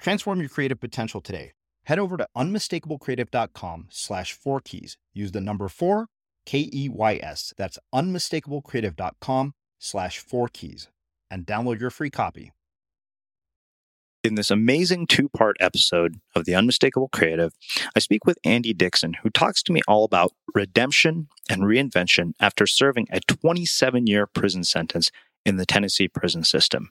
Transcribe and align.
Transform 0.00 0.40
your 0.40 0.48
creative 0.48 0.80
potential 0.80 1.20
today. 1.20 1.52
Head 1.84 1.98
over 1.98 2.16
to 2.16 2.26
unmistakablecreative.com 2.36 3.86
slash 3.90 4.32
four 4.32 4.60
keys. 4.60 4.96
Use 5.12 5.32
the 5.32 5.40
number 5.40 5.68
four, 5.68 6.06
K 6.46 6.68
E 6.72 6.88
Y 6.88 7.20
S. 7.22 7.52
That's 7.56 7.78
unmistakablecreative.com 7.94 9.54
slash 9.78 10.18
four 10.18 10.48
keys 10.48 10.88
and 11.30 11.46
download 11.46 11.80
your 11.80 11.90
free 11.90 12.10
copy. 12.10 12.52
In 14.22 14.34
this 14.34 14.50
amazing 14.50 15.06
two 15.06 15.30
part 15.30 15.56
episode 15.60 16.20
of 16.34 16.44
The 16.44 16.54
Unmistakable 16.54 17.08
Creative, 17.08 17.54
I 17.96 18.00
speak 18.00 18.26
with 18.26 18.38
Andy 18.44 18.74
Dixon, 18.74 19.14
who 19.22 19.30
talks 19.30 19.62
to 19.62 19.72
me 19.72 19.80
all 19.88 20.04
about 20.04 20.32
redemption 20.54 21.28
and 21.48 21.62
reinvention 21.62 22.32
after 22.38 22.66
serving 22.66 23.06
a 23.10 23.20
27 23.20 24.06
year 24.06 24.26
prison 24.26 24.64
sentence 24.64 25.10
in 25.46 25.56
the 25.56 25.64
Tennessee 25.64 26.08
prison 26.08 26.44
system. 26.44 26.90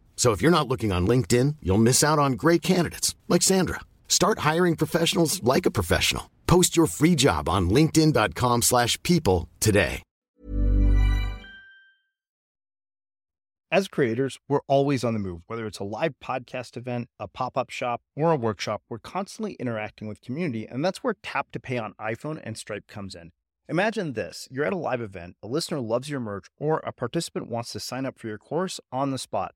So 0.21 0.33
if 0.33 0.39
you're 0.39 0.51
not 0.51 0.67
looking 0.67 0.91
on 0.91 1.07
LinkedIn, 1.07 1.55
you'll 1.63 1.79
miss 1.79 2.03
out 2.03 2.19
on 2.19 2.33
great 2.33 2.61
candidates 2.61 3.15
like 3.27 3.41
Sandra. 3.41 3.79
Start 4.07 4.37
hiring 4.37 4.75
professionals 4.75 5.41
like 5.41 5.65
a 5.65 5.71
professional. 5.71 6.29
Post 6.45 6.77
your 6.77 6.85
free 6.85 7.15
job 7.15 7.49
on 7.49 7.71
linkedin.com/people 7.71 9.49
today. 9.59 10.03
As 13.71 13.87
creators, 13.87 14.37
we're 14.47 14.61
always 14.67 15.03
on 15.03 15.15
the 15.15 15.19
move. 15.19 15.41
Whether 15.47 15.65
it's 15.65 15.79
a 15.79 15.83
live 15.83 16.13
podcast 16.23 16.77
event, 16.77 17.09
a 17.19 17.27
pop-up 17.27 17.71
shop, 17.71 18.03
or 18.15 18.29
a 18.31 18.35
workshop, 18.35 18.83
we're 18.89 18.99
constantly 18.99 19.53
interacting 19.53 20.07
with 20.07 20.21
community, 20.21 20.67
and 20.67 20.85
that's 20.85 21.03
where 21.03 21.15
Tap 21.23 21.49
to 21.53 21.59
Pay 21.59 21.79
on 21.79 21.95
iPhone 21.99 22.39
and 22.43 22.59
Stripe 22.59 22.85
comes 22.85 23.15
in. 23.15 23.31
Imagine 23.67 24.13
this. 24.13 24.47
You're 24.51 24.65
at 24.65 24.73
a 24.73 24.77
live 24.77 25.01
event, 25.01 25.35
a 25.41 25.47
listener 25.47 25.79
loves 25.79 26.11
your 26.11 26.19
merch, 26.19 26.45
or 26.59 26.77
a 26.85 26.91
participant 26.91 27.49
wants 27.49 27.71
to 27.71 27.79
sign 27.79 28.05
up 28.05 28.19
for 28.19 28.27
your 28.27 28.37
course 28.37 28.79
on 28.91 29.09
the 29.09 29.17
spot. 29.17 29.55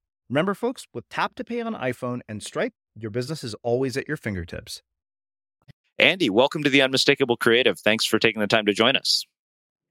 Remember, 0.31 0.53
folks, 0.53 0.87
with 0.93 1.09
Tap 1.09 1.35
to 1.35 1.43
Pay 1.43 1.59
on 1.59 1.75
iPhone 1.75 2.21
and 2.29 2.41
Stripe, 2.41 2.71
your 2.95 3.11
business 3.11 3.43
is 3.43 3.53
always 3.63 3.97
at 3.97 4.07
your 4.07 4.15
fingertips. 4.15 4.81
Andy, 5.99 6.29
welcome 6.29 6.63
to 6.63 6.69
the 6.69 6.81
Unmistakable 6.81 7.35
Creative. 7.35 7.77
Thanks 7.77 8.05
for 8.05 8.17
taking 8.17 8.39
the 8.39 8.47
time 8.47 8.65
to 8.65 8.73
join 8.73 8.95
us. 8.95 9.25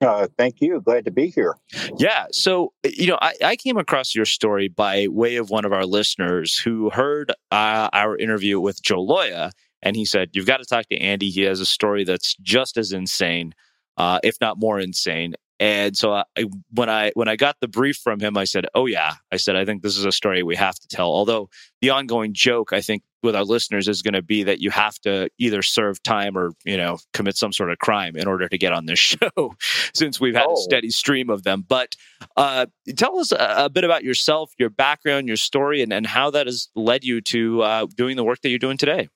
Uh, 0.00 0.28
thank 0.38 0.62
you. 0.62 0.80
Glad 0.80 1.04
to 1.04 1.10
be 1.10 1.28
here. 1.28 1.56
Yeah. 1.98 2.24
So, 2.32 2.72
you 2.82 3.08
know, 3.08 3.18
I, 3.20 3.34
I, 3.44 3.56
came 3.56 3.76
across 3.76 4.14
your 4.14 4.24
story 4.24 4.68
by 4.68 5.08
way 5.08 5.36
of 5.36 5.50
one 5.50 5.66
of 5.66 5.74
our 5.74 5.84
listeners 5.84 6.56
who 6.56 6.88
heard 6.88 7.32
uh, 7.50 7.90
our 7.92 8.16
interview 8.16 8.60
with 8.60 8.82
Joe 8.82 9.06
Loya. 9.06 9.50
And 9.82 9.94
he 9.94 10.06
said, 10.06 10.30
You've 10.32 10.46
got 10.46 10.56
to 10.56 10.64
talk 10.64 10.86
to 10.88 10.96
Andy. 10.96 11.28
He 11.28 11.42
has 11.42 11.60
a 11.60 11.66
story 11.66 12.02
that's 12.02 12.34
just 12.36 12.78
as 12.78 12.92
insane, 12.92 13.52
uh, 13.98 14.20
if 14.24 14.36
not 14.40 14.58
more 14.58 14.80
insane. 14.80 15.34
And 15.60 15.94
so 15.94 16.14
I, 16.14 16.24
when 16.72 16.88
I 16.88 17.12
when 17.14 17.28
I 17.28 17.36
got 17.36 17.56
the 17.60 17.68
brief 17.68 17.98
from 17.98 18.18
him, 18.18 18.38
I 18.38 18.44
said, 18.44 18.66
"Oh 18.74 18.86
yeah," 18.86 19.16
I 19.30 19.36
said, 19.36 19.56
"I 19.56 19.66
think 19.66 19.82
this 19.82 19.98
is 19.98 20.06
a 20.06 20.12
story 20.12 20.42
we 20.42 20.56
have 20.56 20.76
to 20.76 20.88
tell." 20.88 21.08
Although 21.08 21.50
the 21.82 21.90
ongoing 21.90 22.32
joke, 22.32 22.72
I 22.72 22.80
think, 22.80 23.02
with 23.22 23.36
our 23.36 23.44
listeners 23.44 23.86
is 23.86 24.00
going 24.00 24.14
to 24.14 24.22
be 24.22 24.42
that 24.44 24.60
you 24.60 24.70
have 24.70 24.98
to 25.00 25.28
either 25.36 25.60
serve 25.60 26.02
time 26.02 26.38
or 26.38 26.52
you 26.64 26.78
know 26.78 26.96
commit 27.12 27.36
some 27.36 27.52
sort 27.52 27.70
of 27.70 27.76
crime 27.76 28.16
in 28.16 28.26
order 28.26 28.48
to 28.48 28.56
get 28.56 28.72
on 28.72 28.86
this 28.86 28.98
show, 28.98 29.54
since 29.92 30.18
we've 30.18 30.34
had 30.34 30.46
oh. 30.48 30.54
a 30.54 30.56
steady 30.56 30.88
stream 30.88 31.28
of 31.28 31.42
them. 31.42 31.62
But 31.68 31.94
uh, 32.38 32.64
tell 32.96 33.18
us 33.18 33.30
a, 33.30 33.64
a, 33.64 33.68
bit 33.68 33.84
about 33.84 34.02
yourself, 34.02 34.52
your 34.58 34.70
background, 34.70 35.28
your 35.28 35.36
story, 35.36 35.82
and, 35.82 35.92
and 35.92 36.06
how 36.06 36.30
that 36.30 36.46
has 36.46 36.68
led 36.74 37.04
you 37.04 37.20
to 37.20 37.60
uh, 37.60 37.86
doing 37.94 38.16
the 38.16 38.24
work 38.24 38.40
that 38.40 38.48
you're 38.48 38.58
doing 38.58 38.78
today. 38.78 39.10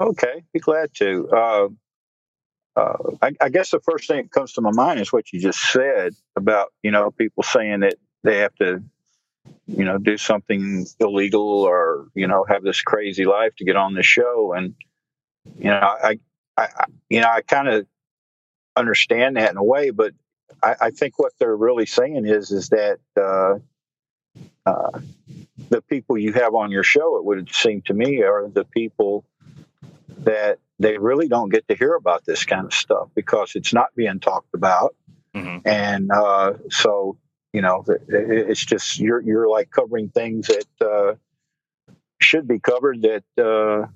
Okay, 0.00 0.42
be 0.52 0.58
glad 0.58 0.90
to. 0.94 1.28
Uh, 1.28 1.68
uh, 2.76 2.96
I, 3.22 3.32
I, 3.40 3.48
guess 3.48 3.70
the 3.70 3.80
first 3.80 4.06
thing 4.06 4.22
that 4.24 4.30
comes 4.30 4.52
to 4.52 4.60
my 4.60 4.70
mind 4.70 5.00
is 5.00 5.10
what 5.10 5.32
you 5.32 5.40
just 5.40 5.60
said 5.60 6.14
about 6.36 6.72
you 6.82 6.90
know 6.90 7.10
people 7.10 7.42
saying 7.42 7.80
that 7.80 7.94
they 8.22 8.38
have 8.38 8.54
to 8.56 8.82
you 9.66 9.84
know 9.84 9.96
do 9.98 10.18
something 10.18 10.86
illegal 11.00 11.62
or 11.62 12.08
you 12.14 12.26
know 12.26 12.44
have 12.46 12.62
this 12.62 12.82
crazy 12.82 13.24
life 13.24 13.54
to 13.56 13.64
get 13.64 13.76
on 13.76 13.94
the 13.94 14.02
show. 14.02 14.52
And 14.52 14.74
you 15.58 15.70
know 15.70 15.80
I 15.80 16.18
I, 16.56 16.68
you 17.08 17.20
know 17.20 17.28
I 17.30 17.40
kind 17.40 17.68
of 17.68 17.86
understand 18.76 19.36
that 19.36 19.50
in 19.50 19.56
a 19.56 19.64
way 19.64 19.88
but 19.88 20.12
I, 20.62 20.76
I, 20.82 20.90
think 20.90 21.18
what 21.18 21.32
they're 21.38 21.56
really 21.56 21.86
saying 21.86 22.26
is 22.26 22.50
is 22.50 22.68
that 22.68 22.98
uh, 23.16 23.58
uh, 24.66 25.00
the 25.70 25.80
people 25.80 26.18
you 26.18 26.34
have 26.34 26.54
on 26.54 26.70
your 26.70 26.82
show 26.82 27.16
it 27.16 27.24
would 27.24 27.50
seem 27.54 27.80
to 27.82 27.94
me 27.94 28.22
are 28.22 28.48
the 28.48 28.64
people 28.64 29.24
that 30.18 30.58
they 30.78 30.98
really 30.98 31.28
don't 31.28 31.48
get 31.48 31.66
to 31.68 31.74
hear 31.74 31.94
about 31.94 32.24
this 32.24 32.44
kind 32.44 32.66
of 32.66 32.74
stuff 32.74 33.08
because 33.14 33.52
it's 33.54 33.72
not 33.72 33.94
being 33.96 34.20
talked 34.20 34.54
about. 34.54 34.94
Mm-hmm. 35.34 35.66
And 35.66 36.10
uh, 36.10 36.54
so, 36.70 37.18
you 37.52 37.62
know, 37.62 37.84
it's 38.08 38.64
just 38.64 38.98
you're 38.98 39.20
you're 39.20 39.48
like 39.48 39.70
covering 39.70 40.08
things 40.08 40.48
that 40.48 40.66
uh, 40.80 41.14
should 42.20 42.46
be 42.46 42.58
covered 42.58 43.02
that 43.02 43.24
uh, 43.42 43.86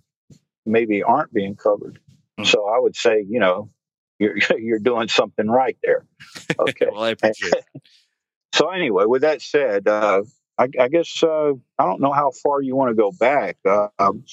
maybe 0.64 1.02
aren't 1.02 1.32
being 1.32 1.56
covered. 1.56 1.98
Mm-hmm. 2.38 2.44
So 2.44 2.66
I 2.66 2.78
would 2.78 2.96
say, 2.96 3.24
you 3.28 3.40
know, 3.40 3.70
you're 4.18 4.36
you're 4.58 4.78
doing 4.78 5.08
something 5.08 5.48
right 5.48 5.76
there. 5.82 6.06
Okay. 6.58 6.88
well, 6.92 7.04
I 7.04 7.10
appreciate 7.10 7.54
it. 7.54 7.82
so 8.52 8.68
anyway, 8.68 9.04
with 9.06 9.22
that 9.22 9.40
said, 9.40 9.88
uh, 9.88 10.22
I, 10.58 10.68
I, 10.78 10.88
guess 10.88 11.22
uh, 11.22 11.52
I 11.78 11.84
don't 11.86 12.02
know 12.02 12.12
how 12.12 12.32
far 12.42 12.60
you 12.60 12.76
want 12.76 12.90
to 12.90 12.94
go 12.94 13.12
back. 13.12 13.56
Um, 13.98 14.24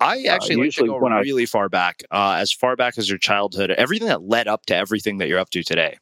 I 0.00 0.24
uh, 0.26 0.32
actually 0.32 0.56
uh, 0.56 0.58
like 0.58 0.72
to 0.74 0.86
go 0.86 0.98
really 0.98 1.42
I, 1.42 1.46
far 1.46 1.68
back, 1.68 2.02
uh, 2.10 2.36
as 2.38 2.52
far 2.52 2.76
back 2.76 2.98
as 2.98 3.08
your 3.08 3.18
childhood, 3.18 3.70
everything 3.70 4.08
that 4.08 4.22
led 4.22 4.48
up 4.48 4.66
to 4.66 4.76
everything 4.76 5.18
that 5.18 5.28
you're 5.28 5.38
up 5.38 5.50
to 5.50 5.62
today. 5.62 5.98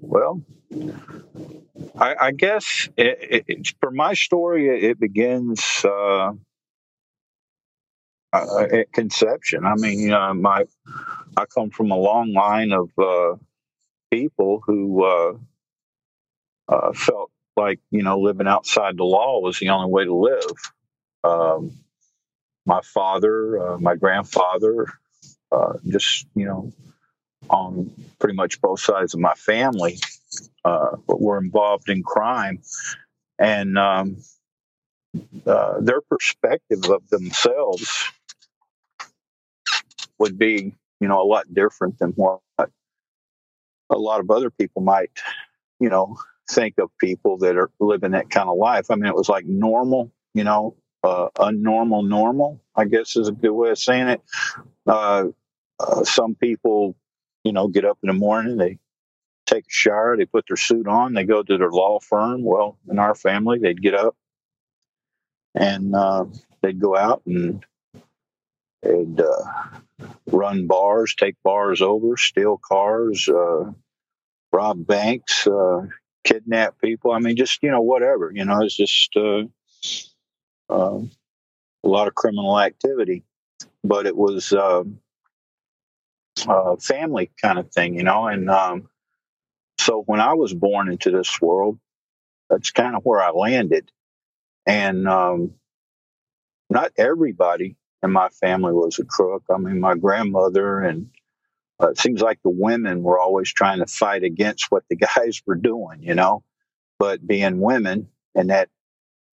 Well, 0.00 0.42
I, 1.96 2.14
I 2.20 2.32
guess 2.32 2.88
it, 2.96 3.44
it, 3.48 3.74
for 3.80 3.90
my 3.90 4.14
story, 4.14 4.68
it, 4.68 4.98
begins 4.98 5.84
uh, 5.84 6.32
uh, 8.32 8.66
at 8.72 8.92
conception. 8.92 9.64
I 9.64 9.74
mean, 9.76 10.00
you 10.00 10.10
know, 10.10 10.34
my 10.34 10.64
I 11.36 11.44
come 11.46 11.70
from 11.70 11.90
a 11.90 11.96
long 11.96 12.32
line 12.32 12.72
of 12.72 12.90
uh, 12.98 13.36
people 14.10 14.62
who 14.66 15.38
felt 16.94 17.30
like 17.58 17.80
you 17.90 18.04
know 18.04 18.20
living 18.20 18.48
outside 18.48 18.96
the 18.98 19.04
law 19.04 19.40
was 19.40 19.58
the 19.60 19.70
only 19.70 19.90
way 19.90 20.06
to 20.06 20.14
live. 20.14 20.52
Um, 21.24 21.72
my 22.66 22.80
father, 22.82 23.60
uh, 23.74 23.78
my 23.78 23.96
grandfather, 23.96 24.86
uh, 25.52 25.74
just 25.86 26.26
you 26.36 26.46
know, 26.46 26.72
on 27.50 27.92
pretty 28.20 28.36
much 28.36 28.60
both 28.60 28.80
sides 28.80 29.14
of 29.14 29.20
my 29.20 29.34
family, 29.34 29.98
uh, 30.64 30.96
were 31.08 31.38
involved 31.38 31.90
in 31.90 32.02
crime, 32.02 32.60
and 33.38 33.78
um, 33.78 34.18
uh, 35.46 35.80
their 35.80 36.02
perspective 36.02 36.84
of 36.90 37.08
themselves 37.10 38.04
would 40.18 40.38
be 40.38 40.74
you 41.00 41.08
know 41.08 41.22
a 41.22 41.24
lot 41.28 41.52
different 41.52 41.98
than 41.98 42.12
what 42.12 42.40
a 43.90 43.98
lot 43.98 44.20
of 44.20 44.30
other 44.30 44.50
people 44.50 44.82
might 44.82 45.10
you 45.80 45.88
know 45.88 46.16
think 46.50 46.78
of 46.78 46.90
people 46.98 47.38
that 47.38 47.56
are 47.56 47.70
living 47.78 48.12
that 48.12 48.30
kind 48.30 48.48
of 48.48 48.56
life. 48.56 48.90
I 48.90 48.94
mean, 48.94 49.06
it 49.06 49.14
was 49.14 49.28
like 49.28 49.44
normal, 49.44 50.10
you 50.34 50.44
know, 50.44 50.76
uh, 51.04 51.28
normal 51.52 52.02
normal, 52.02 52.60
I 52.74 52.84
guess 52.84 53.16
is 53.16 53.28
a 53.28 53.32
good 53.32 53.52
way 53.52 53.70
of 53.70 53.78
saying 53.78 54.08
it. 54.08 54.20
Uh, 54.86 55.28
uh, 55.78 56.04
some 56.04 56.34
people, 56.34 56.96
you 57.44 57.52
know, 57.52 57.68
get 57.68 57.84
up 57.84 57.98
in 58.02 58.08
the 58.08 58.14
morning, 58.14 58.56
they 58.56 58.78
take 59.46 59.64
a 59.64 59.70
shower, 59.70 60.16
they 60.16 60.24
put 60.24 60.46
their 60.48 60.56
suit 60.56 60.88
on, 60.88 61.14
they 61.14 61.24
go 61.24 61.42
to 61.42 61.58
their 61.58 61.70
law 61.70 62.00
firm. 62.00 62.42
Well, 62.42 62.78
in 62.90 62.98
our 62.98 63.14
family, 63.14 63.58
they'd 63.58 63.80
get 63.80 63.94
up 63.94 64.16
and 65.54 65.94
uh, 65.94 66.24
they'd 66.62 66.80
go 66.80 66.96
out 66.96 67.22
and 67.26 67.64
they'd 68.82 69.20
uh, 69.20 70.06
run 70.26 70.66
bars, 70.66 71.14
take 71.14 71.36
bars 71.42 71.80
over, 71.80 72.16
steal 72.16 72.58
cars, 72.58 73.28
uh, 73.28 73.70
rob 74.52 74.86
banks, 74.86 75.46
uh, 75.46 75.86
kidnap 76.28 76.80
people. 76.80 77.12
I 77.12 77.18
mean, 77.20 77.36
just 77.36 77.62
you 77.62 77.70
know, 77.70 77.80
whatever. 77.80 78.30
You 78.34 78.44
know, 78.44 78.60
it's 78.62 78.76
just 78.76 79.16
uh, 79.16 79.44
uh, 80.70 81.00
a 81.84 81.88
lot 81.88 82.08
of 82.08 82.14
criminal 82.14 82.60
activity, 82.60 83.24
but 83.82 84.06
it 84.06 84.16
was 84.16 84.52
uh, 84.52 84.84
a 86.48 86.76
family 86.78 87.30
kind 87.40 87.58
of 87.58 87.70
thing, 87.72 87.94
you 87.94 88.02
know. 88.04 88.26
And 88.26 88.50
um, 88.50 88.88
so 89.78 90.02
when 90.06 90.20
I 90.20 90.34
was 90.34 90.52
born 90.52 90.90
into 90.90 91.10
this 91.10 91.40
world, 91.40 91.78
that's 92.50 92.70
kind 92.70 92.94
of 92.96 93.04
where 93.04 93.22
I 93.22 93.30
landed. 93.30 93.90
And 94.66 95.08
um, 95.08 95.52
not 96.68 96.92
everybody 96.98 97.76
in 98.02 98.12
my 98.12 98.28
family 98.28 98.72
was 98.72 98.98
a 98.98 99.04
crook. 99.04 99.44
I 99.50 99.58
mean, 99.58 99.80
my 99.80 99.94
grandmother 99.96 100.80
and 100.80 101.08
uh, 101.80 101.88
it 101.88 101.98
seems 101.98 102.20
like 102.20 102.40
the 102.42 102.50
women 102.50 103.02
were 103.02 103.18
always 103.18 103.52
trying 103.52 103.78
to 103.78 103.86
fight 103.86 104.24
against 104.24 104.70
what 104.70 104.84
the 104.88 104.96
guys 105.16 105.42
were 105.46 105.54
doing, 105.54 106.02
you 106.02 106.14
know. 106.14 106.42
But 106.98 107.26
being 107.26 107.60
women 107.60 108.08
in 108.34 108.48
that 108.48 108.68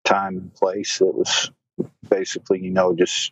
time 0.03 0.37
and 0.37 0.53
place, 0.53 1.01
it 1.01 1.13
was 1.13 1.51
basically, 2.09 2.61
you 2.61 2.71
know, 2.71 2.95
just 2.95 3.31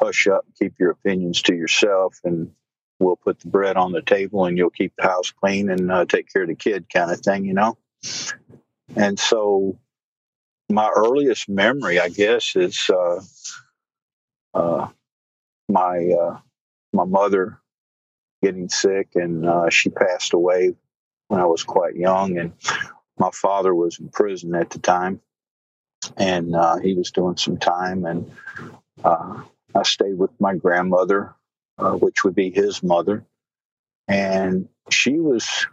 hush 0.00 0.26
up, 0.26 0.46
keep 0.58 0.74
your 0.78 0.90
opinions 0.90 1.42
to 1.42 1.54
yourself, 1.54 2.18
and 2.24 2.50
we'll 2.98 3.16
put 3.16 3.40
the 3.40 3.48
bread 3.48 3.76
on 3.76 3.92
the 3.92 4.02
table 4.02 4.46
and 4.46 4.56
you'll 4.56 4.70
keep 4.70 4.94
the 4.96 5.02
house 5.02 5.30
clean 5.30 5.68
and 5.70 5.90
uh, 5.90 6.04
take 6.06 6.32
care 6.32 6.42
of 6.42 6.48
the 6.48 6.54
kid, 6.54 6.86
kind 6.92 7.10
of 7.10 7.20
thing, 7.20 7.44
you 7.44 7.52
know. 7.52 7.76
And 8.96 9.18
so, 9.18 9.78
my 10.70 10.90
earliest 10.94 11.48
memory, 11.48 12.00
I 12.00 12.08
guess, 12.08 12.56
is 12.56 12.90
uh, 12.90 13.20
uh, 14.54 14.88
my 15.68 16.08
uh, 16.08 16.38
my 16.92 17.04
mother 17.04 17.60
getting 18.44 18.68
sick, 18.68 19.08
and 19.14 19.46
uh, 19.46 19.70
she 19.70 19.88
passed 19.88 20.34
away 20.34 20.74
when 21.28 21.40
I 21.40 21.46
was 21.46 21.64
quite 21.64 21.96
young. 21.96 22.38
And 22.38 22.52
my 23.18 23.30
father 23.32 23.74
was 23.74 23.98
in 23.98 24.10
prison 24.10 24.54
at 24.54 24.70
the 24.70 24.78
time, 24.78 25.20
and 26.16 26.54
uh, 26.54 26.76
he 26.76 26.94
was 26.94 27.10
doing 27.10 27.36
some 27.36 27.56
time. 27.56 28.04
And 28.04 28.30
uh, 29.02 29.42
I 29.74 29.82
stayed 29.82 30.18
with 30.18 30.30
my 30.38 30.54
grandmother, 30.56 31.34
uh, 31.78 31.92
which 31.92 32.22
would 32.24 32.34
be 32.34 32.50
his 32.50 32.82
mother, 32.82 33.24
and 34.08 34.68
she 34.90 35.18
was 35.18 35.66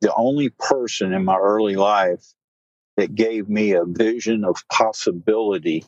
the 0.00 0.14
only 0.14 0.48
person 0.48 1.12
in 1.12 1.24
my 1.24 1.36
early 1.36 1.76
life 1.76 2.24
that 2.96 3.14
gave 3.14 3.48
me 3.48 3.72
a 3.72 3.84
vision 3.84 4.44
of 4.44 4.56
possibility 4.72 5.84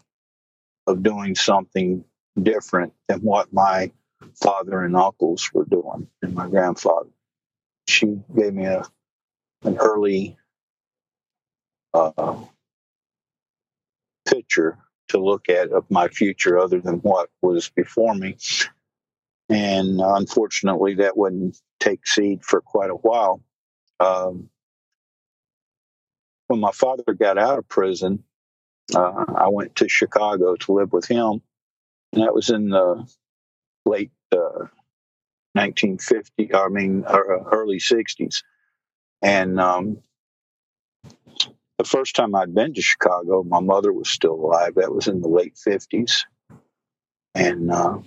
of 0.87 1.03
doing 1.03 1.35
something 1.35 2.05
different 2.41 2.93
than 3.09 3.21
what 3.21 3.53
my 3.53 3.91
father 4.35 4.83
and 4.83 4.97
uncles 4.97 5.51
were 5.53 5.65
doing, 5.65 6.09
and 6.23 6.35
my 6.35 6.49
grandfather. 6.49 7.11
She 7.87 8.21
gave 8.37 8.55
me 8.55 8.67
a 8.67 8.85
an 9.65 9.77
early 9.79 10.37
uh, 11.95 12.37
picture 14.29 14.79
to 15.09 15.19
look 15.19 15.49
at 15.49 15.71
of 15.73 15.91
my 15.91 16.09
future, 16.09 16.59
other 16.59 16.81
than 16.81 16.97
what 16.97 17.31
was 17.43 17.71
before 17.71 18.15
me. 18.15 18.37
And 19.49 20.01
unfortunately, 20.01 20.97
that 20.97 21.17
wouldn't 21.17 21.59
take 21.81 22.07
seed 22.07 22.45
for 22.45 22.61
quite 22.61 22.91
a 22.91 22.95
while. 22.95 23.43
Um, 24.01 24.51
when 26.49 26.61
my 26.61 26.73
father 26.73 27.15
got 27.15 27.39
out 27.39 27.59
of 27.59 27.69
prison, 27.69 28.25
uh, 28.95 29.25
I 29.35 29.49
went 29.49 29.77
to 29.77 29.89
Chicago 29.89 30.57
to 30.57 30.73
live 30.73 30.93
with 30.93 31.07
him, 31.07 31.43
and 32.13 32.23
that 32.23 32.35
was 32.35 32.51
in 32.51 32.69
the 32.69 33.07
late 33.89 34.11
uh, 34.33 34.69
1950, 35.55 36.55
I 36.55 36.69
mean, 36.69 37.05
uh, 37.07 37.19
early 37.51 37.79
60s. 37.79 38.43
And 39.23 39.59
um, 39.59 39.99
the 41.79 41.85
first 41.85 42.15
time 42.15 42.35
I'd 42.35 42.55
been 42.55 42.75
to 42.75 42.83
Chicago, 42.83 43.43
my 43.43 43.61
mother 43.61 43.93
was 43.93 44.09
still 44.09 44.35
alive. 44.35 44.75
That 44.77 44.95
was 44.95 45.09
in 45.09 45.21
the 45.21 45.29
late 45.29 45.55
50s. 45.57 46.25
And 47.35 47.71
uh, 47.71 47.99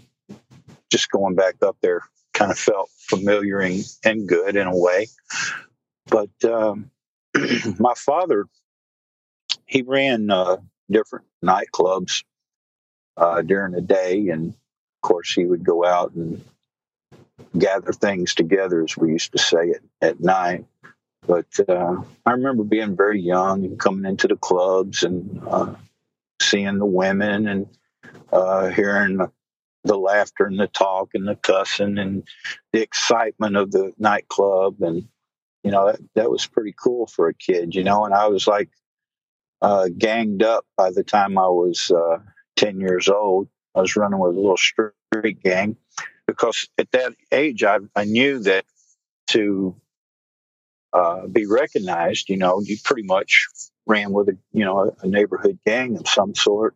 just 0.90 1.10
going 1.10 1.36
back 1.36 1.56
up 1.62 1.78
there 1.82 2.02
kind 2.34 2.52
of 2.52 2.60
felt 2.60 2.90
familiar 2.98 3.60
and, 3.60 3.84
and 4.04 4.28
good 4.28 4.56
in 4.56 4.68
a 4.68 4.78
way. 4.78 5.08
But 6.08 6.30
um, 6.44 6.92
my 7.80 7.94
father, 7.96 8.46
he 9.66 9.82
ran 9.82 10.30
uh, 10.30 10.58
different 10.90 11.26
nightclubs 11.44 12.24
uh, 13.18 13.42
during 13.42 13.74
the 13.74 13.82
day, 13.82 14.30
and 14.30 14.54
course 15.02 15.34
he 15.34 15.46
would 15.46 15.64
go 15.64 15.86
out 15.86 16.14
and 16.14 16.44
gather 17.58 17.94
things 17.94 18.36
together, 18.36 18.84
as 18.84 18.98
we 18.98 19.12
used 19.12 19.32
to 19.34 19.38
say 19.40 19.72
at, 19.72 19.82
at 20.02 20.20
night. 20.20 20.66
But 21.28 21.48
uh, 21.70 22.02
I 22.26 22.32
remember 22.32 22.64
being 22.64 22.96
very 22.96 23.22
young 23.22 23.64
and 23.66 23.80
coming 23.80 24.10
into 24.10 24.28
the 24.28 24.36
clubs 24.36 25.04
and 25.04 25.42
uh, 25.48 25.76
seeing 26.42 26.78
the 26.80 26.86
women 26.86 27.48
and 27.48 27.68
uh, 28.32 28.70
hearing 28.70 29.18
the, 29.18 29.32
the 29.84 29.98
laughter 29.98 30.46
and 30.46 30.60
the 30.60 30.68
talk 30.68 31.10
and 31.14 31.28
the 31.28 31.36
cussing 31.36 31.98
and 31.98 32.24
the 32.74 32.82
excitement 32.82 33.56
of 33.56 33.72
the 33.72 33.94
nightclub 33.98 34.82
and 34.82 35.08
you 35.64 35.72
know 35.72 35.88
that, 35.92 36.00
that 36.16 36.32
was 36.32 36.46
pretty 36.46 36.74
cool 36.78 37.08
for 37.08 37.28
a 37.28 37.34
kid 37.34 37.76
you 37.76 37.84
know 37.84 38.06
and 38.06 38.14
i 38.14 38.28
was 38.28 38.48
like 38.48 38.70
uh, 39.62 39.88
ganged 39.96 40.44
up 40.44 40.66
by 40.78 40.92
the 40.92 41.04
time 41.04 41.38
i 41.38 41.48
was 41.48 41.92
uh, 41.92 42.18
10 42.58 42.80
years 42.80 43.10
old 43.10 43.48
i 43.76 43.82
was 43.82 43.96
running 43.96 44.20
with 44.20 44.36
a 44.36 44.40
little 44.40 44.58
street 44.58 45.44
gang 45.44 45.76
because 46.28 46.68
at 46.78 46.92
that 46.92 47.14
age 47.32 47.64
i, 47.64 47.78
I 47.96 48.06
knew 48.06 48.40
that 48.40 48.66
to 49.28 49.76
uh, 50.94 51.26
be 51.28 51.46
recognized 51.46 52.30
you 52.30 52.38
know 52.38 52.62
you 52.62 52.78
pretty 52.84 53.04
much 53.04 53.48
ran 53.86 54.12
with 54.12 54.30
a 54.30 54.38
you 54.52 54.66
know 54.66 54.96
a, 55.02 55.08
neighborhood 55.08 55.60
gang 55.66 55.98
of 55.98 56.08
some 56.08 56.36
sort 56.36 56.76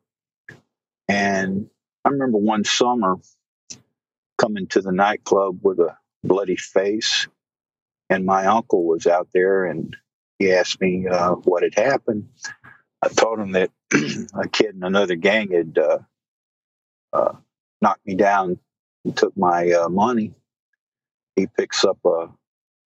and 1.10 1.70
i 2.06 2.10
remember 2.10 2.38
one 2.38 2.64
summer 2.64 3.18
coming 4.38 4.68
to 4.68 4.82
the 4.82 4.92
nightclub 4.92 5.60
with 5.64 5.80
a 5.80 5.98
bloody 6.24 6.56
face 6.56 7.28
and 8.10 8.26
my 8.26 8.46
uncle 8.46 8.86
was 8.86 9.08
out 9.08 9.30
there 9.34 9.66
and 9.66 9.96
he 10.40 10.52
asked 10.52 10.82
me 10.82 11.08
uh, 11.08 11.32
what 11.32 11.64
had 11.64 11.76
happened. 11.76 12.30
I 13.02 13.10
told 13.10 13.40
him 13.40 13.54
that 13.54 13.72
a 13.94 14.48
kid 14.50 14.76
in 14.76 14.84
another 14.84 15.16
gang 15.16 15.52
had 15.52 15.78
uh, 15.78 16.00
uh, 17.16 17.36
knocked 17.82 18.06
me 18.06 18.16
down 18.16 18.60
and 19.04 19.16
took 19.16 19.36
my 19.38 19.72
uh, 19.72 19.90
money. 19.90 20.34
He 21.36 21.48
picks 21.48 21.84
up 21.84 21.98
a, 22.06 22.30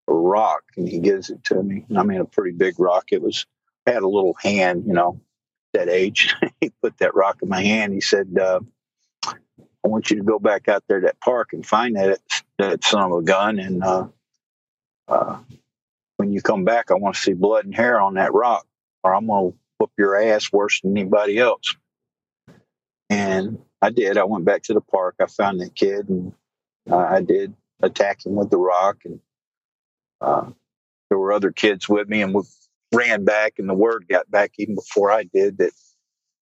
a, 0.08 0.14
rock 0.14 0.64
and 0.76 0.88
he 0.88 1.00
gives 1.00 1.30
it 1.30 1.44
to 1.46 1.62
me. 1.62 1.86
And 1.90 1.98
I 1.98 2.04
mean, 2.04 2.20
a 2.20 2.26
pretty 2.26 2.56
big 2.56 2.80
rock. 2.80 3.06
It 3.12 3.22
was 3.22 3.46
had 3.86 4.04
a 4.04 4.08
little 4.08 4.36
hand, 4.40 4.86
you 4.88 4.94
know, 4.94 5.20
that 5.74 5.90
age. 5.90 6.36
he 6.62 6.72
put 6.82 6.98
that 6.98 7.16
rock 7.16 7.40
in 7.42 7.50
my 7.50 7.62
hand. 7.62 7.94
He 7.94 8.02
said, 8.02 8.38
uh, 8.40 8.60
"I 9.26 9.88
want 9.88 10.10
you 10.10 10.18
to 10.18 10.24
go 10.24 10.40
back 10.40 10.68
out 10.68 10.84
there 10.88 11.00
to 11.00 11.06
that 11.08 11.20
park 11.20 11.54
and 11.54 11.66
find 11.66 11.96
that 11.96 12.20
that 12.58 12.84
son 12.84 13.12
of 13.12 13.20
a 13.20 13.22
gun 13.22 13.60
and." 13.60 13.84
Uh, 13.84 14.08
uh, 15.08 15.40
when 16.18 16.34
you 16.34 16.42
come 16.42 16.66
back, 16.66 16.92
I 16.92 16.96
want 16.96 17.16
to 17.16 17.22
see 17.22 17.34
blood 17.34 17.64
and 17.64 17.74
hair 17.74 18.00
on 18.00 18.16
that 18.16 18.34
rock, 18.34 18.68
or 19.04 19.16
I'm 19.16 19.28
going 19.28 19.52
to 19.52 19.58
whoop 19.78 19.92
your 19.98 20.22
ass 20.22 20.52
worse 20.52 20.82
than 20.82 20.98
anybody 20.98 21.40
else. 21.40 21.76
And 23.10 23.60
I 23.82 23.90
did. 23.90 24.18
I 24.18 24.24
went 24.24 24.46
back 24.46 24.64
to 24.64 24.74
the 24.74 24.82
park. 24.82 25.16
I 25.22 25.26
found 25.28 25.62
that 25.62 25.76
kid, 25.76 26.10
and 26.10 26.34
uh, 26.90 26.98
I 26.98 27.22
did 27.22 27.54
attack 27.82 28.26
him 28.26 28.36
with 28.36 28.50
the 28.50 28.58
rock. 28.58 28.98
And 29.06 29.20
uh, 30.22 30.50
there 31.10 31.18
were 31.18 31.32
other 31.32 31.52
kids 31.52 31.88
with 31.88 32.10
me, 32.10 32.22
and 32.22 32.34
we 32.34 32.44
ran 32.94 33.24
back. 33.24 33.54
And 33.58 33.70
the 33.70 33.74
word 33.74 34.08
got 34.10 34.30
back 34.30 34.52
even 34.58 34.76
before 34.76 35.12
I 35.12 35.24
did 35.24 35.60
that, 35.60 35.72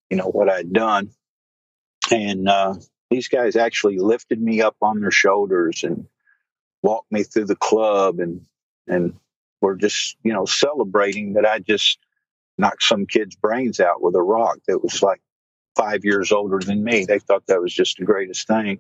you 0.10 0.18
know, 0.18 0.28
what 0.28 0.50
I'd 0.50 0.74
done. 0.74 1.12
And 2.12 2.50
uh, 2.50 2.76
these 3.10 3.28
guys 3.28 3.56
actually 3.56 3.98
lifted 4.00 4.42
me 4.42 4.62
up 4.62 4.76
on 4.82 5.02
their 5.02 5.12
shoulders 5.12 5.84
and 5.84 6.08
walked 6.82 7.12
me 7.12 7.24
through 7.24 7.46
the 7.46 7.56
club 7.56 8.20
and 8.20 8.42
and 8.88 9.14
we're 9.62 9.76
just 9.76 10.16
you 10.24 10.32
know 10.32 10.46
celebrating 10.46 11.34
that 11.34 11.46
I 11.46 11.60
just 11.60 12.00
knocked 12.58 12.84
some 12.84 13.06
kid's 13.06 13.36
brains 13.36 13.80
out 13.80 14.02
with 14.02 14.16
a 14.16 14.22
rock 14.22 14.60
that 14.68 14.82
was 14.82 15.02
like 15.02 15.22
five 15.78 16.04
years 16.04 16.32
older 16.32 16.60
than 16.60 16.84
me. 16.84 17.06
They 17.06 17.20
thought 17.20 17.46
that 17.48 17.62
was 17.62 17.74
just 17.74 17.98
the 17.98 18.06
greatest 18.06 18.48
thing. 18.48 18.80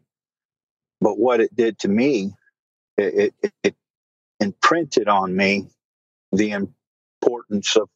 But 1.01 1.19
what 1.19 1.41
it 1.41 1.55
did 1.55 1.79
to 1.79 1.87
me, 1.87 2.33
it, 2.97 3.33
it, 3.43 3.53
it 3.63 3.75
imprinted 4.39 5.07
on 5.07 5.35
me 5.35 5.67
the 6.31 6.51
importance 7.21 7.75
of 7.75 7.89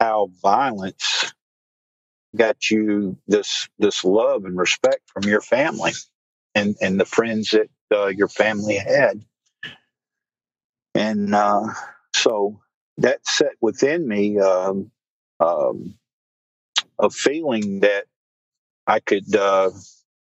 how 0.00 0.30
violence 0.42 1.32
got 2.36 2.70
you 2.70 3.16
this 3.28 3.68
this 3.78 4.04
love 4.04 4.44
and 4.44 4.58
respect 4.58 5.02
from 5.12 5.24
your 5.24 5.40
family 5.40 5.92
and 6.54 6.76
and 6.80 6.98
the 7.00 7.04
friends 7.04 7.50
that 7.50 7.68
uh, 7.96 8.08
your 8.08 8.28
family 8.28 8.76
had 8.76 9.24
and 10.94 11.34
uh, 11.34 11.68
so 12.14 12.60
that 12.98 13.26
set 13.26 13.52
within 13.60 14.06
me 14.06 14.38
um, 14.40 14.90
um, 15.40 15.94
a 16.98 17.10
feeling 17.10 17.80
that 17.80 18.04
I 18.86 19.00
could, 19.00 19.34
uh, 19.34 19.70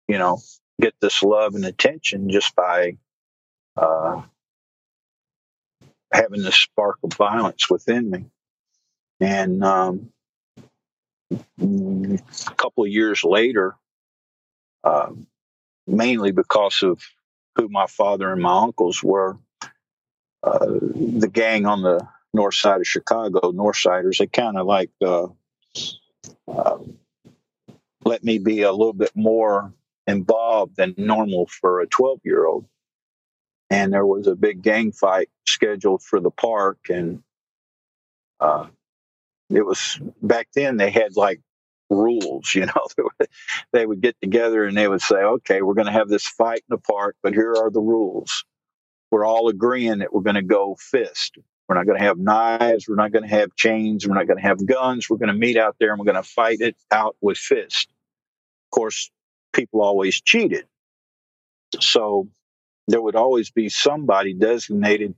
you 0.09 0.19
know, 0.19 0.39
get 0.81 0.95
this 1.01 1.23
love 1.23 1.55
and 1.55 1.65
attention 1.65 2.31
just 2.31 2.55
by 2.55 2.97
uh, 3.77 4.23
having 6.13 6.43
this 6.43 6.57
spark 6.57 6.99
of 7.03 7.13
violence 7.15 7.69
within 7.69 8.11
me. 8.11 8.25
And 9.21 9.65
um, 9.65 10.13
a 11.61 12.55
couple 12.57 12.85
of 12.85 12.91
years 12.91 13.25
later, 13.25 13.77
uh, 14.83 15.11
mainly 15.87 16.33
because 16.33 16.83
of 16.83 17.03
who 17.57 17.69
my 17.69 17.87
father 17.87 18.33
and 18.33 18.43
my 18.43 18.63
uncles 18.63 19.03
were, 19.03 19.39
uh, 20.43 20.67
the 20.67 21.31
gang 21.33 21.67
on 21.67 21.83
the 21.83 22.07
north 22.35 22.55
side 22.55 22.81
of 22.81 22.87
Chicago, 22.87 23.53
Northsiders, 23.53 24.19
they 24.19 24.27
kind 24.27 24.59
of 24.59 24.67
like 24.67 24.91
uh, 25.03 25.29
uh, 26.49 26.79
let 28.05 28.25
me 28.25 28.39
be 28.39 28.63
a 28.63 28.73
little 28.73 28.93
bit 28.93 29.13
more 29.15 29.73
involved 30.07 30.77
than 30.77 30.95
normal 30.97 31.47
for 31.47 31.81
a 31.81 31.87
12 31.87 32.21
year 32.25 32.47
old. 32.47 32.67
And 33.71 33.93
there 33.93 34.07
was 34.07 34.27
a 34.27 34.37
big 34.37 34.63
gang 34.63 34.93
fight 34.93 35.31
scheduled 35.47 36.03
for 36.03 36.21
the 36.21 36.31
park. 36.31 36.79
And 36.91 37.23
uh, 38.41 38.67
it 39.51 39.63
was 39.63 39.99
back 40.23 40.49
then 40.55 40.77
they 40.77 40.91
had 40.91 41.17
like 41.17 41.41
rules, 41.91 42.55
you 42.55 42.67
know, 42.67 43.09
they 43.73 43.87
would 43.87 44.01
get 44.01 44.17
together 44.21 44.65
and 44.65 44.77
they 44.77 44.89
would 44.89 45.03
say, 45.03 45.17
okay, 45.17 45.63
we're 45.63 45.75
going 45.75 45.87
to 45.87 45.93
have 45.93 46.09
this 46.09 46.27
fight 46.27 46.59
in 46.69 46.77
the 46.77 46.79
park, 46.79 47.17
but 47.23 47.33
here 47.35 47.55
are 47.57 47.71
the 47.71 47.81
rules 47.81 48.45
we're 49.15 49.25
all 49.25 49.49
agreeing 49.49 50.01
that 50.01 50.13
we're 50.13 50.23
going 50.23 50.35
to 50.35 50.43
go 50.43 50.77
fist. 50.81 51.39
We're 51.69 51.77
not 51.77 51.87
going 51.87 52.01
to 52.01 52.05
have 52.05 52.19
knives. 52.19 52.89
We're 52.89 52.97
not 52.97 53.13
going 53.13 53.23
to 53.23 53.29
have 53.29 53.55
chains. 53.55 54.09
We're 54.09 54.17
not 54.17 54.27
going 54.27 54.39
to 54.39 54.43
have 54.43 54.67
guns. 54.67 55.09
We're 55.09 55.19
going 55.19 55.29
to 55.29 55.39
meet 55.39 55.57
out 55.57 55.77
there 55.79 55.91
and 55.93 56.01
we're 56.01 56.13
going 56.13 56.23
to 56.23 56.29
fight 56.29 56.61
it 56.61 56.77
out 56.91 57.15
with 57.21 57.39
fist. 57.39 57.94
Course, 58.75 59.11
people 59.53 59.83
always 59.83 60.21
cheated. 60.21 60.67
So 61.81 62.29
there 62.89 63.01
would 63.01 63.17
always 63.17 63.51
be 63.51 63.69
somebody 63.69 64.35
designated 64.35 65.15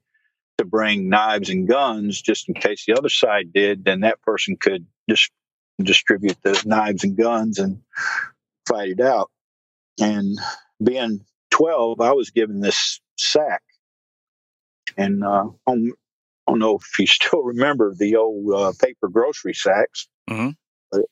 to 0.59 0.65
bring 0.65 1.09
knives 1.09 1.51
and 1.51 1.69
guns 1.69 2.21
just 2.21 2.49
in 2.49 2.55
case 2.55 2.85
the 2.87 2.97
other 2.97 3.09
side 3.09 3.53
did, 3.53 3.85
then 3.85 4.01
that 4.01 4.21
person 4.23 4.57
could 4.57 4.87
just 5.09 5.31
distribute 5.83 6.37
the 6.43 6.63
knives 6.65 7.05
and 7.05 7.17
guns 7.17 7.59
and 7.59 7.81
fight 8.67 8.91
it 8.91 9.01
out. 9.01 9.31
And 10.01 10.39
being 10.83 11.25
12, 11.51 12.01
I 12.01 12.13
was 12.13 12.31
given 12.31 12.61
this 12.61 13.01
sack 13.19 13.63
and 14.97 15.25
uh, 15.25 15.49
I 15.67 15.73
don't 16.49 16.59
know 16.59 16.77
if 16.77 16.99
you 16.99 17.07
still 17.07 17.43
remember 17.43 17.95
the 17.95 18.17
old 18.17 18.53
uh, 18.53 18.73
paper 18.81 19.09
grocery 19.09 19.55
sacks. 19.55 20.09
Mm-hmm. 20.29 20.51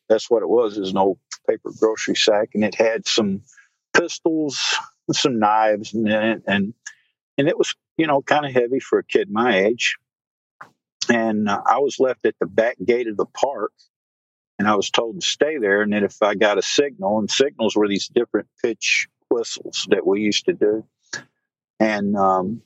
That's 0.08 0.30
what 0.30 0.42
it 0.42 0.48
was, 0.48 0.78
is 0.78 0.90
an 0.90 0.98
old 0.98 1.18
paper 1.48 1.70
grocery 1.78 2.16
sack. 2.16 2.50
And 2.54 2.64
it 2.64 2.74
had 2.74 3.06
some 3.06 3.42
pistols, 3.94 4.76
some 5.12 5.38
knives 5.38 5.94
and 5.94 6.08
and 6.46 6.74
and 7.38 7.48
it 7.48 7.58
was 7.58 7.74
you 7.96 8.06
know 8.06 8.22
kind 8.22 8.46
of 8.46 8.52
heavy 8.52 8.80
for 8.80 8.98
a 8.98 9.04
kid 9.04 9.30
my 9.30 9.58
age. 9.58 9.96
And 11.08 11.48
uh, 11.48 11.60
I 11.66 11.78
was 11.78 12.00
left 12.00 12.24
at 12.24 12.34
the 12.40 12.46
back 12.46 12.76
gate 12.82 13.08
of 13.08 13.18
the 13.18 13.26
park, 13.26 13.72
and 14.58 14.66
I 14.66 14.74
was 14.74 14.90
told 14.90 15.20
to 15.20 15.26
stay 15.26 15.58
there. 15.58 15.82
And 15.82 15.92
then 15.92 16.02
if 16.02 16.22
I 16.22 16.34
got 16.34 16.56
a 16.56 16.62
signal, 16.62 17.18
and 17.18 17.30
signals 17.30 17.76
were 17.76 17.88
these 17.88 18.08
different 18.08 18.48
pitch 18.62 19.08
whistles 19.28 19.86
that 19.90 20.06
we 20.06 20.22
used 20.22 20.46
to 20.46 20.54
do, 20.54 20.84
and 21.78 22.16
um, 22.16 22.62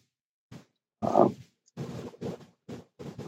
uh, 1.02 1.28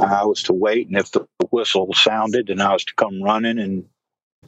I 0.00 0.24
was 0.24 0.42
to 0.44 0.52
wait, 0.52 0.88
and 0.88 0.96
if 0.96 1.10
the 1.12 1.26
whistle 1.50 1.92
sounded, 1.94 2.48
then 2.48 2.60
I 2.60 2.72
was 2.72 2.84
to 2.84 2.94
come 2.94 3.22
running 3.22 3.58
and 3.58 3.84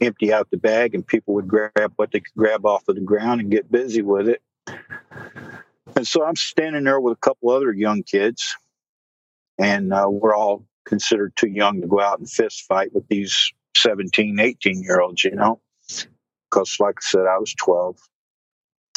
empty 0.01 0.33
out 0.33 0.49
the 0.49 0.57
bag, 0.57 0.95
and 0.95 1.05
people 1.05 1.35
would 1.35 1.47
grab 1.47 1.93
what 1.95 2.11
they 2.11 2.19
could 2.19 2.33
grab 2.35 2.65
off 2.65 2.87
of 2.87 2.95
the 2.95 3.01
ground 3.01 3.41
and 3.41 3.51
get 3.51 3.71
busy 3.71 4.01
with 4.01 4.27
it. 4.27 4.41
And 5.95 6.07
so 6.07 6.25
I'm 6.25 6.35
standing 6.35 6.83
there 6.83 6.99
with 6.99 7.13
a 7.13 7.21
couple 7.21 7.49
other 7.51 7.71
young 7.71 8.03
kids, 8.03 8.55
and 9.59 9.93
uh, 9.93 10.07
we're 10.09 10.35
all 10.35 10.65
considered 10.85 11.35
too 11.35 11.49
young 11.49 11.81
to 11.81 11.87
go 11.87 11.99
out 11.99 12.19
and 12.19 12.29
fist 12.29 12.65
fight 12.67 12.93
with 12.93 13.07
these 13.07 13.53
17, 13.77 14.39
18 14.39 14.81
year 14.81 15.01
olds, 15.01 15.23
you 15.23 15.35
know, 15.35 15.61
because, 16.49 16.77
like 16.79 16.95
I 16.97 17.01
said, 17.01 17.25
I 17.27 17.37
was 17.37 17.53
12. 17.53 17.97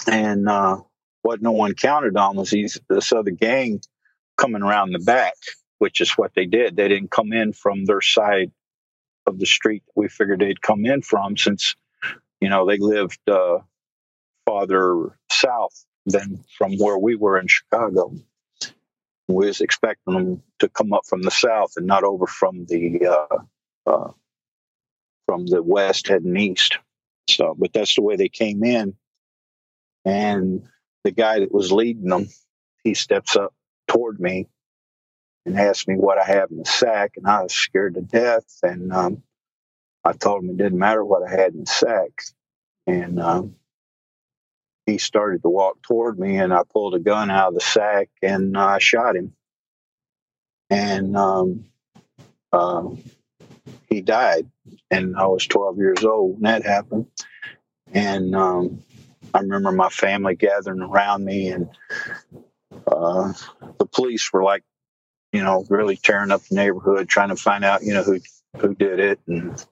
And 0.09 0.49
uh, 0.49 0.79
what 1.23 1.43
no 1.43 1.53
one 1.53 1.75
counted 1.75 2.17
on 2.17 2.37
was 2.37 2.51
these, 2.51 2.81
this 2.89 3.13
other 3.13 3.31
gang 3.31 3.81
coming 4.37 4.63
around 4.63 4.93
the 4.93 4.99
back, 5.01 5.35
which 5.79 6.01
is 6.01 6.13
what 6.13 6.33
they 6.35 6.47
did. 6.47 6.77
They 6.77 6.89
didn't 6.89 7.11
come 7.11 7.33
in 7.33 7.53
from 7.53 7.85
their 7.85 8.01
side 8.01 8.51
of 9.27 9.39
the 9.39 9.47
street 9.47 9.83
we 9.95 10.09
figured 10.09 10.41
they'd 10.41 10.63
come 10.63 10.87
in 10.87 11.03
from 11.03 11.37
since, 11.37 11.75
you 12.41 12.49
know, 12.49 12.67
they 12.67 12.79
lived 12.79 13.19
uh, 13.29 13.59
farther 14.47 15.19
south 15.31 15.85
than 16.07 16.45
from 16.57 16.77
where 16.77 16.99
we 16.99 17.17
were 17.17 17.39
in 17.39 17.49
Chicago. 17.49 18.15
We 19.29 19.47
was 19.47 19.61
expecting 19.61 20.15
them 20.15 20.43
to 20.61 20.69
come 20.69 20.93
up 20.93 21.05
from 21.05 21.23
the 21.23 21.33
south 21.33 21.73
and 21.77 21.87
not 21.87 22.05
over 22.05 22.27
from 22.27 22.65
the 22.67 23.07
uh, 23.07 23.91
uh, 23.91 24.13
from 25.27 25.47
the 25.47 25.63
west 25.63 26.07
heading 26.07 26.37
east. 26.37 26.79
So, 27.29 27.57
but 27.59 27.73
that's 27.73 27.97
the 27.97 28.03
way 28.03 28.15
they 28.15 28.29
came 28.29 28.63
in. 28.63 28.95
And 30.05 30.63
the 31.03 31.11
guy 31.11 31.41
that 31.41 31.53
was 31.53 31.73
leading 31.73 32.09
them, 32.09 32.29
he 32.85 32.95
steps 32.95 33.35
up 33.35 33.53
toward 33.89 34.21
me 34.21 34.47
and 35.47 35.59
asked 35.59 35.89
me 35.89 35.95
what 35.95 36.19
I 36.19 36.25
have 36.25 36.51
in 36.51 36.59
the 36.59 36.65
sack, 36.65 37.13
and 37.17 37.27
I 37.27 37.43
was 37.43 37.55
scared 37.55 37.95
to 37.95 38.03
death. 38.03 38.59
And 38.63 38.93
um, 38.93 39.23
I 40.05 40.13
told 40.13 40.43
him 40.43 40.51
it 40.51 40.57
didn't 40.59 40.79
matter 40.79 41.05
what 41.05 41.23
I 41.27 41.31
had 41.31 41.55
in 41.55 41.61
the 41.61 41.67
sack. 41.67 42.21
And 42.87 43.21
um, 43.21 43.55
he 44.87 44.99
started 44.99 45.43
to 45.43 45.49
walk 45.49 45.83
toward 45.83 46.19
me, 46.19 46.39
and 46.39 46.53
I 46.53 46.63
pulled 46.71 46.95
a 46.95 46.99
gun 46.99 47.31
out 47.31 47.49
of 47.49 47.55
the 47.55 47.61
sack 47.61 48.09
and 48.23 48.57
I 48.59 48.79
shot 48.79 49.17
him. 49.17 49.35
And 50.69 51.17
um, 51.17 51.67
uh, 52.53 52.89
he 53.89 54.01
died, 54.01 54.51
and 54.91 55.17
I 55.17 55.27
was 55.27 55.47
12 55.47 55.79
years 55.79 56.05
old 56.05 56.35
when 56.35 56.43
that 56.43 56.65
happened. 56.65 57.07
And 57.93 58.35
um, 58.35 58.83
I 59.33 59.41
remember 59.41 59.71
my 59.71 59.91
family 59.91 60.35
gathering 60.35 60.81
around 60.81 61.25
me, 61.25 61.49
and 61.49 61.69
uh, 62.87 63.33
the 63.79 63.87
police 63.87 64.33
were 64.33 64.43
like 64.43 64.65
you 65.37 65.43
know, 65.43 65.67
really 65.69 65.99
tearing 65.99 66.31
up 66.31 66.43
the 66.45 66.55
neighborhood, 66.55 67.11
trying 67.11 67.29
to 67.29 67.37
find 67.37 67.63
out, 67.63 67.83
you 67.83 67.93
know, 67.93 68.03
who 68.03 68.21
who 68.57 68.75
did 68.75 69.01
it, 69.01 69.21
and 69.29 69.63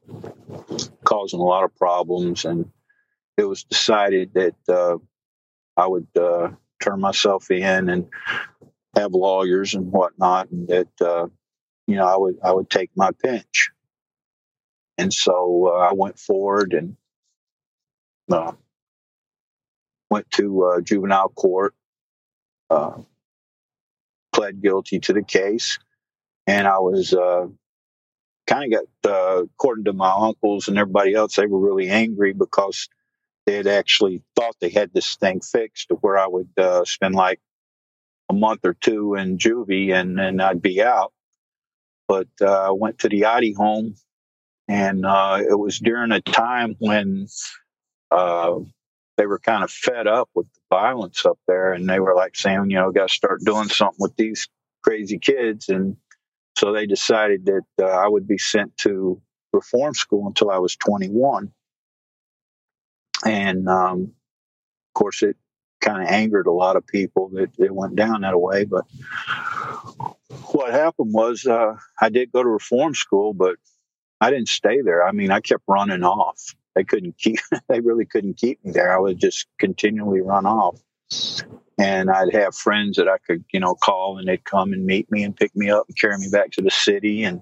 causing 1.04 1.40
a 1.40 1.42
lot 1.42 1.64
of 1.64 1.74
problems. 1.74 2.44
And 2.44 2.70
it 3.38 3.44
was 3.44 3.64
decided 3.64 4.34
that 4.34 4.56
uh, 4.68 4.98
I 5.74 5.86
would 5.86 6.08
uh, 6.20 6.50
turn 6.82 7.00
myself 7.00 7.50
in 7.50 7.88
and 7.88 8.10
have 8.94 9.14
lawyers 9.14 9.74
and 9.74 9.90
whatnot, 9.90 10.50
and 10.50 10.68
that 10.68 11.00
uh, 11.00 11.28
you 11.86 11.96
know 11.96 12.06
I 12.06 12.18
would 12.18 12.36
I 12.44 12.52
would 12.52 12.68
take 12.68 12.90
my 12.94 13.12
pinch. 13.12 13.70
And 14.98 15.14
so 15.14 15.72
uh, 15.74 15.78
I 15.78 15.94
went 15.94 16.18
forward 16.18 16.74
and 16.74 16.98
uh, 18.30 18.52
went 20.10 20.30
to 20.32 20.64
uh, 20.64 20.80
juvenile 20.82 21.30
court 21.30 21.74
pled 24.34 24.62
guilty 24.62 25.00
to 25.00 25.14
the 25.14 25.22
case, 25.24 25.78
and 26.46 26.66
I 26.66 26.78
was 26.80 27.14
uh, 27.14 27.46
kind 28.46 28.74
of 28.74 28.80
got, 29.02 29.12
uh, 29.12 29.44
according 29.44 29.84
to 29.86 29.92
my 29.92 30.12
uncles 30.12 30.68
and 30.68 30.78
everybody 30.78 31.14
else, 31.14 31.36
they 31.36 31.46
were 31.46 31.60
really 31.60 31.88
angry 31.88 32.32
because 32.32 32.88
they 33.46 33.56
had 33.56 33.66
actually 33.66 34.22
thought 34.36 34.56
they 34.60 34.70
had 34.70 34.92
this 34.92 35.16
thing 35.16 35.40
fixed 35.40 35.88
to 35.88 35.96
where 35.96 36.18
I 36.18 36.26
would 36.26 36.50
uh, 36.58 36.84
spend 36.84 37.14
like 37.14 37.40
a 38.30 38.34
month 38.34 38.60
or 38.64 38.74
two 38.74 39.14
in 39.14 39.38
juvie 39.38 39.92
and 39.94 40.18
then 40.18 40.40
I'd 40.40 40.62
be 40.62 40.82
out. 40.82 41.12
But 42.08 42.28
uh, 42.40 42.68
I 42.68 42.70
went 42.72 43.00
to 43.00 43.08
the 43.08 43.26
Audy 43.26 43.54
home, 43.54 43.94
and 44.68 45.06
uh, 45.06 45.40
it 45.48 45.58
was 45.58 45.78
during 45.78 46.12
a 46.12 46.20
time 46.20 46.76
when 46.78 47.26
uh, 48.10 48.56
they 49.16 49.26
were 49.26 49.38
kind 49.38 49.62
of 49.62 49.70
fed 49.70 50.06
up 50.06 50.28
with 50.34 50.46
the 50.54 50.60
violence 50.70 51.24
up 51.24 51.38
there 51.46 51.72
and 51.72 51.88
they 51.88 52.00
were 52.00 52.14
like 52.14 52.36
saying, 52.36 52.70
you 52.70 52.76
know, 52.76 52.90
got 52.90 53.08
to 53.08 53.14
start 53.14 53.40
doing 53.44 53.68
something 53.68 53.98
with 53.98 54.16
these 54.16 54.48
crazy 54.82 55.18
kids. 55.18 55.68
And 55.68 55.96
so 56.58 56.72
they 56.72 56.86
decided 56.86 57.46
that 57.46 57.64
uh, 57.80 57.86
I 57.86 58.08
would 58.08 58.26
be 58.26 58.38
sent 58.38 58.76
to 58.78 59.20
reform 59.52 59.94
school 59.94 60.26
until 60.26 60.50
I 60.50 60.58
was 60.58 60.76
21. 60.76 61.52
And 63.24 63.68
um, 63.68 64.02
of 64.02 64.94
course, 64.94 65.22
it 65.22 65.36
kind 65.80 66.02
of 66.02 66.08
angered 66.08 66.46
a 66.46 66.52
lot 66.52 66.76
of 66.76 66.86
people 66.86 67.30
that 67.34 67.50
it 67.58 67.74
went 67.74 67.94
down 67.94 68.22
that 68.22 68.40
way. 68.40 68.64
But 68.64 68.84
what 70.52 70.72
happened 70.72 71.12
was 71.12 71.46
uh, 71.46 71.76
I 72.00 72.08
did 72.08 72.32
go 72.32 72.42
to 72.42 72.48
reform 72.48 72.94
school, 72.94 73.32
but 73.32 73.56
I 74.20 74.30
didn't 74.30 74.48
stay 74.48 74.80
there. 74.82 75.06
I 75.06 75.12
mean, 75.12 75.30
I 75.30 75.40
kept 75.40 75.62
running 75.68 76.02
off 76.02 76.54
they 76.74 76.84
couldn't 76.84 77.16
keep 77.18 77.38
they 77.68 77.80
really 77.80 78.04
couldn't 78.04 78.36
keep 78.36 78.64
me 78.64 78.72
there. 78.72 78.94
I 78.94 78.98
would 78.98 79.18
just 79.18 79.46
continually 79.58 80.20
run 80.20 80.46
off. 80.46 80.80
And 81.78 82.10
I'd 82.10 82.32
have 82.32 82.54
friends 82.54 82.96
that 82.96 83.08
I 83.08 83.18
could, 83.18 83.44
you 83.52 83.60
know, 83.60 83.74
call 83.74 84.18
and 84.18 84.28
they'd 84.28 84.44
come 84.44 84.72
and 84.72 84.86
meet 84.86 85.10
me 85.10 85.24
and 85.24 85.36
pick 85.36 85.54
me 85.56 85.70
up 85.70 85.86
and 85.88 85.98
carry 85.98 86.18
me 86.18 86.28
back 86.30 86.52
to 86.52 86.62
the 86.62 86.70
city. 86.70 87.24
And 87.24 87.40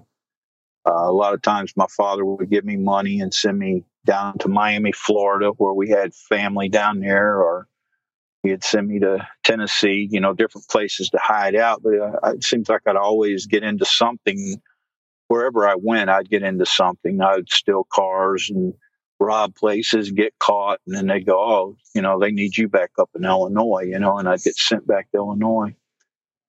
uh, 0.87 0.91
a 0.91 1.13
lot 1.13 1.33
of 1.33 1.41
times 1.41 1.73
my 1.75 1.85
father 1.95 2.25
would 2.25 2.49
give 2.49 2.65
me 2.65 2.75
money 2.75 3.19
and 3.19 3.33
send 3.33 3.57
me 3.57 3.83
down 4.05 4.37
to 4.39 4.49
Miami, 4.49 4.91
Florida, 4.91 5.51
where 5.57 5.73
we 5.73 5.89
had 5.89 6.13
family 6.13 6.67
down 6.67 6.99
there, 6.99 7.39
or 7.41 7.67
he'd 8.41 8.63
send 8.63 8.87
me 8.87 8.99
to 8.99 9.25
Tennessee, 9.43 10.07
you 10.11 10.19
know, 10.19 10.33
different 10.33 10.67
places 10.67 11.09
to 11.11 11.19
hide 11.21 11.55
out. 11.55 11.81
But 11.81 11.93
uh, 11.99 12.31
it 12.31 12.43
seems 12.43 12.67
like 12.69 12.81
I'd 12.85 12.95
always 12.95 13.45
get 13.45 13.63
into 13.63 13.85
something 13.85 14.61
wherever 15.27 15.67
I 15.67 15.75
went. 15.75 16.09
I'd 16.09 16.29
get 16.29 16.43
into 16.43 16.65
something. 16.65 17.21
I'd 17.21 17.49
steal 17.49 17.87
cars 17.91 18.49
and 18.49 18.73
rob 19.19 19.55
places, 19.55 20.11
get 20.11 20.33
caught, 20.39 20.79
and 20.85 20.95
then 20.95 21.07
they 21.07 21.21
go, 21.21 21.39
oh, 21.39 21.77
you 21.93 22.01
know, 22.01 22.19
they 22.19 22.31
need 22.31 22.57
you 22.57 22.67
back 22.67 22.91
up 22.99 23.09
in 23.15 23.25
Illinois, 23.25 23.85
you 23.87 23.99
know, 23.99 24.17
and 24.17 24.27
I 24.27 24.37
get 24.37 24.55
sent 24.55 24.85
back 24.87 25.11
to 25.11 25.17
Illinois. 25.17 25.75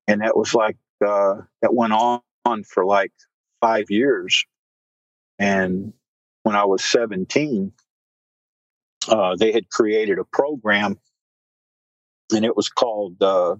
And 0.08 0.20
that 0.20 0.36
was 0.36 0.54
like, 0.54 0.76
uh, 1.04 1.36
that 1.62 1.74
went 1.74 1.92
on 1.92 2.20
for 2.64 2.84
like 2.84 3.12
five 3.60 3.90
years. 3.90 4.44
And 5.38 5.92
when 6.42 6.56
I 6.56 6.64
was 6.64 6.84
17, 6.84 7.72
uh, 9.08 9.36
they 9.36 9.52
had 9.52 9.68
created 9.70 10.18
a 10.18 10.24
program 10.24 10.98
and 12.34 12.44
it 12.44 12.56
was 12.56 12.68
called 12.68 13.22
uh, 13.22 13.56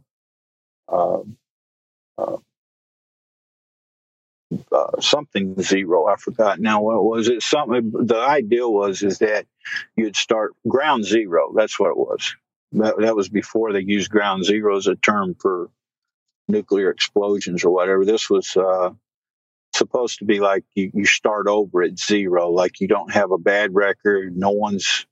uh, 4.72 5.00
something 5.00 5.60
zero. 5.60 6.06
I 6.06 6.16
forgot 6.16 6.60
now 6.60 6.82
what 6.82 7.04
was 7.04 7.28
it. 7.28 7.42
Something. 7.42 7.92
The 7.92 8.18
idea 8.18 8.68
was 8.68 9.02
is 9.02 9.18
that 9.18 9.46
you'd 9.96 10.16
start 10.16 10.54
ground 10.66 11.04
zero. 11.04 11.52
That's 11.54 11.78
what 11.78 11.90
it 11.90 11.96
was. 11.96 12.34
That, 12.72 12.98
that 12.98 13.16
was 13.16 13.28
before 13.28 13.72
they 13.72 13.80
used 13.80 14.10
ground 14.10 14.44
zero 14.44 14.76
as 14.76 14.86
a 14.86 14.96
term 14.96 15.34
for 15.34 15.70
nuclear 16.48 16.90
explosions 16.90 17.64
or 17.64 17.70
whatever. 17.70 18.04
This 18.04 18.28
was 18.28 18.56
uh, 18.56 18.90
supposed 19.74 20.18
to 20.20 20.24
be 20.24 20.40
like 20.40 20.64
you, 20.74 20.90
you 20.94 21.06
start 21.06 21.46
over 21.46 21.82
at 21.82 21.98
zero, 21.98 22.50
like 22.50 22.80
you 22.80 22.88
don't 22.88 23.12
have 23.12 23.30
a 23.32 23.38
bad 23.38 23.74
record, 23.74 24.36
no 24.36 24.50
one's 24.50 25.06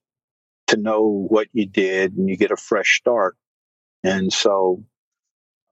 to 0.68 0.76
know 0.76 1.02
what 1.02 1.48
you 1.52 1.66
did, 1.66 2.16
and 2.16 2.28
you 2.28 2.36
get 2.36 2.50
a 2.50 2.56
fresh 2.56 2.98
start. 2.98 3.36
And 4.04 4.32
so, 4.32 4.82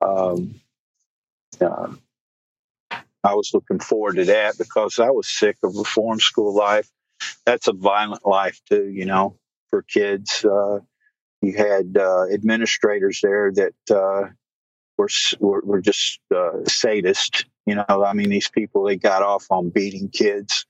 um, 0.00 0.60
uh, 1.60 1.88
I 3.22 3.34
was 3.34 3.50
looking 3.52 3.80
forward 3.80 4.16
to 4.16 4.24
that 4.26 4.56
because 4.58 4.98
I 4.98 5.10
was 5.10 5.28
sick 5.28 5.56
of 5.62 5.76
reform 5.76 6.20
school 6.20 6.54
life. 6.54 6.88
That's 7.44 7.68
a 7.68 7.72
violent 7.72 8.26
life 8.26 8.60
too, 8.68 8.88
you 8.88 9.04
know, 9.04 9.36
for 9.68 9.82
kids. 9.82 10.44
Uh, 10.44 10.78
you 11.42 11.56
had 11.56 11.96
uh, 11.98 12.26
administrators 12.32 13.20
there 13.22 13.52
that 13.52 13.74
uh, 13.90 14.28
were, 14.96 15.08
were, 15.38 15.62
were 15.64 15.80
just 15.80 16.20
uh, 16.34 16.64
sadists. 16.64 17.44
You 17.66 17.76
know, 17.76 17.84
I 17.88 18.12
mean, 18.14 18.30
these 18.30 18.50
people 18.50 18.84
they 18.84 18.96
got 18.96 19.22
off 19.22 19.46
on 19.50 19.70
beating 19.70 20.08
kids. 20.08 20.66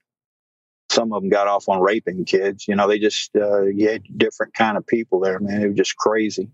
Some 0.91 1.13
of 1.13 1.23
them 1.23 1.31
got 1.31 1.47
off 1.47 1.69
on 1.69 1.81
raping 1.81 2.25
kids. 2.25 2.67
You 2.67 2.75
know, 2.75 2.89
they 2.89 2.99
just 2.99 3.31
uh, 3.37 3.63
you 3.63 3.89
had 3.89 4.03
different 4.17 4.55
kind 4.55 4.77
of 4.77 4.87
people 4.87 5.21
there, 5.21 5.39
man. 5.39 5.61
They 5.61 5.69
were 5.69 5.75
just 5.75 5.97
crazy. 5.97 6.51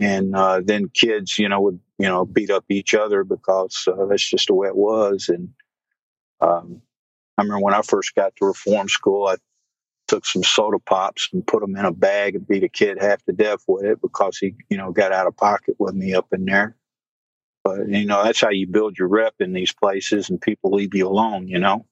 And 0.00 0.34
uh, 0.34 0.62
then 0.64 0.88
kids, 0.88 1.38
you 1.38 1.48
know, 1.48 1.60
would 1.60 1.80
you 1.98 2.08
know 2.08 2.24
beat 2.24 2.50
up 2.50 2.64
each 2.70 2.94
other 2.94 3.24
because 3.24 3.86
uh, 3.86 4.06
that's 4.06 4.28
just 4.28 4.48
the 4.48 4.54
way 4.54 4.68
it 4.68 4.76
was. 4.76 5.28
And 5.28 5.50
um, 6.40 6.82
I 7.38 7.42
remember 7.42 7.64
when 7.64 7.74
I 7.74 7.82
first 7.82 8.14
got 8.14 8.34
to 8.36 8.46
reform 8.46 8.88
school, 8.88 9.28
I 9.28 9.36
took 10.08 10.26
some 10.26 10.42
soda 10.42 10.78
pops 10.78 11.28
and 11.32 11.46
put 11.46 11.60
them 11.60 11.76
in 11.76 11.84
a 11.84 11.92
bag 11.92 12.34
and 12.34 12.46
beat 12.48 12.64
a 12.64 12.68
kid 12.68 12.98
half 13.00 13.22
to 13.24 13.32
death 13.32 13.64
with 13.68 13.84
it 13.84 14.02
because 14.02 14.38
he, 14.38 14.54
you 14.68 14.76
know, 14.76 14.90
got 14.92 15.12
out 15.12 15.26
of 15.28 15.36
pocket 15.36 15.76
with 15.78 15.94
me 15.94 16.14
up 16.14 16.28
in 16.32 16.44
there. 16.46 16.76
But 17.64 17.88
you 17.88 18.06
know, 18.06 18.24
that's 18.24 18.40
how 18.40 18.50
you 18.50 18.66
build 18.66 18.98
your 18.98 19.08
rep 19.08 19.34
in 19.40 19.52
these 19.52 19.72
places, 19.72 20.30
and 20.30 20.40
people 20.40 20.72
leave 20.72 20.94
you 20.94 21.06
alone. 21.08 21.48
You 21.48 21.58
know, 21.58 21.86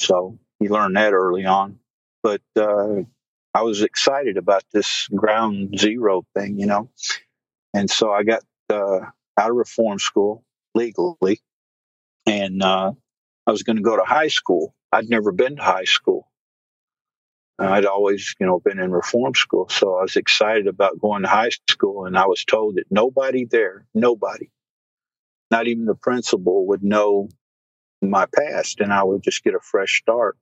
so 0.00 0.38
you 0.60 0.70
learn 0.70 0.94
that 0.94 1.12
early 1.12 1.46
on. 1.46 1.78
But 2.22 2.42
uh, 2.56 3.02
I 3.56 3.62
was 3.62 3.80
excited 3.80 4.36
about 4.36 4.64
this 4.70 5.08
ground 5.08 5.78
zero 5.78 6.26
thing, 6.34 6.58
you 6.58 6.66
know. 6.66 6.90
And 7.72 7.88
so 7.88 8.12
I 8.12 8.22
got 8.22 8.42
uh, 8.68 8.98
out 9.38 9.50
of 9.50 9.56
reform 9.56 9.98
school 9.98 10.44
legally, 10.74 11.40
and 12.26 12.62
uh, 12.62 12.92
I 13.46 13.50
was 13.50 13.62
going 13.62 13.76
to 13.76 13.82
go 13.82 13.96
to 13.96 14.02
high 14.02 14.28
school. 14.28 14.74
I'd 14.92 15.08
never 15.08 15.32
been 15.32 15.56
to 15.56 15.62
high 15.62 15.84
school. 15.84 16.28
I'd 17.58 17.86
always, 17.86 18.34
you 18.38 18.44
know, 18.44 18.60
been 18.60 18.78
in 18.78 18.92
reform 18.92 19.34
school, 19.34 19.70
so 19.70 19.96
I 19.96 20.02
was 20.02 20.16
excited 20.16 20.66
about 20.66 21.00
going 21.00 21.22
to 21.22 21.28
high 21.28 21.52
school. 21.70 22.04
And 22.04 22.18
I 22.18 22.26
was 22.26 22.44
told 22.44 22.74
that 22.74 22.84
nobody 22.90 23.46
there, 23.46 23.86
nobody, 23.94 24.50
not 25.50 25.66
even 25.66 25.86
the 25.86 25.94
principal, 25.94 26.66
would 26.66 26.84
know 26.84 27.30
my 28.02 28.26
past, 28.26 28.80
and 28.80 28.92
I 28.92 29.02
would 29.02 29.22
just 29.22 29.42
get 29.42 29.54
a 29.54 29.60
fresh 29.60 30.02
start 30.02 30.36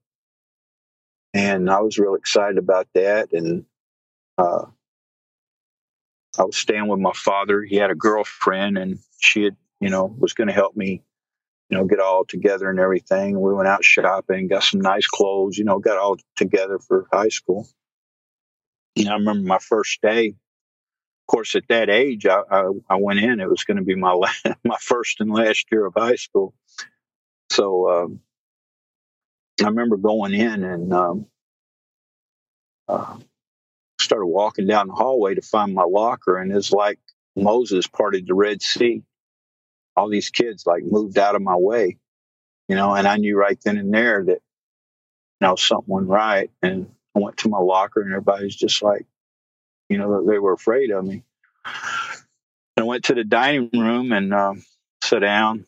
and 1.34 1.68
I 1.68 1.80
was 1.80 1.98
real 1.98 2.14
excited 2.14 2.58
about 2.58 2.86
that. 2.94 3.32
And 3.32 3.64
uh, 4.38 4.66
I 6.38 6.44
was 6.44 6.56
staying 6.56 6.86
with 6.86 7.00
my 7.00 7.12
father. 7.12 7.62
He 7.62 7.76
had 7.76 7.90
a 7.90 7.96
girlfriend, 7.96 8.78
and 8.78 8.98
she 9.18 9.42
had, 9.42 9.56
you 9.80 9.90
know, 9.90 10.14
was 10.18 10.32
going 10.32 10.46
to 10.46 10.54
help 10.54 10.76
me, 10.76 11.02
you 11.68 11.76
know, 11.76 11.84
get 11.84 11.98
all 11.98 12.24
together 12.24 12.70
and 12.70 12.78
everything. 12.78 13.40
We 13.40 13.52
went 13.52 13.68
out 13.68 13.84
shopping, 13.84 14.46
got 14.46 14.62
some 14.62 14.80
nice 14.80 15.08
clothes, 15.08 15.58
you 15.58 15.64
know, 15.64 15.80
got 15.80 15.98
all 15.98 16.16
together 16.36 16.78
for 16.78 17.08
high 17.12 17.28
school. 17.28 17.66
And 18.96 19.08
I 19.08 19.14
remember 19.14 19.46
my 19.46 19.58
first 19.58 20.00
day. 20.00 20.28
Of 20.28 21.32
course, 21.34 21.54
at 21.54 21.66
that 21.68 21.88
age, 21.88 22.26
I, 22.26 22.42
I, 22.50 22.70
I 22.88 22.96
went 22.96 23.18
in. 23.18 23.40
It 23.40 23.48
was 23.48 23.64
going 23.64 23.78
to 23.78 23.82
be 23.82 23.96
my 23.96 24.12
last, 24.12 24.46
my 24.62 24.76
first 24.78 25.20
and 25.20 25.32
last 25.32 25.66
year 25.72 25.86
of 25.86 25.94
high 25.96 26.16
school. 26.16 26.54
So 27.50 27.90
um, 27.90 28.20
I 29.62 29.66
remember 29.68 29.96
going 29.96 30.34
in 30.34 30.64
and 30.64 30.92
um, 30.92 31.26
uh, 32.88 33.16
started 34.00 34.26
walking 34.26 34.66
down 34.66 34.88
the 34.88 34.94
hallway 34.94 35.34
to 35.34 35.42
find 35.42 35.74
my 35.74 35.84
locker, 35.84 36.38
and 36.38 36.52
it's 36.52 36.72
like 36.72 36.98
Moses 37.36 37.86
parted 37.86 38.26
the 38.26 38.34
Red 38.34 38.62
Sea. 38.62 39.02
All 39.96 40.08
these 40.08 40.30
kids 40.30 40.66
like 40.66 40.82
moved 40.84 41.18
out 41.18 41.36
of 41.36 41.42
my 41.42 41.56
way, 41.56 41.98
you 42.68 42.74
know, 42.76 42.94
and 42.94 43.06
I 43.06 43.16
knew 43.16 43.36
right 43.38 43.58
then 43.64 43.78
and 43.78 43.94
there 43.94 44.24
that 44.24 44.40
you 45.40 45.48
know 45.48 45.56
something 45.56 45.92
went 45.92 46.08
right. 46.08 46.50
And 46.62 46.90
I 47.16 47.20
went 47.20 47.36
to 47.38 47.48
my 47.48 47.58
locker, 47.58 48.00
and 48.00 48.10
everybody's 48.10 48.56
just 48.56 48.82
like, 48.82 49.06
you 49.88 49.98
know, 49.98 50.26
they 50.26 50.38
were 50.38 50.52
afraid 50.52 50.90
of 50.90 51.04
me. 51.04 51.22
And 52.76 52.84
I 52.84 52.86
went 52.86 53.04
to 53.04 53.14
the 53.14 53.24
dining 53.24 53.70
room 53.72 54.12
and 54.12 54.34
um, 54.34 54.64
sat 55.02 55.20
down 55.20 55.66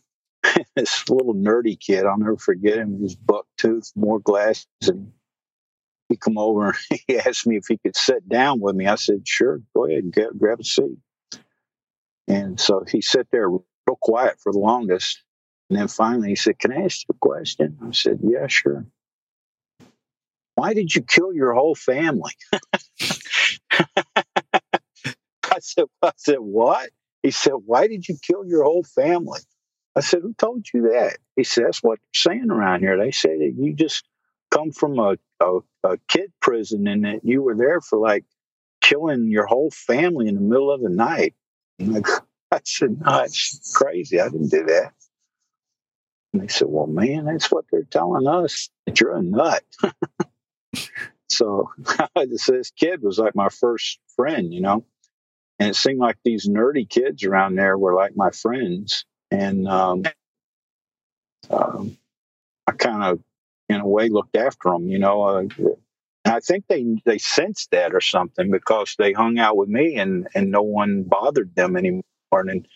this 0.77 1.09
little 1.09 1.35
nerdy 1.35 1.79
kid, 1.79 2.05
I'll 2.07 2.19
never 2.19 2.37
forget 2.37 2.79
him. 2.79 3.01
His 3.01 3.15
buck 3.17 3.47
tooth, 3.59 3.93
more 3.95 4.19
glasses, 4.19 4.67
and 4.83 5.13
he 6.09 6.17
come 6.17 6.39
over 6.39 6.67
and 6.67 6.77
he 7.09 7.19
asked 7.19 7.47
me 7.47 7.57
if 7.57 7.67
he 7.69 7.79
could 7.79 7.97
sit 7.97 8.29
down 8.29 8.61
with 8.61 8.77
me. 8.77 8.87
I 8.87 8.97
said, 8.97 9.27
"Sure, 9.27 9.61
go 9.75 9.87
ahead 9.87 10.13
get, 10.13 10.39
grab 10.39 10.61
a 10.61 10.65
seat." 10.65 10.99
And 12.29 12.59
so 12.59 12.85
he 12.89 13.01
sat 13.01 13.29
there 13.31 13.49
real 13.49 13.65
quiet 14.01 14.41
for 14.41 14.53
the 14.53 14.59
longest, 14.59 15.23
and 15.71 15.79
then 15.79 15.89
finally 15.89 16.31
he 16.31 16.37
said, 16.37 16.59
"Can 16.59 16.73
I 16.73 16.85
ask 16.85 17.03
you 17.09 17.15
a 17.15 17.19
question?" 17.19 17.79
I 17.83 17.93
said, 17.93 18.21
"Yeah, 18.23 18.47
sure." 18.47 18.87
Why 20.57 20.73
did 20.73 20.95
you 20.95 21.03
kill 21.03 21.35
your 21.35 21.53
whole 21.53 21.75
family? 21.75 22.33
I 25.57 25.61
said, 25.61 25.85
I 26.03 26.13
said, 26.17 26.39
what? 26.39 26.89
He 27.23 27.31
said, 27.31 27.53
why 27.67 27.89
did 27.89 28.09
you 28.09 28.17
kill 28.23 28.47
your 28.47 28.65
whole 28.65 28.83
family? 28.83 29.41
I 29.97 30.01
said, 30.01 30.21
Who 30.23 30.35
told 30.35 30.67
you 30.73 30.91
that? 30.93 31.17
He 31.37 31.45
said, 31.45 31.65
That's 31.65 31.83
what 31.83 31.99
they're 32.01 32.35
saying 32.35 32.51
around 32.51 32.81
here. 32.81 32.99
They 32.99 33.11
say 33.11 33.39
that 33.39 33.55
you 33.57 33.75
just 33.75 34.05
come 34.51 34.71
from 34.71 34.99
a, 34.99 35.17
a, 35.41 35.59
a 35.85 35.99
kid 36.09 36.33
prison 36.41 36.87
and 36.87 37.05
that 37.05 37.25
you 37.25 37.43
were 37.43 37.57
there 37.57 37.81
for 37.81 37.99
like 37.99 38.25
killing 38.83 39.29
your 39.29 39.47
whole 39.47 39.71
family 39.71 40.29
in 40.29 40.35
the 40.35 40.41
middle 40.43 40.71
of 40.71 40.83
the 40.83 40.91
night. 40.91 41.35
I 41.81 42.61
said, 42.65 43.01
No, 43.01 43.21
it's 43.23 43.73
crazy. 43.75 44.21
I 44.21 44.29
didn't 44.29 44.51
do 44.51 44.65
that. 44.67 44.93
And 46.35 46.43
they 46.43 46.49
said, 46.49 46.69
Well, 46.69 46.87
man, 46.87 47.25
that's 47.25 47.51
what 47.51 47.65
they're 47.73 47.83
telling 47.85 48.29
us 48.29 48.69
that 48.85 49.01
you're 49.01 49.17
a 49.17 49.23
nut. 49.23 49.65
so 51.31 51.71
this 52.15 52.71
kid 52.79 53.03
was 53.03 53.19
like 53.19 53.35
my 53.35 53.49
first 53.49 53.99
friend, 54.15 54.53
you 54.53 54.61
know. 54.61 54.85
And 55.59 55.71
it 55.71 55.77
seemed 55.77 56.01
like 56.01 56.19
these 56.23 56.47
nerdy 56.47 56.87
kids 56.87 57.25
around 57.25 57.57
there 57.57 57.79
were 57.79 57.95
like 57.95 58.15
my 58.15 58.31
friends 58.31 59.07
and 59.31 59.69
um, 59.69 60.05
um, 61.51 61.97
I 62.67 62.73
kind 62.73 63.05
of, 63.05 63.21
in 63.69 63.81
a 63.81 63.89
way, 63.89 64.09
looked 64.09 64.37
after 64.37 64.71
them. 64.71 64.89
You 64.89 64.99
know, 64.99 65.23
uh, 65.23 65.45
I 66.25 66.41
think 66.41 66.67
they 66.69 66.85
they 67.05 67.19
sensed 67.19 67.71
that 67.73 67.95
or 67.95 68.01
something 68.01 68.51
because 68.51 68.95
they 68.99 69.13
hung 69.13 69.39
out 69.39 69.57
with 69.57 69.69
me 69.69 69.97
and 69.97 70.29
and 70.35 70.51
no 70.51 70.63
one 70.63 71.05
bothered 71.05 71.55
them 71.55 71.77
anymore. 71.77 72.03
And 72.33 72.67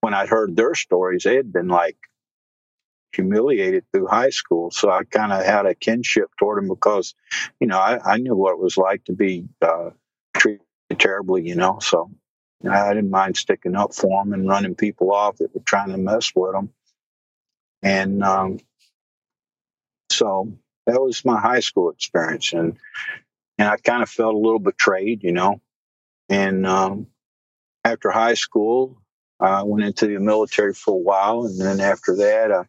when 0.00 0.14
I 0.14 0.26
heard 0.26 0.56
their 0.56 0.74
stories, 0.74 1.24
they 1.24 1.36
had 1.36 1.52
been 1.52 1.68
like 1.68 1.96
humiliated 3.12 3.84
through 3.92 4.06
high 4.06 4.30
school. 4.30 4.70
So 4.70 4.90
I 4.90 5.04
kind 5.04 5.32
of 5.32 5.44
had 5.44 5.66
a 5.66 5.74
kinship 5.74 6.30
toward 6.38 6.58
them 6.62 6.68
because, 6.68 7.14
you 7.60 7.66
know, 7.66 7.78
I, 7.78 8.14
I 8.14 8.16
knew 8.18 8.36
what 8.36 8.52
it 8.52 8.58
was 8.58 8.76
like 8.76 9.04
to 9.06 9.12
be 9.12 9.46
uh, 9.62 9.90
treated 10.36 10.60
terribly, 10.98 11.46
you 11.46 11.54
know. 11.56 11.78
So 11.80 12.10
I 12.68 12.94
didn't 12.94 13.10
mind 13.10 13.36
sticking 13.36 13.76
up 13.76 13.94
for 13.94 14.22
them 14.22 14.32
and 14.32 14.48
running 14.48 14.74
people 14.74 15.12
off 15.12 15.38
that 15.38 15.54
were 15.54 15.62
trying 15.64 15.90
to 15.90 15.98
mess 15.98 16.32
with 16.34 16.52
them. 16.52 16.70
And 17.82 18.22
um, 18.22 18.58
so 20.10 20.52
that 20.86 21.00
was 21.00 21.24
my 21.24 21.40
high 21.40 21.60
school 21.60 21.90
experience, 21.90 22.52
and 22.52 22.76
and 23.58 23.68
I 23.68 23.76
kind 23.76 24.02
of 24.02 24.08
felt 24.08 24.34
a 24.34 24.38
little 24.38 24.58
betrayed, 24.58 25.22
you 25.22 25.32
know. 25.32 25.60
And 26.28 26.66
um, 26.66 27.08
after 27.84 28.10
high 28.10 28.34
school, 28.34 29.00
I 29.40 29.62
went 29.62 29.84
into 29.84 30.06
the 30.06 30.18
military 30.18 30.74
for 30.74 30.94
a 30.94 30.98
while, 30.98 31.44
and 31.44 31.60
then 31.60 31.80
after 31.80 32.16
that, 32.16 32.52
I, 32.52 32.64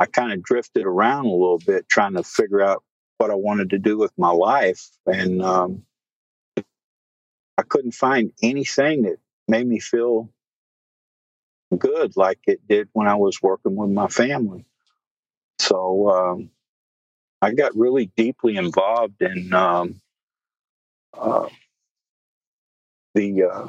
I 0.00 0.06
kind 0.06 0.32
of 0.32 0.42
drifted 0.42 0.84
around 0.84 1.26
a 1.26 1.30
little 1.30 1.58
bit, 1.58 1.88
trying 1.88 2.14
to 2.14 2.22
figure 2.22 2.62
out 2.62 2.82
what 3.18 3.30
I 3.30 3.34
wanted 3.34 3.70
to 3.70 3.78
do 3.78 3.98
with 3.98 4.12
my 4.16 4.30
life, 4.30 4.88
and 5.06 5.42
um, 5.42 5.82
I 6.56 7.62
couldn't 7.68 7.92
find 7.92 8.32
anything 8.42 9.02
that 9.02 9.18
made 9.48 9.66
me 9.66 9.80
feel 9.80 10.30
good 11.76 12.16
like 12.16 12.38
it 12.46 12.66
did 12.68 12.88
when 12.92 13.08
I 13.08 13.16
was 13.16 13.42
working 13.42 13.76
with 13.76 13.90
my 13.90 14.08
family. 14.08 14.64
So 15.58 16.08
um, 16.10 16.50
I 17.42 17.52
got 17.52 17.76
really 17.76 18.06
deeply 18.16 18.56
involved 18.56 19.20
in 19.22 19.52
um, 19.52 20.00
uh, 21.12 21.48
the 23.14 23.44
uh, 23.44 23.68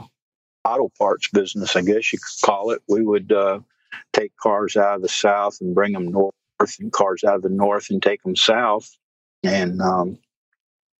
auto 0.65 0.91
parts 0.97 1.29
business, 1.29 1.75
I 1.75 1.81
guess 1.81 2.11
you 2.11 2.19
could 2.19 2.45
call 2.45 2.71
it. 2.71 2.81
We 2.87 3.01
would 3.03 3.31
uh, 3.31 3.59
take 4.13 4.35
cars 4.37 4.75
out 4.75 4.95
of 4.95 5.01
the 5.01 5.09
south 5.09 5.59
and 5.61 5.75
bring 5.75 5.93
them 5.93 6.11
north, 6.11 6.33
and 6.79 6.91
cars 6.91 7.23
out 7.23 7.35
of 7.35 7.41
the 7.43 7.49
north 7.49 7.89
and 7.89 8.01
take 8.01 8.23
them 8.23 8.35
south. 8.35 8.89
And 9.43 9.81
um, 9.81 10.17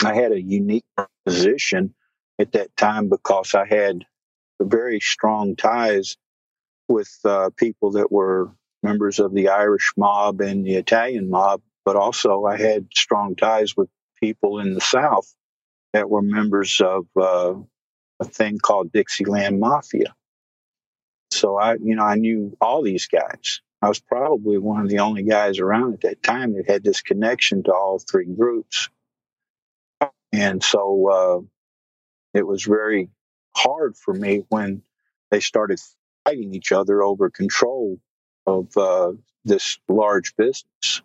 I 0.04 0.14
had 0.14 0.32
a 0.32 0.42
unique 0.42 0.86
position 1.26 1.94
at 2.40 2.52
that 2.54 2.76
time 2.78 3.10
because 3.10 3.56
I 3.56 3.66
had 3.66 4.06
very 4.62 5.00
strong 5.00 5.56
ties 5.56 6.18
with 6.88 7.12
uh, 7.26 7.50
people 7.58 7.92
that 7.92 8.12
were 8.12 8.52
members 8.84 9.20
of 9.20 9.34
the 9.34 9.50
Irish 9.50 9.94
mob 9.98 10.42
and 10.42 10.66
the 10.66 10.76
Italian 10.76 11.30
mob, 11.30 11.62
but 11.84 11.96
also 11.96 12.46
I 12.46 12.58
had 12.58 12.88
strong 12.94 13.36
ties 13.36 13.76
with 13.76 13.90
people 14.22 14.60
in 14.60 14.74
the 14.74 14.82
South 14.82 15.34
that 15.94 16.10
were 16.10 16.22
members 16.22 16.82
of 16.82 17.06
uh, 17.20 17.56
a 18.20 18.26
thing 18.26 18.60
called 18.60 18.92
Dixieland 18.92 19.60
Mafia. 19.60 20.14
So 21.32 21.58
I, 21.58 21.74
you 21.74 21.96
know, 21.96 22.04
I 22.04 22.16
knew 22.16 22.56
all 22.62 22.82
these 22.82 23.08
guys. 23.08 23.62
I 23.82 23.88
was 23.88 24.00
probably 24.00 24.58
one 24.58 24.82
of 24.82 24.90
the 24.90 25.00
only 25.00 25.24
guys 25.24 25.60
around 25.60 25.94
at 25.94 26.02
that 26.02 26.24
time 26.24 26.54
that 26.54 26.70
had 26.70 26.84
this 26.84 27.02
connection 27.02 27.64
to 27.64 27.74
all 27.74 28.00
three 28.00 28.26
groups. 28.26 28.90
And 30.32 30.64
so 30.64 31.10
uh, 31.10 32.38
it 32.38 32.46
was 32.46 32.64
very 32.64 33.10
hard 33.56 33.96
for 33.98 34.14
me 34.14 34.44
when 34.50 34.82
they 35.32 35.40
started 35.40 35.80
fighting 36.24 36.54
each 36.54 36.72
other 36.72 37.02
over 37.02 37.30
control 37.30 38.00
of 38.46 38.76
uh, 38.78 39.12
this 39.44 39.80
large 39.88 40.36
business. 40.36 41.02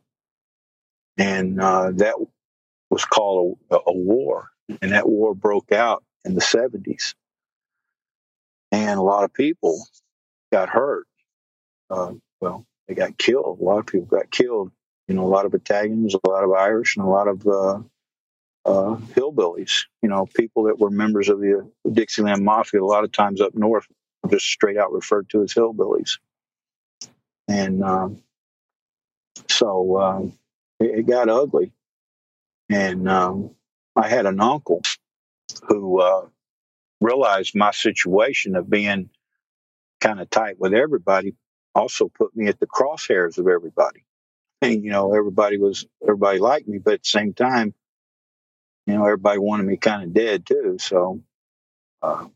And 1.17 1.61
uh, 1.61 1.93
that 1.97 2.15
was 2.91 3.05
called 3.05 3.59
a, 3.71 3.77
a, 3.77 3.93
war. 3.93 4.51
And 4.83 4.93
that 4.93 5.09
war 5.09 5.35
broke 5.35 5.73
out 5.73 6.05
in 6.25 6.35
the 6.35 6.41
70s. 6.41 7.15
and 8.73 8.99
a 8.99 9.03
lot 9.03 9.25
of 9.25 9.33
people 9.33 9.85
got 10.53 10.69
hurt. 10.69 11.07
Uh, 11.89 12.13
well, 12.41 12.67
they 12.87 12.95
got 12.95 13.19
killed. 13.19 13.59
A 13.61 13.65
lot 13.65 13.79
of 13.79 13.87
people 13.87 14.07
got 14.07 14.31
killed. 14.31 14.71
You 15.09 15.15
know, 15.15 15.25
a 15.25 15.29
lot 15.29 15.45
of 15.45 15.55
Italians, 15.55 16.15
a 16.15 16.29
lot 16.29 16.45
of 16.45 16.53
Irish, 16.53 16.97
and 16.97 17.05
a 17.05 17.09
lot 17.09 17.27
of 17.27 17.47
uh, 18.65 18.97
hillbillies. 19.15 19.87
You 20.03 20.09
know, 20.09 20.27
people 20.27 20.65
that 20.65 20.79
were 20.79 20.91
members 20.91 21.29
of 21.29 21.41
the 21.41 21.71
Dixieland 21.91 22.45
Mafia. 22.45 22.83
A 22.83 22.85
lot 22.85 23.05
of 23.05 23.13
times 23.13 23.41
up 23.41 23.55
north, 23.55 23.87
just 24.29 24.47
straight 24.47 24.77
out 24.77 24.93
referred 24.93 25.29
to 25.31 25.43
as 25.43 25.55
hillbillies. 25.55 26.19
And 27.49 27.83
um, 27.83 28.23
so 29.49 30.01
um, 30.01 30.39
it, 30.79 31.01
it, 31.01 31.07
got 31.07 31.29
ugly. 31.29 31.73
And 32.69 33.09
um, 33.09 33.51
I 33.97 34.09
had 34.09 34.27
an 34.27 34.41
uncle 34.41 34.83
who 35.67 36.01
uh, 36.01 36.27
realized 37.01 37.57
my 37.57 37.73
situation 37.73 38.55
of 38.55 38.71
being 38.71 39.11
kind 40.01 40.21
of 40.21 40.31
tight 40.31 40.59
with 40.59 40.73
everybody 40.73 41.35
also 41.75 42.09
put 42.09 42.35
me 42.37 42.47
at 42.47 42.61
the 42.61 42.67
crosshairs 42.67 43.39
of 43.39 43.49
everybody. 43.49 44.05
And, 44.63 44.85
you 44.85 44.91
know, 44.91 45.15
everybody 45.15 45.59
was, 45.59 45.87
everybody 46.03 46.39
liked 46.39 46.69
me, 46.69 46.79
but 46.79 46.95
at 46.95 47.03
the 47.03 47.09
same 47.09 47.33
time, 47.33 47.75
you 48.87 48.95
know, 48.95 49.05
everybody 49.05 49.39
wanted 49.39 49.67
me 49.67 49.77
kind 49.79 50.05
of 50.05 50.15
dead 50.15 50.47
too. 50.47 50.79
So 50.81 51.23
uh, 52.03 52.27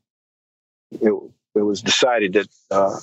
it, 0.92 1.12
it 1.54 1.62
was 1.62 1.82
decided 1.82 2.34
that 2.34 2.48
uh, 2.70 2.98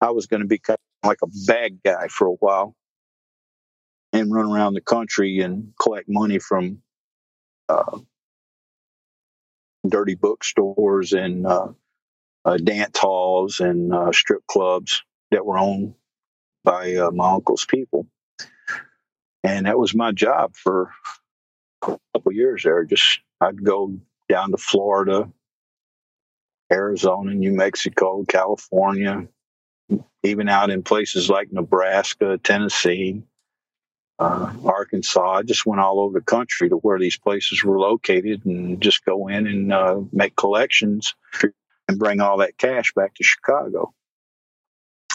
I 0.00 0.10
was 0.10 0.26
going 0.26 0.42
to 0.42 0.48
be 0.48 0.58
kind 0.58 0.78
of 1.04 1.08
like 1.08 1.18
a 1.24 1.28
bad 1.46 1.80
guy 1.84 2.08
for 2.08 2.28
a 2.28 2.32
while 2.32 2.74
and 4.12 4.32
run 4.34 4.50
around 4.52 4.74
the 4.74 4.82
country 4.82 5.40
and 5.40 5.74
collect 5.80 6.08
money 6.08 6.38
from 6.40 6.82
uh, 7.68 7.98
dirty 9.88 10.14
bookstores 10.16 11.12
and 11.12 11.46
uh, 11.46 11.68
uh, 12.44 12.58
dance 12.58 12.98
halls 12.98 13.60
and 13.60 13.94
uh, 13.94 14.12
strip 14.12 14.46
clubs 14.48 15.02
that 15.30 15.46
were 15.46 15.58
owned 15.58 15.94
by 16.64 16.96
my 17.12 17.32
uncle's 17.32 17.66
people. 17.66 18.06
And 19.44 19.66
that 19.66 19.78
was 19.78 19.94
my 19.94 20.12
job 20.12 20.56
for 20.56 20.92
couple 21.82 22.32
years 22.32 22.62
there. 22.62 22.84
Just 22.84 23.20
I'd 23.40 23.62
go 23.62 23.94
down 24.28 24.50
to 24.52 24.56
Florida, 24.56 25.30
Arizona, 26.72 27.34
New 27.34 27.52
Mexico, 27.52 28.24
California, 28.26 29.28
even 30.22 30.48
out 30.48 30.70
in 30.70 30.82
places 30.82 31.28
like 31.28 31.52
Nebraska, 31.52 32.38
Tennessee, 32.38 33.22
uh, 34.18 34.52
Arkansas. 34.64 35.32
I 35.32 35.42
just 35.42 35.66
went 35.66 35.80
all 35.80 36.00
over 36.00 36.18
the 36.18 36.24
country 36.24 36.68
to 36.68 36.76
where 36.76 36.98
these 36.98 37.18
places 37.18 37.62
were 37.64 37.78
located 37.78 38.44
and 38.46 38.80
just 38.80 39.04
go 39.04 39.28
in 39.28 39.46
and 39.46 39.72
uh, 39.72 40.00
make 40.12 40.36
collections 40.36 41.14
and 41.88 41.98
bring 41.98 42.20
all 42.20 42.38
that 42.38 42.56
cash 42.56 42.94
back 42.94 43.14
to 43.14 43.24
Chicago. 43.24 43.92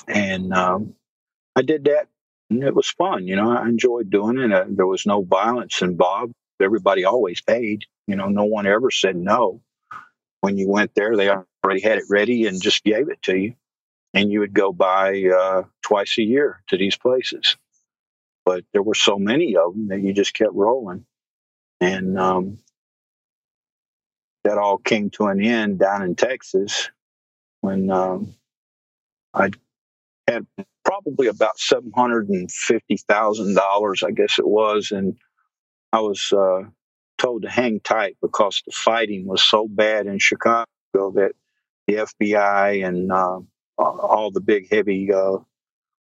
And 0.07 0.53
um, 0.53 0.93
I 1.55 1.61
did 1.61 1.85
that, 1.85 2.07
and 2.49 2.63
it 2.63 2.75
was 2.75 2.89
fun. 2.89 3.27
You 3.27 3.35
know, 3.35 3.51
I 3.51 3.67
enjoyed 3.67 4.09
doing 4.09 4.37
it. 4.37 4.51
Uh, 4.51 4.65
there 4.69 4.87
was 4.87 5.05
no 5.05 5.21
violence 5.21 5.81
involved. 5.81 6.33
Everybody 6.61 7.05
always 7.05 7.41
paid. 7.41 7.85
You 8.07 8.15
know, 8.17 8.29
no 8.29 8.45
one 8.45 8.67
ever 8.67 8.91
said 8.91 9.15
no. 9.17 9.61
When 10.41 10.57
you 10.57 10.69
went 10.69 10.93
there, 10.95 11.17
they 11.17 11.29
already 11.29 11.81
had 11.81 11.99
it 11.99 12.05
ready 12.09 12.47
and 12.47 12.61
just 12.61 12.83
gave 12.83 13.09
it 13.09 13.21
to 13.23 13.37
you. 13.37 13.55
And 14.13 14.31
you 14.31 14.41
would 14.41 14.53
go 14.53 14.73
by 14.73 15.23
uh, 15.25 15.63
twice 15.83 16.17
a 16.19 16.23
year 16.23 16.61
to 16.69 16.77
these 16.77 16.97
places 16.97 17.45
but 18.45 18.63
there 18.73 18.81
were 18.83 18.95
so 18.95 19.17
many 19.17 19.55
of 19.55 19.73
them 19.73 19.87
that 19.89 20.01
you 20.01 20.13
just 20.13 20.33
kept 20.33 20.53
rolling. 20.53 21.05
And 21.81 22.19
um, 22.19 22.59
that 24.45 24.57
all 24.57 24.77
came 24.79 25.11
to 25.11 25.27
an 25.27 25.41
end 25.43 25.79
down 25.79 26.03
in 26.03 26.15
Texas 26.15 26.91
when 27.61 27.91
um, 27.91 28.35
I 29.33 29.51
had 30.27 30.47
probably 30.85 31.27
about 31.27 31.59
seven 31.59 31.91
hundred 31.95 32.29
and 32.29 32.51
fifty 32.51 32.97
thousand 32.97 33.55
dollars, 33.55 34.03
I 34.03 34.11
guess 34.11 34.39
it 34.39 34.47
was, 34.47 34.91
and 34.91 35.17
I 35.93 36.01
was 36.01 36.33
uh, 36.33 36.63
told 37.17 37.43
to 37.43 37.49
hang 37.49 37.79
tight 37.79 38.17
because 38.21 38.61
the 38.65 38.71
fighting 38.71 39.25
was 39.25 39.43
so 39.43 39.67
bad 39.67 40.07
in 40.07 40.19
Chicago 40.19 40.65
that 40.95 41.31
the 41.87 41.95
FBI 41.95 42.85
and 42.85 43.11
uh, 43.11 43.39
all 43.77 44.31
the 44.31 44.41
big 44.41 44.69
heavy 44.69 45.11
uh, 45.11 45.37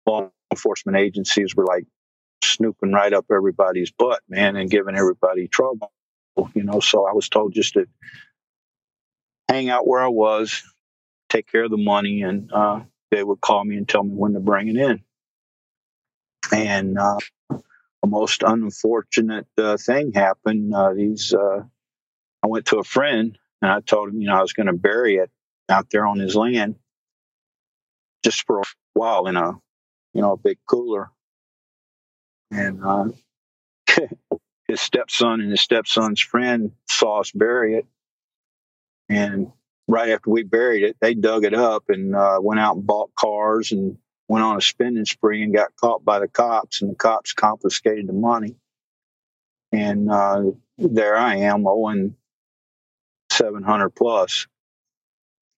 law 0.07 0.31
enforcement 0.51 0.99
agencies 0.99 1.55
were 1.55 1.66
like 1.66 1.87
snooping 2.45 2.92
right 2.92 3.12
up 3.12 3.27
everybody's 3.31 3.90
butt, 3.90 4.21
man, 4.29 4.57
and 4.57 4.71
giving 4.71 4.97
everybody 4.97 5.49
trouble. 5.49 5.92
You 6.55 6.62
know, 6.62 6.81
so 6.81 7.07
I 7.07 7.12
was 7.12 7.29
told 7.29 7.53
just 7.53 7.75
to 7.75 7.87
hang 9.49 9.68
out 9.68 9.87
where 9.87 10.01
I 10.01 10.09
was, 10.09 10.62
take 11.29 11.51
care 11.51 11.64
of 11.64 11.71
the 11.71 11.77
money, 11.77 12.23
and 12.23 12.51
uh, 12.53 12.81
they 13.11 13.23
would 13.23 13.40
call 13.40 13.64
me 13.64 13.77
and 13.77 13.88
tell 13.88 14.03
me 14.03 14.14
when 14.14 14.33
to 14.33 14.40
bring 14.40 14.68
it 14.68 14.77
in. 14.77 15.03
And 16.53 16.99
uh, 16.99 17.18
a 18.03 18.07
most 18.07 18.43
unfortunate 18.43 19.47
uh, 19.59 19.77
thing 19.77 20.12
happened. 20.12 20.75
Uh, 20.75 20.93
these, 20.95 21.33
uh, 21.35 21.62
I 22.43 22.47
went 22.47 22.67
to 22.67 22.79
a 22.79 22.85
friend 22.85 23.38
and 23.61 23.71
I 23.71 23.81
told 23.81 24.11
him, 24.11 24.21
you 24.21 24.29
know, 24.29 24.37
I 24.37 24.43
was 24.43 24.53
going 24.53 24.67
to 24.67 24.73
bury 24.73 25.17
it 25.17 25.31
out 25.69 25.88
there 25.91 26.07
on 26.07 26.19
his 26.19 26.35
land 26.35 26.77
just 28.25 28.45
for 28.47 28.61
a 28.61 28.65
while 28.95 29.27
in 29.27 29.37
a, 29.37 29.53
you 30.15 30.23
know, 30.23 30.33
a 30.33 30.37
big 30.37 30.59
cooler 30.69 31.11
and 32.53 32.85
uh, 32.85 33.05
his 34.69 34.81
stepson 34.81 35.41
and 35.41 35.51
his 35.51 35.61
stepson's 35.61 36.21
friend 36.21 36.73
saw 36.88 37.21
us 37.21 37.31
bury 37.33 37.77
it. 37.77 37.87
And 39.09 39.53
right 39.88 40.11
after 40.11 40.31
we 40.31 40.43
buried 40.43 40.85
it, 40.85 40.97
they 41.01 41.15
dug 41.15 41.45
it 41.45 41.55
up 41.55 41.85
and 41.88 42.15
uh, 42.15 42.38
went 42.41 42.61
out 42.61 42.77
and 42.77 42.87
bought 42.87 43.11
cars 43.15 43.73
and 43.73 43.99
went 44.33 44.45
on 44.47 44.57
a 44.57 44.62
spending 44.62 45.05
spree 45.05 45.42
and 45.42 45.53
got 45.53 45.77
caught 45.77 46.03
by 46.07 46.18
the 46.18 46.27
cops. 46.27 46.81
And 46.81 46.90
the 46.90 46.95
cops 46.95 47.35
confiscated 47.35 48.07
the 48.07 48.14
money. 48.14 48.57
And 49.73 50.11
uh, 50.11 50.45
there 50.79 51.16
I 51.16 51.37
am 51.37 51.66
owing 51.66 52.16
700 53.31 53.90
plus. 53.90 54.47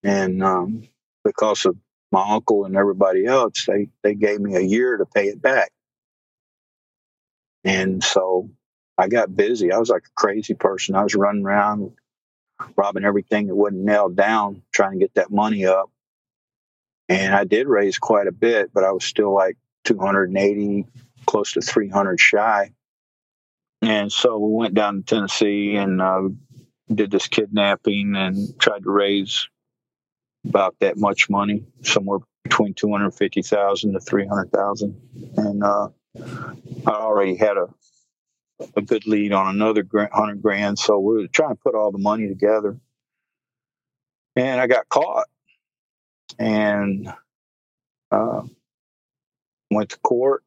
And 0.03 0.43
um, 0.43 0.89
because 1.23 1.67
of 1.67 1.77
my 2.11 2.25
uncle 2.29 2.65
and 2.65 2.77
everybody 2.77 3.27
else, 3.27 3.65
they, 3.65 3.91
they 4.03 4.17
gave 4.17 4.41
me 4.41 4.57
a 4.57 4.61
year 4.61 4.97
to 4.97 5.07
pay 5.07 5.27
it 5.27 5.41
back. 5.41 5.71
And 7.63 8.03
so 8.03 8.51
I 8.99 9.07
got 9.07 9.37
busy. 9.37 9.71
I 9.71 9.79
was 9.79 9.89
like 9.89 10.03
a 10.03 10.21
crazy 10.21 10.55
person. 10.55 10.97
I 10.97 11.05
was 11.05 11.15
running 11.15 11.45
around 11.45 11.93
robbing 12.77 13.05
everything 13.05 13.47
that 13.47 13.55
wasn't 13.55 13.85
nailed 13.85 14.17
down, 14.17 14.63
trying 14.73 14.93
to 14.93 14.99
get 14.99 15.15
that 15.15 15.31
money 15.31 15.65
up. 15.65 15.91
And 17.09 17.35
I 17.35 17.45
did 17.45 17.69
raise 17.69 17.99
quite 17.99 18.27
a 18.27 18.33
bit, 18.33 18.71
but 18.73 18.85
I 18.85 18.93
was 18.93 19.05
still 19.05 19.33
like 19.35 19.57
280, 19.85 20.87
close 21.27 21.53
to 21.53 21.61
300 21.61 22.19
shy. 22.19 22.71
And 23.83 24.11
so 24.11 24.39
we 24.39 24.55
went 24.55 24.75
down 24.75 25.03
to 25.03 25.03
Tennessee 25.03 25.77
and 25.77 26.01
uh, 26.01 26.29
did 26.93 27.11
this 27.11 27.29
kidnapping 27.29 28.15
and 28.17 28.59
tried 28.59 28.85
to 28.85 28.91
raise 28.91 29.49
about 30.47 30.77
that 30.81 30.97
much 30.97 31.29
money, 31.29 31.65
somewhere 31.83 32.21
between 32.45 32.75
250,000 32.75 33.93
to 33.93 34.01
300,000. 34.01 35.01
And 35.37 35.63
uh, 35.63 35.89
I 36.87 36.91
already 36.91 37.37
had 37.37 37.57
a 37.59 37.69
a 38.77 38.83
good 38.83 39.07
lead 39.07 39.33
on 39.33 39.55
another 39.55 39.85
hundred 40.13 40.43
grand, 40.43 40.79
so 40.79 40.99
we 40.99 41.17
were 41.17 41.27
trying 41.29 41.57
to 41.57 41.61
put 41.63 41.75
all 41.75 41.91
the 41.91 41.99
money 41.99 42.29
together. 42.29 42.79
And 44.37 44.61
I 44.61 44.67
got 44.67 44.89
caught, 44.89 45.27
and 46.39 47.13
uh, 48.11 48.43
went 49.71 49.91
to 49.91 49.99
court, 49.99 50.43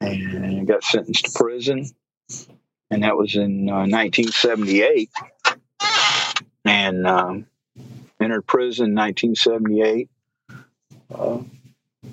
and 0.00 0.66
got 0.66 0.84
sentenced 0.84 1.26
to 1.26 1.30
prison, 1.32 1.86
and 2.90 3.02
that 3.02 3.16
was 3.16 3.34
in 3.34 3.68
uh, 3.68 3.86
1978. 3.86 5.10
And 6.64 7.06
um, 7.06 7.46
entered 8.20 8.46
prison 8.46 8.90
in 8.90 8.94
1978. 8.94 10.08
Uh, 11.14 11.38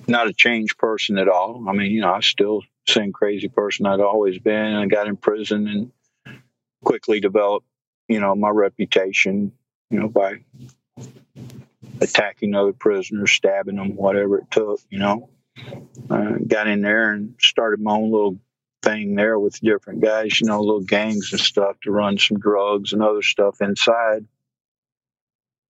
not 0.07 0.27
a 0.27 0.33
changed 0.33 0.77
person 0.77 1.17
at 1.17 1.27
all. 1.27 1.65
I 1.67 1.73
mean, 1.73 1.91
you 1.91 2.01
know, 2.01 2.13
I 2.13 2.21
still 2.21 2.61
same 2.87 3.11
crazy 3.11 3.47
person 3.47 3.85
I'd 3.85 3.99
always 3.99 4.39
been. 4.39 4.75
I 4.75 4.85
got 4.85 5.07
in 5.07 5.17
prison 5.17 5.67
and 5.67 6.39
quickly 6.83 7.19
developed, 7.19 7.65
you 8.07 8.19
know, 8.19 8.35
my 8.35 8.49
reputation, 8.49 9.51
you 9.89 9.99
know, 9.99 10.07
by 10.07 10.41
attacking 12.01 12.55
other 12.55 12.73
prisoners, 12.73 13.31
stabbing 13.31 13.75
them, 13.75 13.95
whatever 13.95 14.39
it 14.39 14.51
took, 14.51 14.79
you 14.89 14.99
know. 14.99 15.29
Uh, 16.09 16.33
got 16.45 16.67
in 16.67 16.81
there 16.81 17.11
and 17.11 17.35
started 17.39 17.79
my 17.79 17.93
own 17.93 18.11
little 18.11 18.37
thing 18.83 19.15
there 19.15 19.39
with 19.39 19.59
different 19.61 20.01
guys, 20.01 20.39
you 20.39 20.47
know, 20.47 20.59
little 20.59 20.81
gangs 20.81 21.31
and 21.31 21.41
stuff 21.41 21.77
to 21.81 21.91
run 21.91 22.17
some 22.17 22.37
drugs 22.37 22.93
and 22.93 23.01
other 23.01 23.21
stuff 23.21 23.61
inside. 23.61 24.25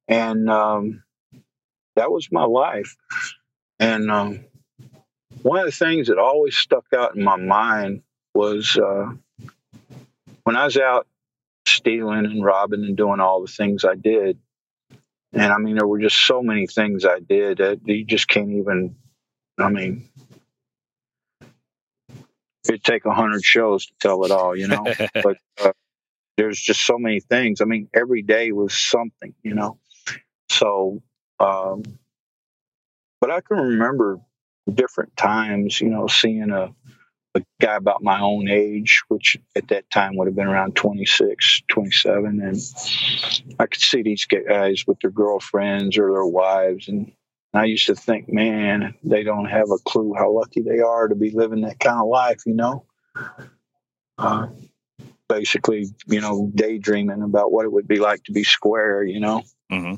And 0.08 0.50
um, 0.50 1.04
that 1.96 2.12
was 2.12 2.32
my 2.32 2.44
life. 2.44 2.96
And 3.80 4.12
um, 4.12 4.46
one 5.42 5.60
of 5.60 5.66
the 5.66 5.72
things 5.72 6.08
that 6.08 6.18
always 6.18 6.56
stuck 6.56 6.86
out 6.96 7.16
in 7.16 7.24
my 7.24 7.38
mind 7.38 8.02
was 8.34 8.78
uh, 8.78 9.12
when 10.44 10.56
I 10.56 10.66
was 10.66 10.78
out 10.78 11.08
stealing 11.68 12.26
and 12.26 12.44
robbing 12.44 12.84
and 12.84 12.98
doing 12.98 13.20
all 13.20 13.42
the 13.42 13.52
things 13.52 13.86
I 13.86 13.96
did, 13.96 14.40
and 15.36 15.52
I 15.52 15.58
mean, 15.58 15.76
there 15.76 15.88
were 15.88 16.00
just 16.00 16.26
so 16.26 16.42
many 16.42 16.66
things 16.66 17.06
I 17.06 17.20
did 17.20 17.58
that 17.58 17.82
you 17.86 18.06
just 18.06 18.28
can't 18.28 18.52
even. 18.52 18.96
I 19.58 19.70
mean, 19.70 20.10
it'd 22.68 22.84
take 22.84 23.06
a 23.06 23.14
hundred 23.14 23.44
shows 23.44 23.86
to 23.86 23.94
tell 24.00 24.24
it 24.26 24.32
all, 24.32 24.56
you 24.56 24.68
know. 24.68 24.86
but 25.14 25.38
uh, 25.62 25.72
there's 26.38 26.60
just 26.60 26.86
so 26.86 26.98
many 26.98 27.20
things. 27.20 27.62
I 27.62 27.66
mean, 27.66 27.90
every 27.94 28.22
day 28.22 28.52
was 28.52 28.76
something, 28.76 29.34
you 29.44 29.54
know. 29.54 29.78
So, 30.50 31.02
um, 31.40 31.84
but 33.20 33.32
I 33.32 33.42
can 33.42 33.58
remember 33.58 34.20
different 34.74 35.16
times, 35.18 35.80
you 35.82 35.90
know, 35.90 36.08
seeing 36.08 36.50
a 36.52 36.74
a 37.36 37.42
guy 37.60 37.76
about 37.76 38.02
my 38.02 38.22
own 38.22 38.50
age, 38.50 39.04
which 39.10 39.38
at 39.56 39.68
that 39.68 39.90
time 39.90 40.16
would 40.16 40.28
have 40.28 40.36
been 40.36 40.48
around 40.48 40.76
26, 40.76 41.62
27. 41.68 42.42
And 42.42 43.56
I 43.60 43.66
could 43.66 43.82
see 43.82 44.02
these 44.02 44.26
guys 44.26 44.86
with 44.88 45.00
their 45.02 45.12
girlfriends 45.12 45.98
or 45.98 46.14
their 46.14 46.26
wives. 46.26 46.88
And 46.88 47.12
I 47.54 47.66
used 47.66 47.88
to 47.88 47.96
think, 47.96 48.32
man, 48.32 48.96
they 49.04 49.24
don't 49.24 49.46
have 49.46 49.70
a 49.70 49.78
clue 49.80 50.14
how 50.18 50.32
lucky 50.32 50.62
they 50.62 50.80
are 50.80 51.08
to 51.08 51.16
be 51.16 51.32
living 51.32 51.62
that 51.62 51.80
kind 51.80 52.00
of 52.00 52.08
life, 52.08 52.42
you 52.46 52.54
know? 52.54 52.86
Uh, 54.18 54.48
basically, 55.28 55.88
you 56.08 56.22
know, 56.22 56.50
daydreaming 56.56 57.22
about 57.22 57.52
what 57.52 57.66
it 57.66 57.72
would 57.72 57.88
be 57.88 58.00
like 58.00 58.24
to 58.24 58.32
be 58.32 58.46
square, 58.46 59.04
you 59.04 59.20
know? 59.20 59.44
Mm-hmm. 59.70 59.96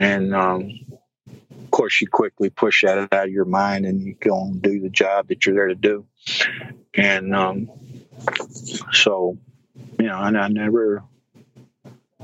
And, 0.00 0.34
um, 0.34 0.70
course, 1.72 2.00
you 2.00 2.06
quickly 2.06 2.50
push 2.50 2.82
that 2.82 3.12
out 3.12 3.24
of 3.24 3.30
your 3.30 3.44
mind 3.44 3.84
and 3.84 4.00
you 4.00 4.14
go 4.14 4.44
and 4.44 4.62
do 4.62 4.80
the 4.80 4.88
job 4.88 5.28
that 5.28 5.44
you're 5.44 5.56
there 5.56 5.68
to 5.68 5.74
do. 5.74 6.06
And 6.94 7.34
um, 7.34 7.70
so, 8.92 9.38
you 9.98 10.06
know, 10.06 10.20
and 10.20 10.38
I 10.38 10.48
never, 10.48 11.02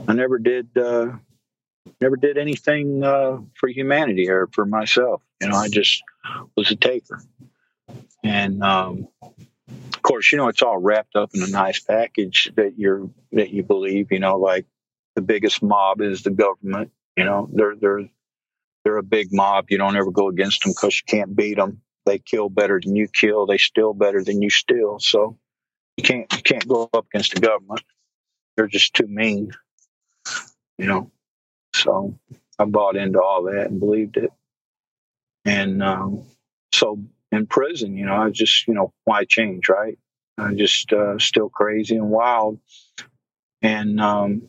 I 0.07 0.13
never 0.13 0.39
did, 0.39 0.77
uh, 0.77 1.13
never 2.01 2.17
did 2.17 2.39
anything 2.39 3.03
uh, 3.03 3.39
for 3.55 3.69
humanity 3.69 4.31
or 4.31 4.49
for 4.53 4.65
myself. 4.65 5.23
You 5.41 5.49
know, 5.49 5.57
I 5.57 5.69
just 5.69 6.03
was 6.57 6.71
a 6.71 6.77
taker. 6.77 7.21
And 8.23 8.63
um, 8.63 9.09
of 9.23 10.03
course, 10.03 10.31
you 10.33 10.39
know, 10.39 10.49
it's 10.49 10.63
all 10.63 10.79
wrapped 10.79 11.17
up 11.17 11.31
in 11.35 11.43
a 11.43 11.49
nice 11.49 11.81
package 11.81 12.53
that 12.57 12.79
you're 12.79 13.09
that 13.33 13.51
you 13.51 13.63
believe. 13.63 14.13
You 14.13 14.21
know, 14.21 14.37
like 14.37 14.67
the 15.15 15.23
biggest 15.23 15.63
mob 15.63 16.01
is 16.01 16.23
the 16.23 16.31
government. 16.31 16.91
You 17.17 17.25
know, 17.25 17.49
they're 17.53 17.77
they're 17.77 18.09
they're 18.85 18.97
a 18.97 19.03
big 19.03 19.29
mob. 19.33 19.67
You 19.71 19.79
don't 19.79 19.97
ever 19.97 20.11
go 20.11 20.29
against 20.29 20.63
them 20.63 20.73
because 20.73 20.97
you 20.97 21.03
can't 21.07 21.37
beat 21.37 21.57
them. 21.57 21.83
They 22.07 22.19
kill 22.19 22.49
better 22.49 22.81
than 22.83 22.97
you 22.97 23.09
kill. 23.09 23.47
They 23.47 23.59
steal 23.59 23.93
better 23.93 24.25
than 24.25 24.41
you 24.41 24.51
steal. 24.51 24.99
So 24.99 25.39
you 25.97 26.05
can't 26.05 26.33
you 26.33 26.43
can't 26.43 26.67
go 26.67 26.89
up 26.93 27.07
against 27.13 27.35
the 27.35 27.41
government. 27.41 27.83
They're 28.57 28.67
just 28.67 28.95
too 28.95 29.07
mean. 29.07 29.53
You 30.79 30.87
know. 30.87 31.11
So 31.75 32.19
I 32.59 32.65
bought 32.65 32.97
into 32.97 33.21
all 33.21 33.45
that 33.45 33.67
and 33.67 33.79
believed 33.79 34.17
it. 34.17 34.31
And 35.45 35.83
um, 35.83 36.25
so 36.73 36.99
in 37.31 37.47
prison, 37.47 37.97
you 37.97 38.07
know, 38.07 38.15
I 38.15 38.31
just, 38.31 38.67
you 38.67 38.75
know, 38.75 38.93
why 39.05 39.25
change, 39.25 39.69
right? 39.69 39.99
I'm 40.37 40.57
just 40.57 40.93
uh, 40.93 41.19
still 41.19 41.49
crazy 41.49 41.97
and 41.97 42.11
wild. 42.11 42.59
And 43.63 44.01
um, 44.01 44.49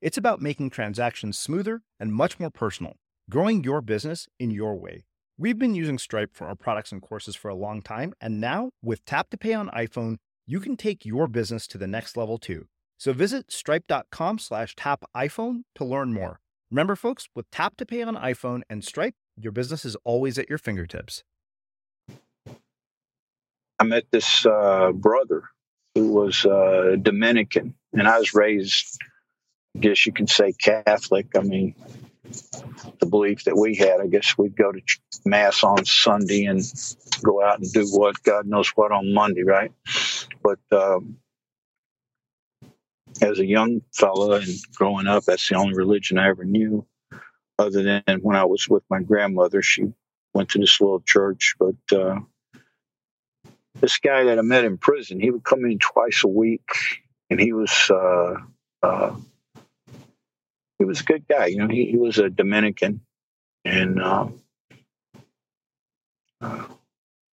It's 0.00 0.18
about 0.18 0.42
making 0.42 0.70
transactions 0.70 1.38
smoother 1.38 1.82
and 1.98 2.12
much 2.12 2.38
more 2.38 2.50
personal, 2.50 2.96
growing 3.30 3.64
your 3.64 3.80
business 3.80 4.28
in 4.38 4.50
your 4.50 4.76
way. 4.76 5.04
We've 5.38 5.58
been 5.58 5.74
using 5.74 5.98
Stripe 5.98 6.30
for 6.34 6.46
our 6.46 6.54
products 6.54 6.92
and 6.92 7.00
courses 7.00 7.34
for 7.34 7.48
a 7.48 7.54
long 7.54 7.82
time, 7.82 8.12
and 8.20 8.40
now 8.40 8.70
with 8.82 9.04
Tap 9.04 9.30
to 9.30 9.36
Pay 9.36 9.54
on 9.54 9.68
iPhone, 9.70 10.16
you 10.46 10.60
can 10.60 10.76
take 10.76 11.04
your 11.04 11.26
business 11.26 11.66
to 11.68 11.78
the 11.78 11.86
next 11.86 12.16
level 12.16 12.38
too. 12.38 12.66
So 12.98 13.12
visit 13.12 13.52
stripe.com 13.52 14.38
slash 14.38 14.74
tap 14.76 15.04
iPhone 15.14 15.62
to 15.74 15.84
learn 15.84 16.12
more. 16.12 16.40
Remember, 16.70 16.96
folks, 16.96 17.28
with 17.34 17.50
tap 17.50 17.76
to 17.76 17.86
pay 17.86 18.02
on 18.02 18.16
iPhone 18.16 18.62
and 18.70 18.84
Stripe, 18.84 19.14
your 19.36 19.52
business 19.52 19.84
is 19.84 19.96
always 20.04 20.38
at 20.38 20.48
your 20.48 20.58
fingertips. 20.58 21.22
I 23.78 23.84
met 23.84 24.04
this 24.10 24.46
uh, 24.46 24.92
brother 24.92 25.44
who 25.94 26.12
was 26.12 26.44
uh, 26.44 26.96
Dominican, 27.00 27.74
and 27.92 28.08
I 28.08 28.18
was 28.18 28.34
raised, 28.34 28.98
guess 29.76 30.06
you 30.06 30.12
could 30.12 30.30
say, 30.30 30.52
Catholic. 30.52 31.28
I 31.36 31.40
mean, 31.40 31.74
the 32.98 33.06
belief 33.06 33.44
that 33.44 33.56
we 33.56 33.76
had, 33.76 34.00
I 34.00 34.06
guess 34.06 34.36
we'd 34.36 34.56
go 34.56 34.72
to 34.72 34.80
Mass 35.24 35.62
on 35.62 35.84
Sunday 35.84 36.44
and 36.44 36.60
go 37.22 37.42
out 37.42 37.58
and 37.58 37.72
do 37.72 37.86
what 37.86 38.22
God 38.22 38.46
knows 38.46 38.68
what 38.70 38.92
on 38.92 39.12
Monday, 39.12 39.42
right? 39.42 39.72
But 40.42 40.58
um, 40.72 41.18
as 43.20 43.38
a 43.38 43.46
young 43.46 43.82
fella 43.92 44.40
and 44.40 44.54
growing 44.74 45.06
up, 45.06 45.24
that's 45.24 45.48
the 45.48 45.56
only 45.56 45.74
religion 45.74 46.18
I 46.18 46.28
ever 46.28 46.44
knew, 46.44 46.86
other 47.58 47.82
than 47.82 48.20
when 48.22 48.36
I 48.36 48.44
was 48.44 48.68
with 48.68 48.82
my 48.90 49.02
grandmother. 49.02 49.62
She 49.62 49.92
went 50.34 50.50
to 50.50 50.58
this 50.58 50.80
little 50.80 51.00
church, 51.00 51.56
but 51.58 51.96
uh, 51.96 52.20
this 53.80 53.98
guy 53.98 54.24
that 54.24 54.38
I 54.38 54.42
met 54.42 54.64
in 54.64 54.78
prison, 54.78 55.20
he 55.20 55.30
would 55.30 55.44
come 55.44 55.64
in 55.64 55.78
twice 55.78 56.24
a 56.24 56.28
week, 56.28 56.68
and 57.30 57.40
he 57.40 57.52
was 57.52 57.90
uh, 57.90 58.34
uh, 58.82 59.16
he 60.78 60.84
was 60.84 61.00
a 61.00 61.04
good 61.04 61.26
guy. 61.28 61.46
You 61.46 61.58
know, 61.58 61.68
he, 61.68 61.86
he 61.90 61.96
was 61.96 62.18
a 62.18 62.30
Dominican, 62.30 63.00
and 63.64 64.00
uh, 64.00 64.28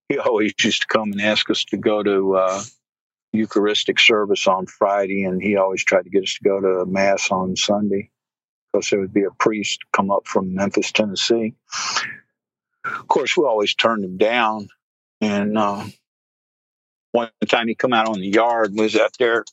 he 0.10 0.18
always 0.18 0.54
used 0.64 0.82
to 0.82 0.88
come 0.88 1.12
and 1.12 1.22
ask 1.22 1.50
us 1.50 1.66
to 1.66 1.78
go 1.78 2.04
to 2.04 2.36
uh, 2.36 2.64
Eucharistic 3.34 4.00
service 4.00 4.48
on 4.48 4.66
Friday, 4.66 5.24
and 5.24 5.42
he 5.42 5.58
always 5.58 5.84
tried 5.84 6.04
to 6.04 6.10
get 6.10 6.24
us 6.24 6.36
to 6.36 6.44
go 6.44 6.60
to 6.60 6.86
Mass 6.86 7.32
on 7.32 7.56
Sunday 7.56 8.10
because 8.72 8.90
there 8.90 9.00
would 9.00 9.14
be 9.14 9.24
a 9.24 9.32
priest 9.32 9.80
come 9.92 10.12
up 10.12 10.28
from 10.28 10.56
Memphis, 10.56 10.92
Tennessee. 10.92 11.54
Of 12.86 13.08
course, 13.08 13.38
we 13.38 13.46
always 13.46 13.76
turned 13.76 14.04
him 14.04 14.18
down, 14.18 14.70
and 15.22 15.58
uh, 15.58 15.86
one 17.12 17.30
time 17.48 17.68
he 17.68 17.76
come 17.76 17.94
out 17.94 18.08
on 18.08 18.20
the 18.20 18.28
yard 18.28 18.72
and 18.72 18.80
was 18.80 18.96
out 18.96 19.16
there 19.20 19.46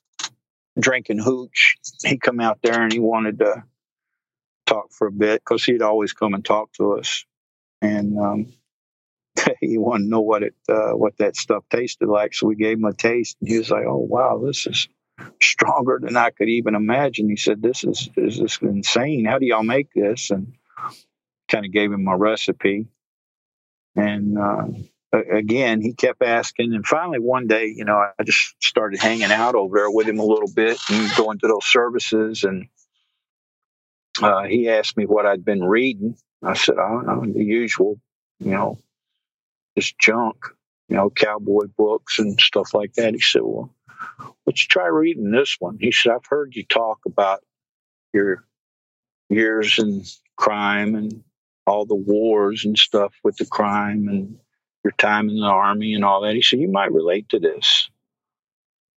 drinking 0.79 1.19
hooch. 1.19 1.77
He 2.05 2.19
come 2.19 2.41
out 2.41 2.59
there 2.63 2.83
and 2.83 2.93
he 2.93 2.99
wanted 2.99 3.39
to 3.41 3.65
talk 4.71 4.93
for 4.93 5.07
a 5.09 5.13
bit 5.13 5.43
because 5.45 5.65
he'd 5.65 5.83
always 5.83 6.13
come 6.13 6.35
and 6.35 6.45
talk 6.45 6.73
to 6.75 6.95
us, 6.95 7.25
and 7.83 8.19
um, 8.19 8.53
he 9.61 9.79
wanted 9.79 10.05
to 10.05 10.11
know 10.11 10.21
what 10.21 10.43
it 10.43 10.55
uh, 10.69 10.93
what 10.93 11.17
that 11.19 11.37
stuff 11.37 11.65
tasted 11.71 12.09
like. 12.09 12.35
So 12.35 12.47
we 12.47 12.57
gave 12.57 12.79
him 12.79 12.85
a 12.85 12.95
taste, 12.95 13.37
and 13.41 13.49
he 13.49 13.59
was 13.59 13.71
like, 13.71 13.85
"Oh 13.87 13.99
wow, 13.99 14.43
this 14.45 14.67
is 14.67 14.89
stronger 15.43 15.99
than 16.03 16.17
I 16.17 16.31
could 16.31 16.49
even 16.49 16.75
imagine." 16.75 17.29
He 17.29 17.37
said, 17.37 17.63
"This 17.63 17.85
is 17.85 18.09
is 18.17 18.39
this 18.39 18.59
insane. 18.63 19.25
How 19.25 19.39
do 19.39 19.47
y'all 19.47 19.63
make 19.63 19.89
this?" 19.95 20.31
And 20.31 20.55
kind 21.51 21.67
of 21.67 21.73
gave 21.73 21.93
him 21.93 22.07
a 22.07 22.17
recipe, 22.17 22.87
and 23.97 24.39
uh, 24.39 24.67
again 25.13 25.81
he 25.81 25.95
kept 25.95 26.23
asking, 26.23 26.75
and 26.75 26.87
finally 26.87 27.19
one 27.19 27.49
day, 27.49 27.67
you 27.75 27.85
know, 27.85 27.99
I 28.19 28.23
just 28.23 28.55
started 28.63 29.01
hanging 29.01 29.33
out 29.33 29.55
over 29.57 29.79
there 29.79 29.91
with 29.91 30.09
him 30.09 30.21
a 30.21 30.25
little 30.25 30.51
bit 30.53 30.79
and 30.91 31.11
going 31.17 31.39
to 31.41 31.49
those 31.49 31.67
services 31.67 32.45
and 32.45 32.69
uh, 34.23 34.45
he 34.45 34.69
asked 34.69 34.97
me 34.97 35.07
what 35.07 35.27
I'd 35.27 35.45
been 35.45 35.65
reading. 35.65 36.17
I 36.43 36.55
said, 36.55 36.77
I 36.79 36.89
don't 36.89 37.07
know, 37.07 37.33
the 37.33 37.45
usual, 37.45 38.01
you 38.41 38.53
know, 38.53 38.79
just 39.79 39.99
junk, 39.99 40.37
you 40.89 40.97
know, 40.97 41.11
cowboy 41.11 41.67
books 41.77 42.19
and 42.19 42.41
stuff 42.41 42.75
like 42.75 42.95
that. 42.95 43.15
He 43.15 43.21
said, 43.21 43.43
Well, 43.43 43.75
you 44.47 44.53
try 44.55 44.87
reading 44.87 45.31
this 45.31 45.57
one? 45.61 45.79
He 45.81 45.93
said, 45.93 46.13
I've 46.13 46.27
heard 46.29 46.57
you 46.57 46.65
talk 46.65 47.01
about 47.07 47.41
your 48.13 48.45
years 49.31 49.79
in 49.79 50.05
crime 50.37 50.95
and 50.95 51.25
all 51.67 51.87
the 51.87 51.95
wars 51.95 52.65
and 52.65 52.79
stuff 52.79 53.15
with 53.25 53.37
the 53.37 53.47
crime 53.47 54.09
and 54.09 54.37
your 54.85 54.93
time 54.93 55.29
in 55.31 55.37
the 55.41 55.47
army 55.47 55.95
and 55.95 56.05
all 56.05 56.23
that. 56.23 56.35
He 56.35 56.43
said, 56.43 56.61
You 56.61 56.69
might 56.69 56.93
relate 56.93 57.29
to 57.31 57.41
this. 57.41 57.91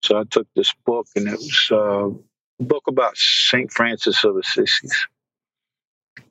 So 0.03 0.20
I 0.20 0.24
took 0.30 0.47
this 0.55 0.74
book, 0.86 1.07
and 1.16 1.28
it 1.28 1.34
was 1.39 1.70
uh, 1.72 2.09
book 2.64 2.84
about 2.88 3.18
St. 3.18 3.72
Francis 3.72 4.24
of 4.24 4.38
Assisi. 4.38 4.89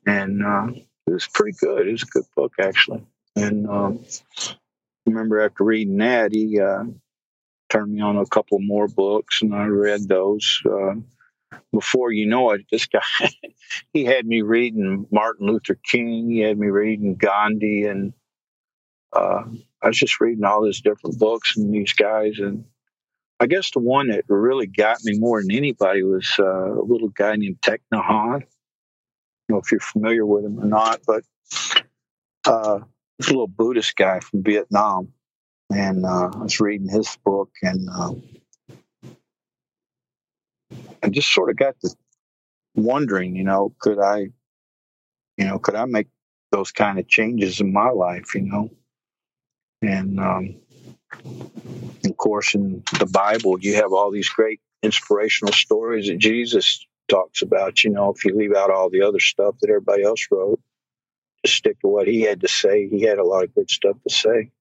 And 0.05 0.43
uh, 0.45 0.67
it 1.07 1.13
was 1.13 1.27
pretty 1.27 1.57
good. 1.59 1.87
It 1.87 1.91
was 1.91 2.03
a 2.03 2.07
good 2.07 2.25
book, 2.35 2.53
actually. 2.59 3.03
And 3.35 3.67
um, 3.67 4.05
I 4.39 4.55
remember 5.05 5.41
after 5.41 5.63
reading 5.63 5.97
that, 5.97 6.31
he 6.31 6.59
uh, 6.59 6.83
turned 7.69 7.93
me 7.93 8.01
on 8.01 8.17
a 8.17 8.25
couple 8.25 8.59
more 8.59 8.87
books, 8.87 9.41
and 9.41 9.53
I 9.53 9.65
read 9.65 10.07
those. 10.07 10.61
Uh, 10.65 10.95
before 11.71 12.11
you 12.11 12.25
know 12.25 12.51
it, 12.51 12.61
this 12.71 12.87
guy, 12.87 13.01
he 13.93 14.05
had 14.05 14.25
me 14.25 14.41
reading 14.41 15.07
Martin 15.11 15.47
Luther 15.47 15.75
King, 15.75 16.29
he 16.29 16.39
had 16.39 16.57
me 16.57 16.67
reading 16.67 17.15
Gandhi, 17.15 17.85
and 17.85 18.13
uh, 19.11 19.43
I 19.81 19.87
was 19.87 19.97
just 19.97 20.19
reading 20.19 20.43
all 20.43 20.63
these 20.63 20.81
different 20.81 21.19
books 21.19 21.57
and 21.57 21.73
these 21.73 21.93
guys. 21.93 22.39
And 22.39 22.65
I 23.43 23.45
guess 23.45 23.71
the 23.71 23.79
one 23.79 24.07
that 24.07 24.23
really 24.29 24.67
got 24.67 25.03
me 25.03 25.19
more 25.19 25.41
than 25.41 25.51
anybody 25.51 26.01
was 26.01 26.33
uh, 26.39 26.79
a 26.79 26.81
little 26.81 27.09
guy 27.09 27.35
named 27.35 27.59
Thich 27.61 27.79
Nhat 27.93 27.99
I 28.01 28.39
don't 28.39 28.45
know 29.49 29.57
if 29.57 29.69
you're 29.69 29.81
familiar 29.81 30.25
with 30.25 30.45
him 30.45 30.61
or 30.61 30.65
not, 30.65 31.01
but 31.05 31.23
uh, 32.45 32.79
this 33.19 33.27
little 33.27 33.49
Buddhist 33.49 33.97
guy 33.97 34.21
from 34.21 34.43
Vietnam, 34.43 35.11
and 35.69 36.05
uh, 36.05 36.29
I 36.33 36.37
was 36.37 36.61
reading 36.61 36.87
his 36.87 37.17
book, 37.25 37.49
and 37.61 37.89
uh, 37.89 38.13
I 41.03 41.09
just 41.09 41.33
sort 41.33 41.49
of 41.49 41.57
got 41.57 41.75
to 41.81 41.93
wondering, 42.75 43.35
you 43.35 43.43
know, 43.43 43.75
could 43.77 43.99
I, 43.99 44.29
you 45.35 45.45
know, 45.45 45.59
could 45.59 45.75
I 45.75 45.83
make 45.83 46.07
those 46.53 46.71
kind 46.71 46.97
of 46.97 47.09
changes 47.09 47.59
in 47.59 47.73
my 47.73 47.89
life, 47.89 48.35
you 48.35 48.43
know, 48.43 48.69
and 49.81 50.17
um, 50.17 50.55
of 52.05 52.17
course, 52.17 52.55
in 52.55 52.83
the 52.99 53.05
Bible, 53.05 53.59
you 53.59 53.75
have 53.75 53.93
all 53.93 54.11
these 54.11 54.29
great 54.29 54.59
inspirational 54.81 55.53
stories 55.53 56.07
that 56.07 56.17
Jesus 56.17 56.85
talks 57.07 57.41
about. 57.41 57.83
You 57.83 57.91
know, 57.91 58.11
if 58.11 58.25
you 58.25 58.35
leave 58.35 58.55
out 58.55 58.71
all 58.71 58.89
the 58.89 59.01
other 59.01 59.19
stuff 59.19 59.55
that 59.61 59.69
everybody 59.69 60.03
else 60.03 60.27
wrote, 60.31 60.59
just 61.45 61.57
stick 61.57 61.79
to 61.81 61.87
what 61.87 62.07
he 62.07 62.21
had 62.21 62.41
to 62.41 62.47
say. 62.47 62.87
He 62.87 63.01
had 63.01 63.19
a 63.19 63.23
lot 63.23 63.43
of 63.43 63.53
good 63.55 63.69
stuff 63.69 63.97
to 64.07 64.13
say. 64.13 64.51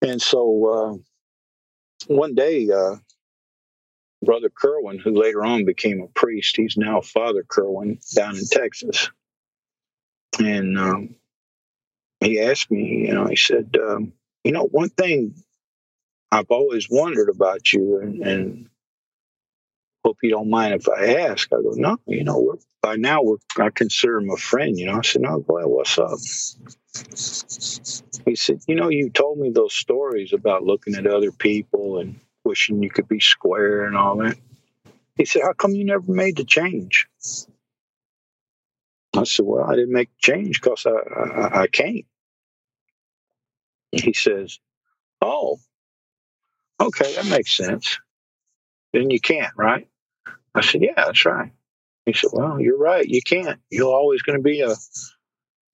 And 0.00 0.20
so 0.20 0.66
uh, 0.66 2.12
one 2.12 2.34
day, 2.34 2.68
uh, 2.70 2.96
Brother 4.24 4.50
Kerwin, 4.50 4.98
who 4.98 5.10
later 5.10 5.44
on 5.44 5.64
became 5.64 6.00
a 6.00 6.06
priest, 6.08 6.56
he's 6.56 6.76
now 6.76 7.00
Father 7.00 7.44
Kerwin 7.46 7.98
down 8.14 8.36
in 8.36 8.46
Texas. 8.46 9.10
And 10.40 10.78
um, 10.78 11.16
he 12.20 12.40
asked 12.40 12.70
me, 12.70 13.06
you 13.06 13.14
know, 13.14 13.26
he 13.26 13.36
said, 13.36 13.76
um, 13.80 14.12
you 14.44 14.52
know, 14.52 14.64
one 14.64 14.88
thing 14.90 15.34
I've 16.30 16.50
always 16.50 16.88
wondered 16.90 17.28
about 17.28 17.72
you, 17.72 17.98
and, 17.98 18.22
and, 18.22 18.68
hope 20.04 20.18
you 20.22 20.30
don't 20.30 20.50
mind 20.50 20.74
if 20.74 20.88
I 20.88 21.14
ask. 21.14 21.48
I 21.52 21.62
go, 21.62 21.72
no, 21.74 21.96
you 22.06 22.24
know, 22.24 22.38
we're, 22.40 22.56
by 22.80 22.96
now 22.96 23.22
we're 23.22 23.36
I 23.58 23.70
consider 23.70 24.18
him 24.18 24.30
a 24.30 24.36
friend. 24.36 24.76
You 24.78 24.86
know, 24.86 24.98
I 24.98 25.02
said, 25.02 25.22
no, 25.22 25.38
boy, 25.40 25.62
what's 25.66 25.98
up? 25.98 26.18
He 28.26 28.36
said, 28.36 28.60
you 28.66 28.74
know, 28.74 28.88
you 28.88 29.10
told 29.10 29.38
me 29.38 29.50
those 29.50 29.74
stories 29.74 30.32
about 30.32 30.64
looking 30.64 30.94
at 30.94 31.06
other 31.06 31.30
people 31.30 31.98
and 31.98 32.18
wishing 32.44 32.82
you 32.82 32.90
could 32.90 33.08
be 33.08 33.20
square 33.20 33.84
and 33.84 33.96
all 33.96 34.16
that. 34.16 34.36
He 35.16 35.24
said, 35.24 35.42
how 35.42 35.52
come 35.52 35.72
you 35.72 35.84
never 35.84 36.10
made 36.10 36.36
the 36.36 36.44
change? 36.44 37.06
I 39.14 39.24
said, 39.24 39.44
well, 39.46 39.64
I 39.64 39.74
didn't 39.76 39.92
make 39.92 40.10
change 40.18 40.60
because 40.60 40.86
I, 40.86 40.90
I, 40.90 41.62
I 41.62 41.66
can't. 41.66 42.04
He 43.92 44.14
says, 44.14 44.58
Oh, 45.20 45.58
okay, 46.80 47.14
that 47.14 47.26
makes 47.26 47.56
sense. 47.56 47.98
Then 48.92 49.10
you 49.10 49.20
can't, 49.20 49.52
right? 49.56 49.88
I 50.54 50.62
said, 50.62 50.82
Yeah, 50.82 50.94
that's 50.96 51.24
right. 51.24 51.52
He 52.06 52.14
said, 52.14 52.30
Well, 52.32 52.60
you're 52.60 52.78
right. 52.78 53.06
You 53.06 53.22
can't. 53.22 53.60
You're 53.70 53.94
always 53.94 54.22
going 54.22 54.38
to 54.38 54.42
be 54.42 54.62
a 54.62 54.74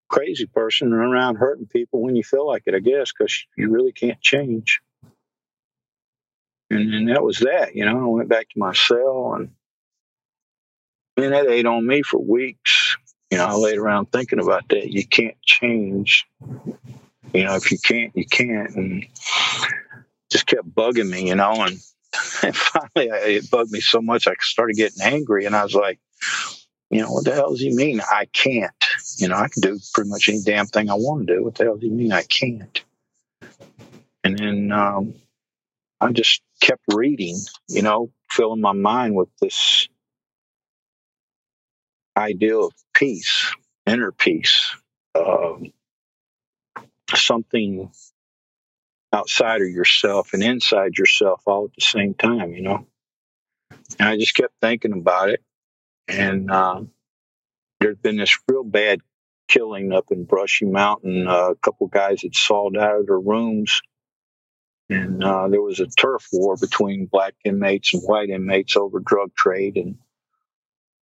crazy 0.08 0.46
person 0.46 0.92
run 0.92 1.10
around 1.10 1.36
hurting 1.36 1.66
people 1.66 2.02
when 2.02 2.16
you 2.16 2.24
feel 2.24 2.46
like 2.46 2.64
it, 2.66 2.74
I 2.74 2.80
guess, 2.80 3.12
because 3.12 3.46
you 3.56 3.70
really 3.70 3.92
can't 3.92 4.20
change. 4.20 4.80
And, 6.70 6.92
and 6.92 7.08
that 7.08 7.22
was 7.22 7.38
that, 7.40 7.74
you 7.74 7.84
know. 7.84 7.98
I 7.98 8.08
went 8.08 8.28
back 8.28 8.48
to 8.50 8.58
my 8.58 8.74
cell 8.74 9.34
and 9.34 9.50
man, 11.16 11.30
that 11.30 11.48
ate 11.48 11.66
on 11.66 11.86
me 11.86 12.02
for 12.02 12.18
weeks. 12.18 12.96
You 13.30 13.38
know, 13.38 13.46
I 13.46 13.54
laid 13.54 13.78
around 13.78 14.06
thinking 14.12 14.40
about 14.40 14.68
that. 14.70 14.90
You 14.90 15.06
can't 15.06 15.40
change 15.42 16.26
you 17.32 17.44
know, 17.44 17.56
if 17.56 17.70
you 17.70 17.78
can't, 17.78 18.12
you 18.14 18.26
can't. 18.26 18.74
And 18.74 19.06
just 20.30 20.46
kept 20.46 20.74
bugging 20.74 21.08
me, 21.08 21.28
you 21.28 21.34
know. 21.34 21.52
And, 21.52 21.78
and 22.42 22.56
finally, 22.56 23.10
I, 23.10 23.18
it 23.26 23.50
bugged 23.50 23.70
me 23.70 23.80
so 23.80 24.00
much, 24.00 24.26
I 24.26 24.34
started 24.40 24.76
getting 24.76 25.02
angry. 25.02 25.44
And 25.44 25.54
I 25.54 25.62
was 25.62 25.74
like, 25.74 25.98
you 26.90 27.02
know, 27.02 27.10
what 27.10 27.24
the 27.24 27.34
hell 27.34 27.50
does 27.50 27.60
he 27.60 27.74
mean? 27.74 28.00
I 28.00 28.26
can't. 28.32 28.72
You 29.18 29.28
know, 29.28 29.36
I 29.36 29.48
can 29.48 29.60
do 29.60 29.78
pretty 29.92 30.10
much 30.10 30.28
any 30.28 30.40
damn 30.42 30.66
thing 30.66 30.90
I 30.90 30.94
want 30.94 31.26
to 31.26 31.34
do. 31.34 31.44
What 31.44 31.54
the 31.54 31.64
hell 31.64 31.74
does 31.74 31.82
he 31.82 31.90
mean 31.90 32.12
I 32.12 32.22
can't? 32.22 32.82
And 34.24 34.38
then 34.38 34.72
um, 34.72 35.14
I 36.00 36.12
just 36.12 36.42
kept 36.60 36.82
reading, 36.92 37.36
you 37.68 37.82
know, 37.82 38.10
filling 38.30 38.60
my 38.60 38.72
mind 38.72 39.14
with 39.14 39.28
this 39.40 39.88
idea 42.16 42.56
of 42.56 42.72
peace, 42.94 43.54
inner 43.86 44.12
peace, 44.12 44.74
um, 45.14 45.72
something 47.16 47.90
outside 49.12 49.62
of 49.62 49.68
yourself 49.68 50.34
and 50.34 50.42
inside 50.42 50.98
yourself 50.98 51.42
all 51.46 51.66
at 51.66 51.74
the 51.74 51.80
same 51.80 52.14
time, 52.14 52.52
you 52.52 52.62
know. 52.62 52.86
And 53.98 54.08
I 54.08 54.16
just 54.16 54.34
kept 54.34 54.54
thinking 54.60 54.92
about 54.92 55.30
it. 55.30 55.42
And 56.08 56.50
uh, 56.50 56.82
there's 57.80 57.98
been 57.98 58.16
this 58.16 58.38
real 58.48 58.64
bad 58.64 59.00
killing 59.48 59.92
up 59.92 60.06
in 60.10 60.24
Brushy 60.24 60.66
Mountain. 60.66 61.26
Uh, 61.26 61.50
a 61.50 61.56
couple 61.56 61.86
guys 61.86 62.22
had 62.22 62.34
sold 62.34 62.76
out 62.76 63.00
of 63.00 63.06
their 63.06 63.18
rooms, 63.18 63.80
and 64.90 65.22
uh, 65.22 65.48
there 65.48 65.62
was 65.62 65.80
a 65.80 65.86
turf 65.86 66.26
war 66.32 66.56
between 66.56 67.06
black 67.06 67.34
inmates 67.44 67.94
and 67.94 68.02
white 68.02 68.30
inmates 68.30 68.76
over 68.76 69.00
drug 69.00 69.34
trade. 69.34 69.76
And 69.76 69.96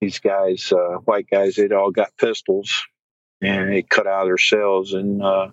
these 0.01 0.20
guys, 0.20 0.72
uh, 0.72 0.97
white 1.06 1.28
guys, 1.30 1.56
they'd 1.56 1.74
all 1.74 1.91
got 1.91 2.18
pistols, 2.18 2.84
and 3.41 3.72
they 3.72 3.82
cut 3.82 4.08
out 4.08 4.24
of 4.24 4.28
their 4.28 4.38
cells, 4.38 4.93
and 4.93 5.22
uh, 5.22 5.49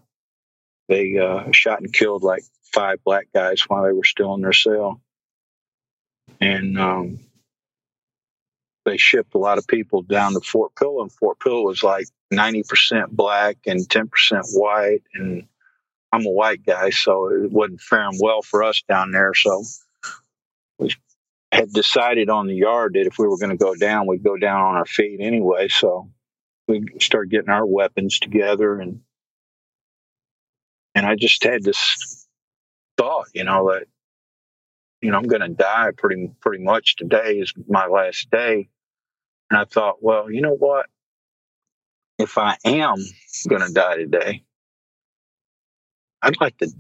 they 0.93 1.17
uh, 1.17 1.45
shot 1.53 1.81
and 1.81 1.93
killed 1.93 2.23
like 2.23 2.43
five 2.65 3.03
black 3.03 3.29
guys 3.35 3.63
while 3.63 3.85
they 3.85 3.93
were 3.93 4.05
still 4.05 4.35
in 4.35 4.43
their 4.43 4.53
cell. 4.53 5.01
And 6.39 6.79
um, 6.79 7.21
they 8.85 8.99
shipped 8.99 9.35
a 9.35 9.39
lot 9.39 9.57
of 9.57 9.67
people 9.67 10.03
down 10.03 10.35
to 10.35 10.41
Fort 10.41 10.75
Pillow, 10.75 11.01
and 11.01 11.11
Fort 11.11 11.41
Pillow 11.41 11.63
was 11.63 11.83
like 11.83 12.07
90% 12.33 13.09
black 13.09 13.57
and 13.67 13.81
10% 13.81 14.11
white. 14.53 15.03
And 15.15 15.47
I'm 16.13 16.27
a 16.27 16.31
white 16.31 16.65
guy, 16.67 16.91
so 16.91 17.29
it 17.29 17.51
wasn't 17.51 17.81
faring 17.81 18.19
well 18.21 18.43
for 18.43 18.63
us 18.63 18.83
down 18.87 19.13
there. 19.13 19.33
So 19.33 19.65
we 20.79 20.95
had 21.53 21.73
decided 21.73 22.29
on 22.29 22.49
the 22.49 22.55
yard 22.55 22.95
that 22.95 23.07
if 23.07 23.19
we 23.19 23.27
were 23.27 23.39
going 23.39 23.57
to 23.57 23.57
go 23.57 23.75
down, 23.75 24.07
we'd 24.07 24.23
go 24.23 24.37
down 24.37 24.61
on 24.61 24.77
our 24.77 24.87
feet 24.87 25.21
anyway. 25.21 25.69
So 25.69 26.11
we 26.69 26.85
started 27.01 27.31
getting 27.31 27.51
our 27.51 27.65
weapons 27.65 28.19
together 28.19 28.79
and 28.79 29.01
and 30.95 31.07
I 31.07 31.17
just 31.17 31.43
had 31.45 31.63
this 31.63 32.27
thought, 32.97 33.27
you 33.35 33.45
know, 33.45 33.73
that 33.73 33.87
you 35.01 35.11
know 35.11 35.17
I'm 35.17 35.25
going 35.25 35.43
to 35.43 35.49
die 35.49 35.91
pretty 35.97 36.31
pretty 36.41 36.63
much 36.63 36.97
today 36.97 37.39
is 37.39 37.53
my 37.69 37.87
last 37.87 38.31
day, 38.31 38.69
and 39.51 39.61
I 39.61 39.65
thought, 39.65 40.03
well, 40.03 40.31
you 40.31 40.41
know 40.41 40.55
what? 40.55 40.87
If 42.19 42.39
I 42.39 42.57
am 42.65 42.97
going 43.49 43.67
to 43.67 43.73
die 43.73 43.97
today, 43.97 44.45
I'd 46.21 46.41
like 46.41 46.57
to 46.59 46.71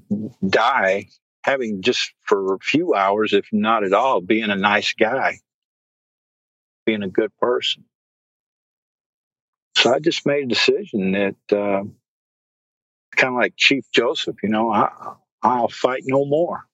die 0.46 1.08
having 1.42 1.82
just 1.82 2.12
for 2.22 2.54
a 2.54 2.58
few 2.58 2.94
hours, 2.94 3.32
if 3.32 3.46
not 3.50 3.82
at 3.82 3.92
all, 3.92 4.20
being 4.20 4.50
a 4.50 4.56
nice 4.56 4.92
guy, 4.92 5.38
being 6.86 7.02
a 7.02 7.08
good 7.08 7.36
person. 7.38 7.84
So 9.76 9.92
I 9.92 9.98
just 9.98 10.26
made 10.26 10.44
a 10.44 10.48
decision 10.48 11.12
that. 11.12 11.56
Uh, 11.56 11.84
kind 13.16 13.34
of 13.34 13.40
like 13.40 13.54
Chief 13.56 13.84
Joseph, 13.92 14.36
you 14.42 14.48
know, 14.48 14.72
I, 14.72 15.14
I'll 15.42 15.68
fight 15.68 16.02
no 16.06 16.24
more. 16.24 16.66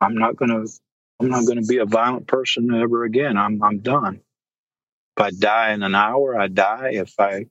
I'm 0.00 0.14
not 0.16 0.36
gonna 0.36 0.64
I'm 1.20 1.28
not 1.28 1.46
gonna 1.46 1.62
be 1.62 1.78
a 1.78 1.86
violent 1.86 2.26
person 2.26 2.72
ever 2.74 3.04
again. 3.04 3.36
I'm 3.36 3.62
I'm 3.62 3.80
done. 3.80 4.20
If 5.16 5.24
I 5.24 5.30
die 5.30 5.72
in 5.72 5.82
an 5.82 5.94
hour, 5.94 6.38
I 6.38 6.48
die. 6.48 6.90
If 6.94 7.14
I 7.18 7.46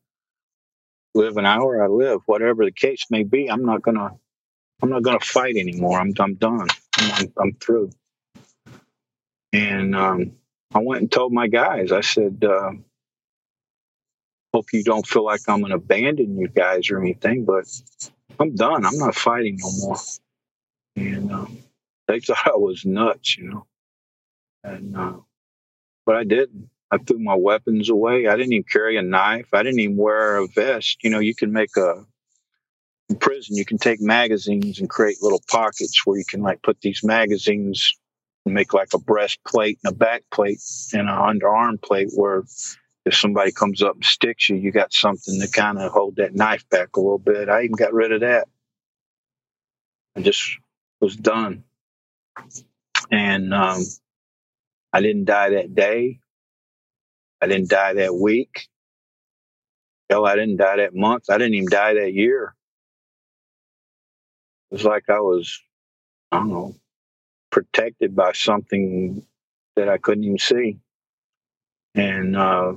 live 1.15 1.37
an 1.37 1.45
hour, 1.45 1.83
I 1.83 1.87
live. 1.87 2.21
Whatever 2.25 2.65
the 2.65 2.71
case 2.71 3.05
may 3.09 3.23
be, 3.23 3.49
I'm 3.49 3.65
not 3.65 3.81
gonna 3.81 4.11
I'm 4.81 4.89
not 4.89 5.03
gonna 5.03 5.19
fight 5.19 5.55
anymore. 5.57 5.99
I'm 5.99 6.13
I'm 6.19 6.35
done. 6.35 6.67
I'm, 6.97 7.33
I'm 7.41 7.53
through. 7.53 7.91
And 9.53 9.95
um, 9.95 10.33
I 10.73 10.79
went 10.79 11.01
and 11.01 11.11
told 11.11 11.33
my 11.33 11.47
guys. 11.47 11.91
I 11.91 12.01
said, 12.01 12.43
uh, 12.43 12.71
hope 14.53 14.67
you 14.71 14.83
don't 14.83 15.07
feel 15.07 15.25
like 15.25 15.41
I'm 15.47 15.59
going 15.59 15.71
to 15.71 15.77
abandon 15.77 16.37
you 16.37 16.47
guys 16.47 16.89
or 16.89 17.01
anything, 17.01 17.45
but 17.45 17.65
I'm 18.39 18.55
done. 18.55 18.85
I'm 18.85 18.97
not 18.97 19.15
fighting 19.15 19.57
no 19.59 19.71
more. 19.79 19.97
And 20.95 21.31
um, 21.31 21.57
they 22.07 22.19
thought 22.21 22.47
I 22.47 22.57
was 22.57 22.85
nuts, 22.85 23.37
you 23.37 23.49
know. 23.49 23.65
And 24.63 24.95
uh, 24.95 25.13
but 26.05 26.15
I 26.15 26.23
didn't. 26.23 26.69
I 26.91 26.97
threw 26.99 27.17
my 27.17 27.35
weapons 27.35 27.89
away. 27.89 28.27
I 28.27 28.35
didn't 28.35 28.53
even 28.53 28.65
carry 28.71 28.97
a 28.97 29.01
knife. 29.01 29.47
I 29.51 29.63
didn't 29.63 29.79
even 29.79 29.97
wear 29.97 30.37
a 30.37 30.47
vest. 30.47 31.03
You 31.03 31.09
know, 31.09 31.17
you 31.17 31.33
can 31.33 31.51
make 31.51 31.75
a 31.75 32.05
in 33.09 33.17
prison. 33.17 33.55
You 33.55 33.65
can 33.65 33.79
take 33.79 33.99
magazines 33.99 34.79
and 34.79 34.89
create 34.89 35.17
little 35.21 35.41
pockets 35.49 36.05
where 36.05 36.17
you 36.17 36.25
can 36.25 36.41
like 36.41 36.61
put 36.61 36.79
these 36.81 37.03
magazines 37.03 37.93
and 38.45 38.53
make 38.53 38.73
like 38.73 38.93
a 38.93 38.99
breastplate 38.99 39.79
and 39.83 39.93
a 39.93 39.95
back 39.95 40.23
plate 40.31 40.61
and 40.93 41.09
an 41.09 41.15
underarm 41.15 41.81
plate 41.81 42.09
where 42.13 42.43
if 43.05 43.15
somebody 43.15 43.51
comes 43.51 43.81
up 43.81 43.95
and 43.95 44.05
sticks 44.05 44.49
you, 44.49 44.55
you 44.57 44.71
got 44.71 44.93
something 44.93 45.39
to 45.41 45.49
kind 45.49 45.77
of 45.77 45.91
hold 45.91 46.17
that 46.17 46.35
knife 46.35 46.67
back 46.69 46.95
a 46.95 46.99
little 46.99 47.19
bit. 47.19 47.49
I 47.49 47.63
even 47.63 47.75
got 47.75 47.93
rid 47.93 48.11
of 48.11 48.21
that. 48.21 48.47
I 50.15 50.21
just 50.21 50.41
was 51.01 51.15
done. 51.15 51.63
And 53.11 53.53
um, 53.53 53.81
I 54.93 55.01
didn't 55.01 55.25
die 55.25 55.51
that 55.51 55.75
day. 55.75 56.19
I 57.41 57.47
didn't 57.47 57.69
die 57.69 57.93
that 57.93 58.15
week. 58.15 58.67
Hell, 60.09 60.25
I 60.25 60.35
didn't 60.35 60.57
die 60.57 60.77
that 60.77 60.95
month. 60.95 61.29
I 61.29 61.37
didn't 61.37 61.55
even 61.55 61.69
die 61.69 61.95
that 61.95 62.13
year. 62.13 62.55
It 64.71 64.75
was 64.75 64.85
like 64.85 65.09
I 65.09 65.19
was, 65.19 65.61
I 66.31 66.37
don't 66.37 66.49
know, 66.49 66.75
protected 67.51 68.15
by 68.15 68.33
something 68.33 69.25
that 69.75 69.89
I 69.89 69.97
couldn't 69.97 70.23
even 70.23 70.39
see 70.39 70.79
and 71.95 72.35
uh, 72.35 72.73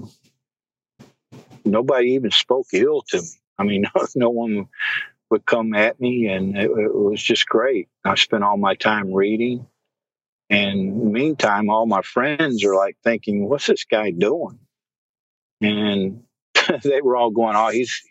nobody 1.65 2.13
even 2.13 2.31
spoke 2.31 2.69
ill 2.73 3.03
to 3.09 3.21
me. 3.21 3.29
I 3.59 3.65
mean, 3.65 3.83
no, 3.95 4.07
no 4.15 4.31
one 4.31 4.69
would 5.31 5.47
come 5.47 5.75
at 5.75 6.01
me, 6.01 6.29
and 6.29 6.57
it, 6.57 6.71
it, 6.71 6.95
was 6.95 7.23
just 7.23 7.49
great. 7.49 7.89
I 8.05 8.15
spent 8.15 8.45
all 8.45 8.57
my 8.57 8.75
time 8.75 9.13
reading, 9.13 9.67
and 10.51 11.13
meantime, 11.13 11.69
all 11.69 11.87
my 11.87 12.03
friends 12.03 12.65
are 12.65 12.75
like 12.75 12.97
thinking, 13.03 13.49
"What's 13.49 13.67
this 13.67 13.85
guy 13.85 14.11
doing?" 14.11 14.59
And 15.61 16.23
they 16.83 17.01
were 17.01 17.17
all 17.17 17.31
going, 17.31 17.57
"Oh, 17.57 17.69
he's." 17.69 18.03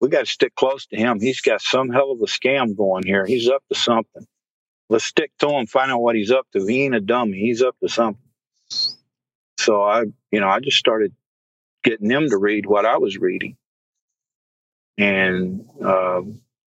We 0.00 0.08
got 0.08 0.26
to 0.26 0.32
stick 0.32 0.56
close 0.56 0.86
to 0.86 0.96
him. 0.96 1.20
He's 1.20 1.40
got 1.40 1.60
some 1.60 1.88
hell 1.88 2.10
of 2.10 2.20
a 2.20 2.24
scam 2.24 2.76
going 2.76 3.04
here. 3.04 3.24
He's 3.24 3.48
up 3.48 3.62
to 3.72 3.78
something. 3.78 4.26
Let's 4.88 5.04
stick 5.04 5.30
to 5.38 5.48
him, 5.48 5.68
find 5.68 5.92
out 5.92 6.02
what 6.02 6.16
he's 6.16 6.32
up 6.32 6.48
to. 6.54 6.66
He 6.66 6.82
ain't 6.82 6.96
a 6.96 7.00
dummy. 7.00 7.38
He's 7.38 7.62
up 7.62 7.76
to 7.80 7.88
something. 7.88 8.20
So 9.62 9.82
I, 9.82 10.02
you 10.30 10.40
know, 10.40 10.48
I 10.48 10.58
just 10.60 10.76
started 10.76 11.12
getting 11.84 12.08
them 12.08 12.28
to 12.28 12.36
read 12.36 12.66
what 12.66 12.84
I 12.84 12.98
was 12.98 13.16
reading. 13.16 13.56
And 14.98 15.64
uh, 15.84 16.22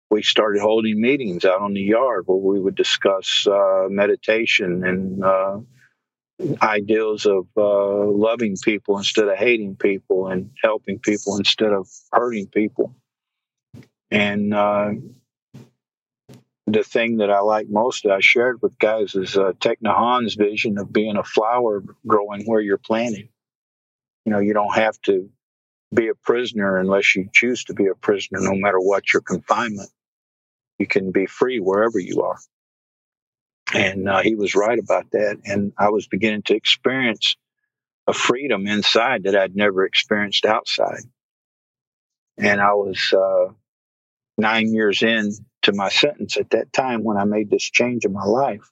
we 0.10 0.22
started 0.22 0.62
holding 0.62 1.02
meetings 1.02 1.44
out 1.44 1.62
on 1.62 1.74
the 1.74 1.82
yard 1.82 2.24
where 2.28 2.38
we 2.38 2.60
would 2.60 2.76
discuss 2.76 3.48
uh, 3.48 3.88
meditation 3.90 4.84
and 4.86 5.24
uh, 5.24 5.60
ideals 6.62 7.26
of 7.26 7.48
uh, 7.58 8.06
loving 8.06 8.56
people 8.64 8.98
instead 8.98 9.28
of 9.28 9.38
hating 9.38 9.76
people 9.76 10.28
and 10.28 10.52
helping 10.64 11.00
people 11.00 11.38
instead 11.38 11.74
of 11.74 11.88
hurting 12.12 12.48
people. 12.48 12.96
And 14.12 14.54
uh, 14.54 14.92
the 16.68 16.84
thing 16.84 17.18
that 17.18 17.30
I 17.30 17.42
like 17.42 17.68
most 17.70 18.04
that 18.04 18.12
I 18.12 18.20
shared 18.22 18.62
with 18.62 18.78
guys 18.80 19.16
is 19.16 19.38
uh, 19.38 19.52
Thich 19.60 19.82
Nhat 19.84 19.96
Hanh's 19.98 20.36
vision 20.36 20.78
of 20.78 20.94
being 20.94 21.18
a 21.18 21.24
flower 21.24 21.84
growing 22.08 22.46
where 22.46 22.62
you're 22.62 22.78
planted. 22.78 23.30
You 24.26 24.32
know, 24.32 24.40
you 24.40 24.54
don't 24.54 24.76
have 24.76 25.00
to 25.04 25.30
be 25.94 26.08
a 26.08 26.16
prisoner 26.16 26.78
unless 26.78 27.16
you 27.16 27.30
choose 27.34 27.66
to 27.66 27.74
be 27.74 27.88
a 27.88 27.96
prisoner, 27.96 28.40
no 28.42 28.56
matter 28.56 28.80
what 28.80 29.12
your 29.12 29.22
confinement. 29.22 29.90
You 30.80 30.88
can 30.88 31.12
be 31.12 31.26
free 31.26 31.60
wherever 31.60 32.00
you 32.00 32.24
are. 32.24 32.40
And 33.74 34.08
uh, 34.08 34.22
he 34.22 34.36
was 34.36 34.56
right 34.56 34.80
about 34.80 35.12
that. 35.12 35.40
And 35.46 35.74
I 35.78 35.90
was 35.90 36.08
beginning 36.08 36.44
to 36.44 36.56
experience 36.56 37.36
a 38.08 38.14
freedom 38.14 38.68
inside 38.68 39.24
that 39.24 39.36
I'd 39.36 39.56
never 39.56 39.86
experienced 39.86 40.46
outside. 40.46 41.04
And 42.38 42.62
I 42.62 42.74
was 42.74 43.14
uh, 43.14 43.54
nine 44.38 44.74
years 44.74 45.04
in 45.04 45.32
to 45.64 45.74
my 45.74 45.90
sentence 45.90 46.38
at 46.38 46.52
that 46.52 46.72
time 46.72 47.04
when 47.04 47.18
I 47.18 47.24
made 47.24 47.50
this 47.50 47.64
change 47.64 48.06
in 48.06 48.14
my 48.14 48.26
life. 48.26 48.70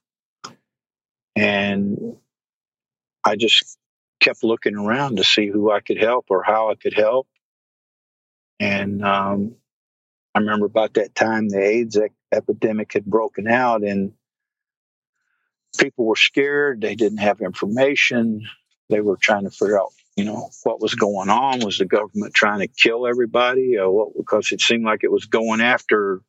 And 1.35 2.17
I 3.23 3.35
just 3.35 3.77
kept 4.19 4.43
looking 4.43 4.75
around 4.75 5.17
to 5.17 5.23
see 5.23 5.47
who 5.47 5.71
I 5.71 5.79
could 5.79 5.97
help 5.97 6.27
or 6.29 6.43
how 6.43 6.69
I 6.69 6.75
could 6.75 6.93
help. 6.93 7.27
And 8.59 9.03
um, 9.03 9.55
I 10.35 10.39
remember 10.39 10.65
about 10.65 10.93
that 10.95 11.15
time 11.15 11.49
the 11.49 11.61
AIDS 11.61 11.97
epidemic 12.31 12.93
had 12.93 13.05
broken 13.05 13.47
out 13.47 13.83
and 13.83 14.13
people 15.77 16.05
were 16.05 16.15
scared. 16.15 16.81
They 16.81 16.95
didn't 16.95 17.19
have 17.19 17.41
information. 17.41 18.47
They 18.89 19.01
were 19.01 19.17
trying 19.17 19.43
to 19.43 19.49
figure 19.49 19.79
out, 19.79 19.91
you 20.15 20.25
know, 20.25 20.49
what 20.63 20.81
was 20.81 20.95
going 20.95 21.29
on. 21.29 21.61
Was 21.61 21.77
the 21.77 21.85
government 21.85 22.33
trying 22.33 22.59
to 22.59 22.67
kill 22.67 23.07
everybody? 23.07 23.77
Or 23.77 23.91
what, 23.91 24.09
because 24.17 24.51
it 24.51 24.61
seemed 24.61 24.83
like 24.83 25.03
it 25.03 25.11
was 25.11 25.25
going 25.25 25.61
after 25.61 26.21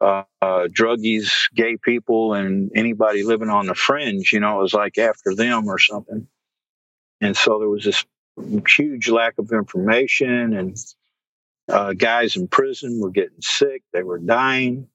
uh, 0.00 0.24
uh, 0.40 0.68
druggies, 0.68 1.30
gay 1.54 1.76
people, 1.76 2.34
and 2.34 2.70
anybody 2.74 3.22
living 3.22 3.50
on 3.50 3.66
the 3.66 3.74
fringe. 3.74 4.32
You 4.32 4.40
know, 4.40 4.58
it 4.58 4.62
was 4.62 4.74
like 4.74 4.98
after 4.98 5.34
them 5.34 5.68
or 5.68 5.78
something. 5.78 6.26
And 7.20 7.36
so 7.36 7.58
there 7.58 7.68
was 7.68 7.84
this 7.84 8.04
huge 8.66 9.08
lack 9.08 9.38
of 9.38 9.52
information, 9.52 10.54
and 10.54 10.76
uh, 11.68 11.92
guys 11.92 12.36
in 12.36 12.48
prison 12.48 13.00
were 13.00 13.10
getting 13.10 13.40
sick, 13.40 13.82
they 13.92 14.02
were 14.02 14.18
dying. 14.18 14.88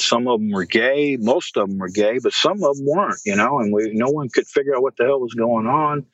Some 0.00 0.26
of 0.26 0.40
them 0.40 0.50
were 0.50 0.64
gay, 0.64 1.16
most 1.20 1.56
of 1.56 1.68
them 1.68 1.78
were 1.78 1.88
gay, 1.88 2.18
but 2.20 2.32
some 2.32 2.64
of 2.64 2.76
them 2.76 2.86
weren't, 2.86 3.20
you 3.24 3.36
know, 3.36 3.60
and 3.60 3.72
we 3.72 3.92
no 3.92 4.08
one 4.08 4.28
could 4.28 4.46
figure 4.46 4.74
out 4.74 4.82
what 4.82 4.96
the 4.96 5.04
hell 5.04 5.20
was 5.20 5.34
going 5.34 5.66
on. 5.66 6.06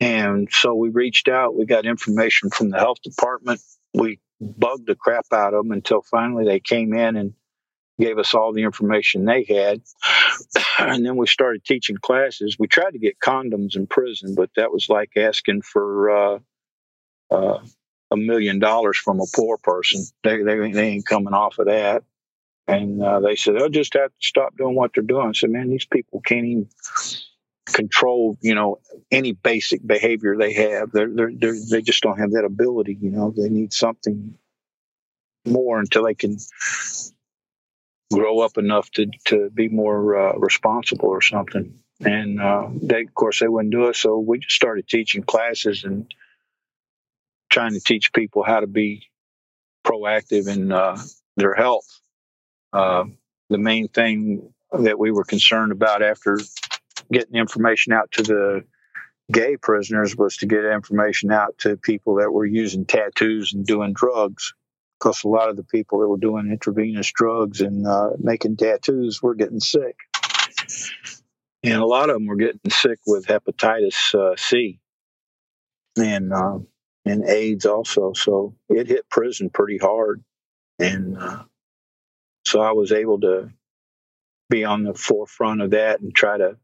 And 0.00 0.48
so 0.50 0.74
we 0.74 0.90
reached 0.90 1.28
out, 1.28 1.56
we 1.56 1.64
got 1.64 1.86
information 1.86 2.50
from 2.50 2.70
the 2.70 2.78
health 2.78 3.00
department. 3.02 3.60
We 3.94 4.18
bugged 4.40 4.86
the 4.86 4.94
crap 4.94 5.26
out 5.32 5.54
of 5.54 5.64
them 5.64 5.72
until 5.72 6.02
finally 6.02 6.44
they 6.44 6.60
came 6.60 6.94
in 6.94 7.16
and 7.16 7.34
gave 7.98 8.18
us 8.18 8.34
all 8.34 8.52
the 8.52 8.62
information 8.62 9.24
they 9.24 9.44
had. 9.44 9.82
and 10.78 11.04
then 11.04 11.16
we 11.16 11.26
started 11.26 11.64
teaching 11.64 11.96
classes. 11.96 12.56
We 12.58 12.66
tried 12.66 12.92
to 12.92 12.98
get 12.98 13.20
condoms 13.20 13.76
in 13.76 13.86
prison, 13.86 14.34
but 14.34 14.50
that 14.56 14.72
was 14.72 14.88
like 14.88 15.12
asking 15.16 15.62
for 15.62 16.10
uh, 16.10 16.38
uh, 17.30 17.58
a 18.10 18.16
million 18.16 18.58
dollars 18.58 18.96
from 18.96 19.20
a 19.20 19.26
poor 19.34 19.58
person. 19.58 20.04
They, 20.24 20.42
they, 20.42 20.72
they 20.72 20.88
ain't 20.88 21.06
coming 21.06 21.34
off 21.34 21.58
of 21.58 21.66
that. 21.66 22.02
And 22.66 23.02
uh, 23.02 23.20
they 23.20 23.36
said, 23.36 23.56
they'll 23.56 23.68
just 23.68 23.94
have 23.94 24.10
to 24.10 24.26
stop 24.26 24.56
doing 24.56 24.76
what 24.76 24.92
they're 24.94 25.02
doing. 25.02 25.28
I 25.28 25.32
said, 25.32 25.50
man, 25.50 25.70
these 25.70 25.86
people 25.86 26.20
can't 26.20 26.46
even 26.46 26.68
control, 27.72 28.36
you 28.40 28.54
know, 28.54 28.78
any 29.10 29.32
basic 29.32 29.86
behavior 29.86 30.36
they 30.36 30.52
have. 30.54 30.90
They're, 30.92 31.08
they're, 31.12 31.32
they're, 31.34 31.56
they 31.70 31.82
just 31.82 32.02
don't 32.02 32.18
have 32.18 32.32
that 32.32 32.44
ability. 32.44 32.96
You 33.00 33.10
know, 33.10 33.32
they 33.36 33.48
need 33.48 33.72
something 33.72 34.34
more 35.46 35.78
until 35.78 36.04
they 36.04 36.14
can 36.14 36.36
grow 38.12 38.40
up 38.40 38.58
enough 38.58 38.90
to, 38.92 39.06
to 39.26 39.50
be 39.50 39.68
more 39.68 40.16
uh, 40.16 40.32
responsible 40.38 41.08
or 41.08 41.22
something. 41.22 41.78
And 42.00 42.40
uh, 42.40 42.68
they, 42.72 43.02
of 43.02 43.14
course, 43.14 43.40
they 43.40 43.48
wouldn't 43.48 43.72
do 43.72 43.88
it. 43.88 43.96
So 43.96 44.18
we 44.18 44.38
just 44.38 44.56
started 44.56 44.88
teaching 44.88 45.22
classes 45.22 45.84
and 45.84 46.12
trying 47.50 47.72
to 47.72 47.80
teach 47.80 48.12
people 48.12 48.42
how 48.42 48.60
to 48.60 48.66
be 48.66 49.08
proactive 49.84 50.48
in 50.48 50.72
uh, 50.72 50.98
their 51.36 51.54
health. 51.54 52.00
Uh, 52.72 53.04
the 53.48 53.58
main 53.58 53.88
thing 53.88 54.52
that 54.72 54.98
we 54.98 55.10
were 55.10 55.24
concerned 55.24 55.72
about 55.72 56.02
after 56.02 56.38
getting 57.12 57.34
information 57.34 57.92
out 57.92 58.10
to 58.12 58.22
the 58.22 58.64
gay 59.30 59.56
prisoners 59.56 60.16
was 60.16 60.36
to 60.38 60.46
get 60.46 60.64
information 60.64 61.30
out 61.30 61.56
to 61.58 61.76
people 61.76 62.16
that 62.16 62.32
were 62.32 62.46
using 62.46 62.84
tattoos 62.84 63.52
and 63.52 63.66
doing 63.66 63.92
drugs. 63.92 64.54
Because 64.98 65.24
a 65.24 65.28
lot 65.28 65.48
of 65.48 65.56
the 65.56 65.64
people 65.64 66.00
that 66.00 66.08
were 66.08 66.18
doing 66.18 66.50
intravenous 66.50 67.10
drugs 67.12 67.62
and 67.62 67.86
uh, 67.86 68.10
making 68.18 68.56
tattoos 68.56 69.22
were 69.22 69.34
getting 69.34 69.60
sick. 69.60 69.96
And 71.62 71.80
a 71.80 71.86
lot 71.86 72.10
of 72.10 72.16
them 72.16 72.26
were 72.26 72.36
getting 72.36 72.70
sick 72.70 72.98
with 73.06 73.26
hepatitis 73.26 74.14
uh, 74.14 74.36
C 74.36 74.78
and 75.96 76.32
uh, 76.32 76.58
and 77.06 77.24
AIDS 77.24 77.64
also. 77.64 78.12
So 78.12 78.54
it 78.68 78.88
hit 78.88 79.08
prison 79.08 79.48
pretty 79.50 79.78
hard. 79.78 80.22
And 80.78 81.16
uh, 81.16 81.44
so 82.46 82.60
I 82.60 82.72
was 82.72 82.92
able 82.92 83.20
to 83.20 83.50
be 84.50 84.64
on 84.64 84.82
the 84.82 84.94
forefront 84.94 85.62
of 85.62 85.70
that 85.70 86.00
and 86.00 86.14
try 86.14 86.36
to 86.36 86.56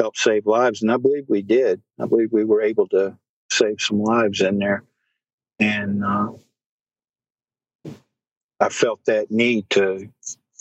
help 0.00 0.16
save 0.16 0.46
lives. 0.46 0.82
And 0.82 0.90
I 0.90 0.96
believe 0.96 1.24
we 1.28 1.42
did. 1.42 1.82
I 2.00 2.06
believe 2.06 2.32
we 2.32 2.44
were 2.44 2.62
able 2.62 2.88
to 2.88 3.16
save 3.50 3.80
some 3.80 4.02
lives 4.02 4.40
in 4.40 4.58
there. 4.58 4.84
And 5.58 6.04
uh, 6.04 6.32
I 8.58 8.68
felt 8.70 9.04
that 9.06 9.30
need 9.30 9.68
to 9.70 10.08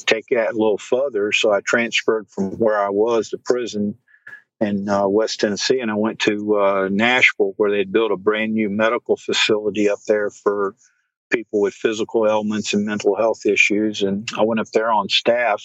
take 0.06 0.26
that 0.32 0.52
a 0.52 0.58
little 0.58 0.78
further. 0.78 1.32
So 1.32 1.52
I 1.52 1.62
transferred 1.62 2.30
from 2.30 2.52
where 2.58 2.78
I 2.78 2.90
was 2.90 3.30
to 3.30 3.38
prison 3.38 3.96
in 4.62 4.90
uh, 4.90 5.08
West 5.08 5.40
Tennessee, 5.40 5.80
and 5.80 5.90
I 5.90 5.96
went 5.96 6.20
to 6.20 6.60
uh, 6.60 6.90
Nashville 6.92 7.54
where 7.56 7.72
they'd 7.72 7.94
built 7.94 8.12
a 8.12 8.18
brand 8.18 8.54
new 8.54 8.70
medical 8.70 9.16
facility 9.16 9.90
up 9.90 10.00
there 10.06 10.30
for 10.30 10.76
people 11.30 11.62
with 11.62 11.74
physical 11.74 12.28
ailments 12.28 12.74
and 12.74 12.86
mental 12.86 13.16
health 13.16 13.46
issues. 13.46 14.02
And 14.02 14.28
I 14.38 14.44
went 14.44 14.60
up 14.60 14.68
there 14.74 14.92
on 14.92 15.08
staff 15.08 15.64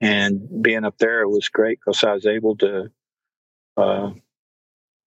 and 0.00 0.62
being 0.62 0.84
up 0.84 0.98
there, 0.98 1.22
it 1.22 1.28
was 1.28 1.48
great 1.48 1.78
because 1.78 2.02
I 2.02 2.12
was 2.12 2.26
able 2.26 2.56
to 2.56 2.90
uh, 3.76 4.10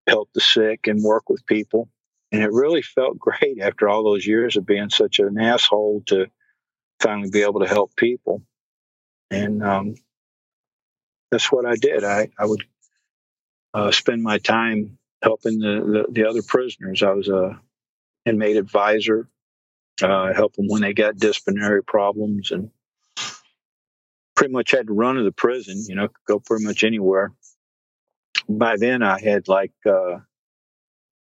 help 0.08 0.30
the 0.34 0.42
sick 0.42 0.88
and 0.88 1.04
work 1.04 1.30
with 1.30 1.46
people. 1.46 1.90
And 2.32 2.42
it 2.42 2.52
really 2.52 2.82
felt 2.82 3.20
great 3.20 3.60
after 3.62 3.90
all 3.90 4.04
those 4.04 4.26
years 4.26 4.56
of 4.56 4.66
being 4.66 4.90
such 4.90 5.20
an 5.20 5.38
asshole 5.38 6.04
to 6.08 6.28
finally 7.02 7.30
be 7.30 7.42
able 7.42 7.60
to 7.60 7.68
help 7.68 7.96
people. 7.96 8.42
And 9.30 9.64
um, 9.64 9.96
that's 11.32 11.52
what 11.52 11.66
I 11.66 11.76
did. 11.76 12.04
I, 12.04 12.30
I 12.40 12.46
would 12.46 12.64
uh, 13.74 13.92
spend 13.92 14.24
my 14.24 14.38
time 14.38 14.98
helping 15.22 15.60
the, 15.60 16.06
the, 16.08 16.22
the, 16.22 16.30
other 16.30 16.42
prisoners. 16.42 17.04
I 17.04 17.12
was 17.12 17.28
a 17.28 17.60
inmate 18.26 18.56
advisor, 18.56 19.28
uh, 20.02 20.34
help 20.34 20.54
them 20.56 20.68
when 20.68 20.82
they 20.82 20.94
got 20.94 21.18
disciplinary 21.18 21.84
problems 21.84 22.52
and 22.52 22.72
pretty 24.36 24.54
much 24.54 24.72
had 24.72 24.88
to 24.88 24.94
run 24.94 25.16
to 25.16 25.24
the 25.24 25.32
prison, 25.32 25.84
you 25.88 25.96
know, 25.96 26.08
could 26.08 26.26
go 26.28 26.40
pretty 26.40 26.66
much 26.66 26.84
anywhere. 26.84 27.32
By 28.48 28.78
then, 28.78 29.02
I 29.02 29.20
had 29.20 29.48
like 29.48 29.74
uh, 29.86 30.20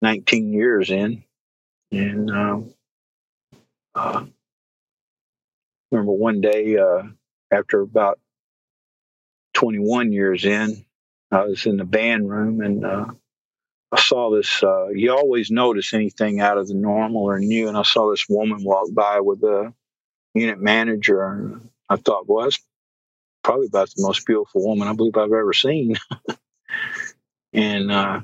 19 0.00 0.52
years 0.52 0.90
in, 0.90 1.24
and 1.90 2.30
um, 2.30 2.74
uh, 3.94 4.24
remember 5.90 6.12
one 6.12 6.40
day 6.40 6.76
uh, 6.76 7.02
after 7.50 7.80
about 7.80 8.18
21 9.54 10.12
years 10.12 10.44
in, 10.44 10.84
I 11.30 11.44
was 11.44 11.66
in 11.66 11.76
the 11.76 11.84
band 11.84 12.28
room 12.28 12.60
and 12.60 12.84
uh, 12.84 13.06
I 13.92 14.00
saw 14.00 14.34
this. 14.34 14.62
Uh, 14.62 14.88
you 14.88 15.12
always 15.12 15.50
notice 15.50 15.92
anything 15.92 16.40
out 16.40 16.58
of 16.58 16.66
the 16.66 16.74
normal 16.74 17.24
or 17.24 17.38
new, 17.38 17.68
and 17.68 17.76
I 17.76 17.82
saw 17.82 18.10
this 18.10 18.26
woman 18.28 18.64
walk 18.64 18.88
by 18.92 19.20
with 19.20 19.42
a 19.42 19.72
unit 20.34 20.58
manager, 20.58 21.22
and 21.24 21.68
I 21.90 21.96
thought, 21.96 22.26
well, 22.26 22.44
that's 22.44 22.58
probably 23.42 23.66
about 23.66 23.88
the 23.88 24.02
most 24.02 24.26
beautiful 24.26 24.64
woman 24.64 24.88
I 24.88 24.92
believe 24.92 25.16
I've 25.16 25.32
ever 25.32 25.52
seen. 25.52 25.96
and 27.52 27.90
uh, 27.90 28.20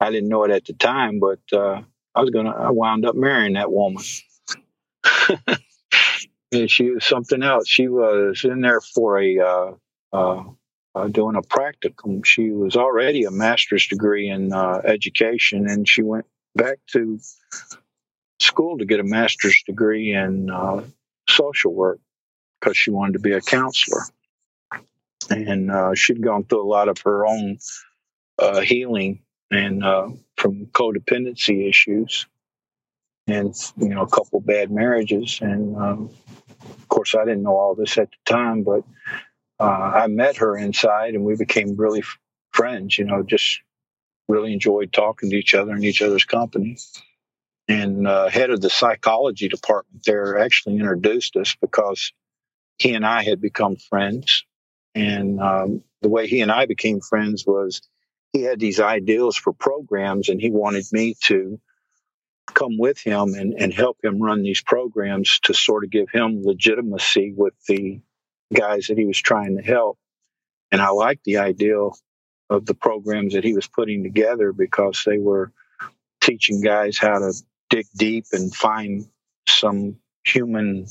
I 0.00 0.10
didn't 0.10 0.28
know 0.28 0.44
it 0.44 0.50
at 0.50 0.64
the 0.64 0.74
time, 0.74 1.20
but 1.20 1.40
uh, 1.52 1.82
I 2.14 2.20
was 2.20 2.30
gonna. 2.30 2.50
I 2.50 2.70
wound 2.70 3.06
up 3.06 3.14
marrying 3.14 3.54
that 3.54 3.72
woman. 3.72 4.02
and 6.52 6.70
she 6.70 6.90
was 6.90 7.04
something 7.04 7.42
else. 7.42 7.68
She 7.68 7.88
was 7.88 8.44
in 8.44 8.60
there 8.60 8.80
for 8.80 9.20
a 9.20 9.38
uh, 9.38 9.72
uh, 10.12 10.44
uh 10.94 11.08
doing 11.08 11.36
a 11.36 11.42
practicum. 11.42 12.24
She 12.24 12.50
was 12.50 12.76
already 12.76 13.24
a 13.24 13.30
master's 13.30 13.86
degree 13.86 14.28
in 14.28 14.52
uh, 14.52 14.80
education, 14.84 15.68
and 15.68 15.88
she 15.88 16.02
went 16.02 16.26
back 16.54 16.78
to 16.92 17.18
school 18.40 18.78
to 18.78 18.84
get 18.84 19.00
a 19.00 19.04
master's 19.04 19.62
degree 19.66 20.12
in 20.12 20.50
social 21.28 21.72
work 21.72 22.00
because 22.60 22.76
she 22.76 22.90
wanted 22.90 23.14
to 23.14 23.18
be 23.18 23.32
a 23.32 23.40
counselor 23.40 24.02
and 25.30 25.70
uh, 25.70 25.94
she'd 25.94 26.22
gone 26.22 26.44
through 26.44 26.62
a 26.62 26.68
lot 26.68 26.88
of 26.88 26.98
her 27.00 27.26
own 27.26 27.58
uh, 28.38 28.60
healing 28.60 29.20
and 29.50 29.84
uh, 29.84 30.08
from 30.36 30.66
codependency 30.66 31.68
issues, 31.68 32.26
and 33.26 33.54
you 33.76 33.88
know 33.88 34.02
a 34.02 34.10
couple 34.10 34.40
bad 34.40 34.70
marriages. 34.70 35.38
And 35.40 35.76
um, 35.76 36.10
of 36.62 36.88
course, 36.88 37.14
I 37.14 37.24
didn't 37.24 37.42
know 37.42 37.56
all 37.56 37.74
this 37.74 37.98
at 37.98 38.10
the 38.10 38.32
time, 38.32 38.62
but 38.62 38.82
uh, 39.60 39.64
I 39.64 40.06
met 40.08 40.38
her 40.38 40.56
inside, 40.56 41.14
and 41.14 41.24
we 41.24 41.36
became 41.36 41.76
really 41.76 42.02
friends. 42.52 42.98
You 42.98 43.04
know, 43.04 43.22
just 43.22 43.60
really 44.28 44.52
enjoyed 44.52 44.92
talking 44.92 45.30
to 45.30 45.36
each 45.36 45.54
other 45.54 45.72
and 45.72 45.84
each 45.84 46.02
other's 46.02 46.24
company. 46.24 46.76
And 47.68 48.06
uh, 48.06 48.28
head 48.28 48.50
of 48.50 48.60
the 48.60 48.70
psychology 48.70 49.48
department 49.48 50.04
there 50.04 50.38
actually 50.38 50.76
introduced 50.76 51.36
us 51.36 51.56
because 51.60 52.12
he 52.78 52.94
and 52.94 53.04
I 53.04 53.24
had 53.24 53.40
become 53.40 53.76
friends 53.76 54.44
and 54.96 55.40
um, 55.40 55.82
the 56.00 56.08
way 56.08 56.26
he 56.26 56.40
and 56.40 56.50
I 56.50 56.66
became 56.66 57.00
friends 57.00 57.44
was 57.46 57.82
he 58.32 58.42
had 58.42 58.58
these 58.58 58.80
ideals 58.80 59.36
for 59.36 59.52
programs, 59.52 60.28
and 60.28 60.40
he 60.40 60.50
wanted 60.50 60.86
me 60.90 61.14
to 61.24 61.60
come 62.54 62.78
with 62.78 62.98
him 62.98 63.34
and, 63.34 63.54
and 63.54 63.74
help 63.74 63.98
him 64.02 64.22
run 64.22 64.42
these 64.42 64.62
programs 64.62 65.38
to 65.44 65.52
sort 65.52 65.84
of 65.84 65.90
give 65.90 66.08
him 66.10 66.42
legitimacy 66.42 67.34
with 67.36 67.54
the 67.68 68.00
guys 68.54 68.86
that 68.86 68.96
he 68.96 69.04
was 69.04 69.18
trying 69.18 69.56
to 69.56 69.62
help. 69.62 69.98
And 70.72 70.80
I 70.80 70.88
liked 70.88 71.24
the 71.24 71.38
ideal 71.38 71.96
of 72.48 72.64
the 72.64 72.74
programs 72.74 73.34
that 73.34 73.44
he 73.44 73.54
was 73.54 73.66
putting 73.66 74.02
together 74.02 74.52
because 74.52 75.02
they 75.04 75.18
were 75.18 75.52
teaching 76.20 76.62
guys 76.62 76.96
how 76.96 77.18
to 77.18 77.32
dig 77.68 77.86
deep 77.96 78.26
and 78.32 78.54
find 78.54 79.06
some 79.48 79.96
human 80.24 80.86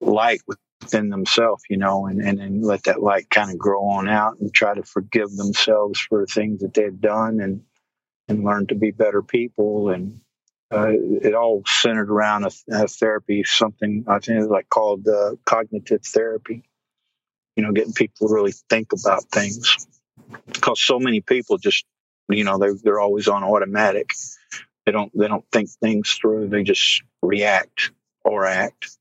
light 0.00 0.40
within 0.84 1.08
themselves, 1.08 1.64
you 1.68 1.76
know, 1.76 2.06
and, 2.06 2.20
and, 2.20 2.40
and 2.40 2.62
let 2.62 2.84
that 2.84 3.02
light 3.02 3.28
kind 3.30 3.50
of 3.50 3.58
grow 3.58 3.82
on 3.84 4.08
out 4.08 4.38
and 4.38 4.52
try 4.52 4.74
to 4.74 4.82
forgive 4.82 5.34
themselves 5.34 5.98
for 6.00 6.26
things 6.26 6.60
that 6.60 6.74
they've 6.74 7.00
done 7.00 7.40
and 7.40 7.62
and 8.26 8.42
learn 8.42 8.66
to 8.66 8.74
be 8.74 8.90
better 8.90 9.22
people 9.22 9.90
and 9.90 10.20
uh, 10.72 10.88
it 10.90 11.34
all 11.34 11.62
centered 11.66 12.10
around 12.10 12.44
a, 12.44 12.50
a, 12.72 12.88
therapy, 12.88 13.44
something 13.44 14.04
I 14.08 14.18
think 14.18 14.40
it's 14.40 14.48
like 14.50 14.68
called 14.68 15.06
uh, 15.06 15.32
cognitive 15.44 16.02
therapy. 16.04 16.64
You 17.54 17.62
know, 17.62 17.72
getting 17.72 17.92
people 17.92 18.26
to 18.26 18.34
really 18.34 18.54
think 18.70 18.88
about 18.92 19.24
things 19.30 19.86
because 20.46 20.80
so 20.80 20.98
many 20.98 21.20
people 21.20 21.58
just, 21.58 21.84
you 22.28 22.42
know, 22.42 22.58
they 22.58 22.70
they're 22.82 22.98
always 22.98 23.28
on 23.28 23.44
automatic. 23.44 24.10
They 24.84 24.92
don't 24.92 25.16
they 25.16 25.28
don't 25.28 25.44
think 25.52 25.70
things 25.70 26.12
through. 26.12 26.48
They 26.48 26.64
just 26.64 27.02
react 27.22 27.92
or 28.24 28.46
act. 28.46 28.96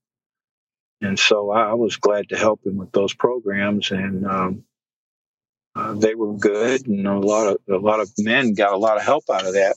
And 1.04 1.20
so 1.20 1.52
I 1.52 1.74
was 1.74 1.98
glad 1.98 2.30
to 2.30 2.38
help 2.38 2.66
him 2.66 2.78
with 2.78 2.94
those 2.94 3.14
programs, 3.14 3.92
and 3.92 4.26
um, 4.26 4.64
uh, 5.76 5.94
they 5.96 6.16
were 6.16 6.34
good, 6.34 6.88
and 6.88 7.06
a 7.06 7.20
lot 7.20 7.48
of 7.48 7.58
a 7.70 7.78
lot 7.78 8.00
of 8.00 8.10
men 8.18 8.54
got 8.54 8.72
a 8.72 8.78
lot 8.78 8.96
of 8.96 9.04
help 9.04 9.26
out 9.30 9.46
of 9.46 9.54
that. 9.54 9.76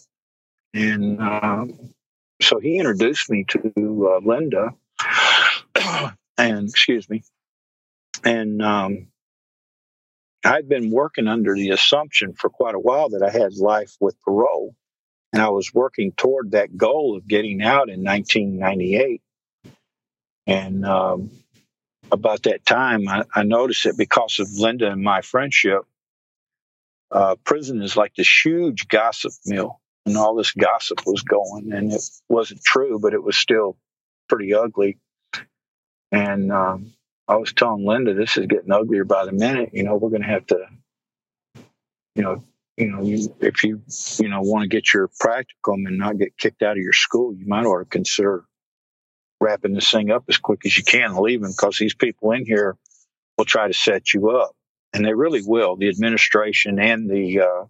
And 0.73 1.21
um, 1.21 1.93
so 2.41 2.61
he 2.61 2.79
introduced 2.79 3.29
me 3.29 3.45
to 3.49 4.15
uh, 4.15 4.21
Linda, 4.25 4.71
and 6.39 6.69
excuse 6.69 7.11
me, 7.11 7.25
and 8.23 8.63
um, 8.63 9.09
I'd 10.45 10.69
been 10.69 10.93
working 10.93 11.27
under 11.27 11.55
the 11.55 11.71
assumption 11.71 12.35
for 12.35 12.51
quite 12.51 12.77
a 12.77 12.81
while 12.81 13.09
that 13.11 13.25
I 13.25 13.31
had 13.31 13.57
life 13.57 13.97
with 13.99 14.21
parole, 14.21 14.77
and 15.33 15.43
I 15.43 15.49
was 15.49 15.75
working 15.75 16.13
toward 16.13 16.53
that 16.53 16.77
goal 16.77 17.17
of 17.17 17.27
getting 17.27 17.63
out 17.63 17.89
in 17.89 18.05
1998. 18.05 19.23
And 20.47 20.85
um, 20.87 21.31
about 22.13 22.45
that 22.45 22.65
time, 22.65 23.09
I, 23.09 23.25
I, 23.35 23.43
noticed 23.43 23.85
that 23.85 23.97
because 23.97 24.39
of 24.39 24.49
Linda 24.53 24.91
and 24.91 25.03
my 25.03 25.23
friendship, 25.23 25.83
uh, 27.11 27.35
prison 27.45 27.83
is 27.83 27.97
like 27.97 28.15
this 28.15 28.31
huge 28.45 28.89
gossip 28.89 29.33
mill 29.45 29.81
and 30.05 30.17
all 30.17 30.37
this 30.37 30.53
gossip 30.53 31.01
was 31.05 31.23
going, 31.23 31.73
and 31.73 31.93
it 31.93 32.03
wasn't 32.29 32.63
true, 32.63 32.99
but 33.01 33.13
it 33.13 33.23
was 33.23 33.37
still 33.37 33.77
pretty 34.29 34.55
ugly. 34.55 34.99
And 36.13 36.53
um, 36.53 36.93
I 37.27 37.37
was 37.37 37.53
telling 37.53 37.85
Linda, 37.85 38.15
this 38.15 38.37
is 38.37 38.47
getting 38.47 38.71
uglier 38.71 39.05
by 39.05 39.25
the 39.25 39.33
minute. 39.33 39.71
You 39.73 39.83
know, 39.83 39.97
we're 39.97 40.11
going 40.11 40.23
to 40.23 40.29
have 40.29 40.47
to, 40.47 40.67
you 42.15 42.23
know, 42.23 42.45
you 42.77 42.93
know, 42.93 43.03
you, 43.03 43.35
if 43.41 43.65
you, 43.65 43.83
you 44.19 44.29
know, 44.29 44.43
want 44.43 44.63
to 44.63 44.69
get 44.69 44.93
your 44.95 45.09
practicum 45.21 45.87
and 45.87 45.99
not 45.99 46.19
get 46.19 46.37
kicked 46.37 46.63
out 46.63 46.77
of 46.77 46.83
your 46.83 46.93
school, 46.93 47.35
you 47.35 47.47
might 47.47 47.65
ought 47.65 47.79
to 47.79 47.85
consider 47.85 48.45
wrapping 49.41 49.75
this 49.75 49.91
thing 49.91 50.11
up 50.11 50.25
as 50.29 50.39
quick 50.39 50.65
as 50.65 50.77
you 50.77 50.85
can 50.85 51.11
and 51.11 51.19
leaving 51.19 51.51
because 51.51 51.77
these 51.79 51.95
people 51.95 52.33
in 52.33 52.45
here 52.45 52.77
will 53.37 53.45
try 53.45 53.67
to 53.69 53.75
set 53.75 54.13
you 54.15 54.31
up. 54.31 54.53
And 54.93 55.05
they 55.05 55.13
really 55.13 55.43
will. 55.45 55.77
The 55.77 55.89
administration 55.89 56.79
and 56.79 57.11
the 57.11 57.41
uh, 57.41 57.65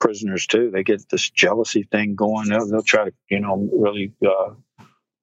prisoners 0.00 0.46
too. 0.46 0.70
They 0.70 0.84
get 0.84 1.08
this 1.08 1.30
jealousy 1.30 1.82
thing 1.82 2.14
going. 2.14 2.48
They'll, 2.48 2.68
they'll 2.68 2.82
try 2.82 3.06
to, 3.06 3.12
you 3.28 3.40
know, 3.40 3.68
really 3.72 4.12
uh, 4.24 4.54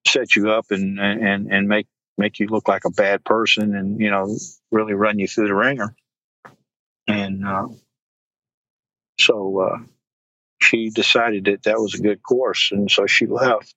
set 0.07 0.35
you 0.35 0.51
up 0.51 0.65
and 0.71 0.99
and 0.99 1.51
and 1.51 1.67
make 1.67 1.87
make 2.17 2.39
you 2.39 2.47
look 2.47 2.67
like 2.67 2.85
a 2.85 2.91
bad 2.91 3.23
person, 3.23 3.75
and 3.75 3.99
you 3.99 4.09
know, 4.09 4.35
really 4.71 4.93
run 4.93 5.19
you 5.19 5.27
through 5.27 5.47
the 5.47 5.55
ringer. 5.55 5.95
And 7.07 7.45
uh, 7.45 7.67
so 9.19 9.59
uh, 9.59 9.77
she 10.61 10.89
decided 10.89 11.45
that 11.45 11.63
that 11.63 11.79
was 11.79 11.93
a 11.93 12.01
good 12.01 12.21
course, 12.23 12.71
and 12.71 12.89
so 12.89 13.05
she 13.07 13.27
left. 13.27 13.73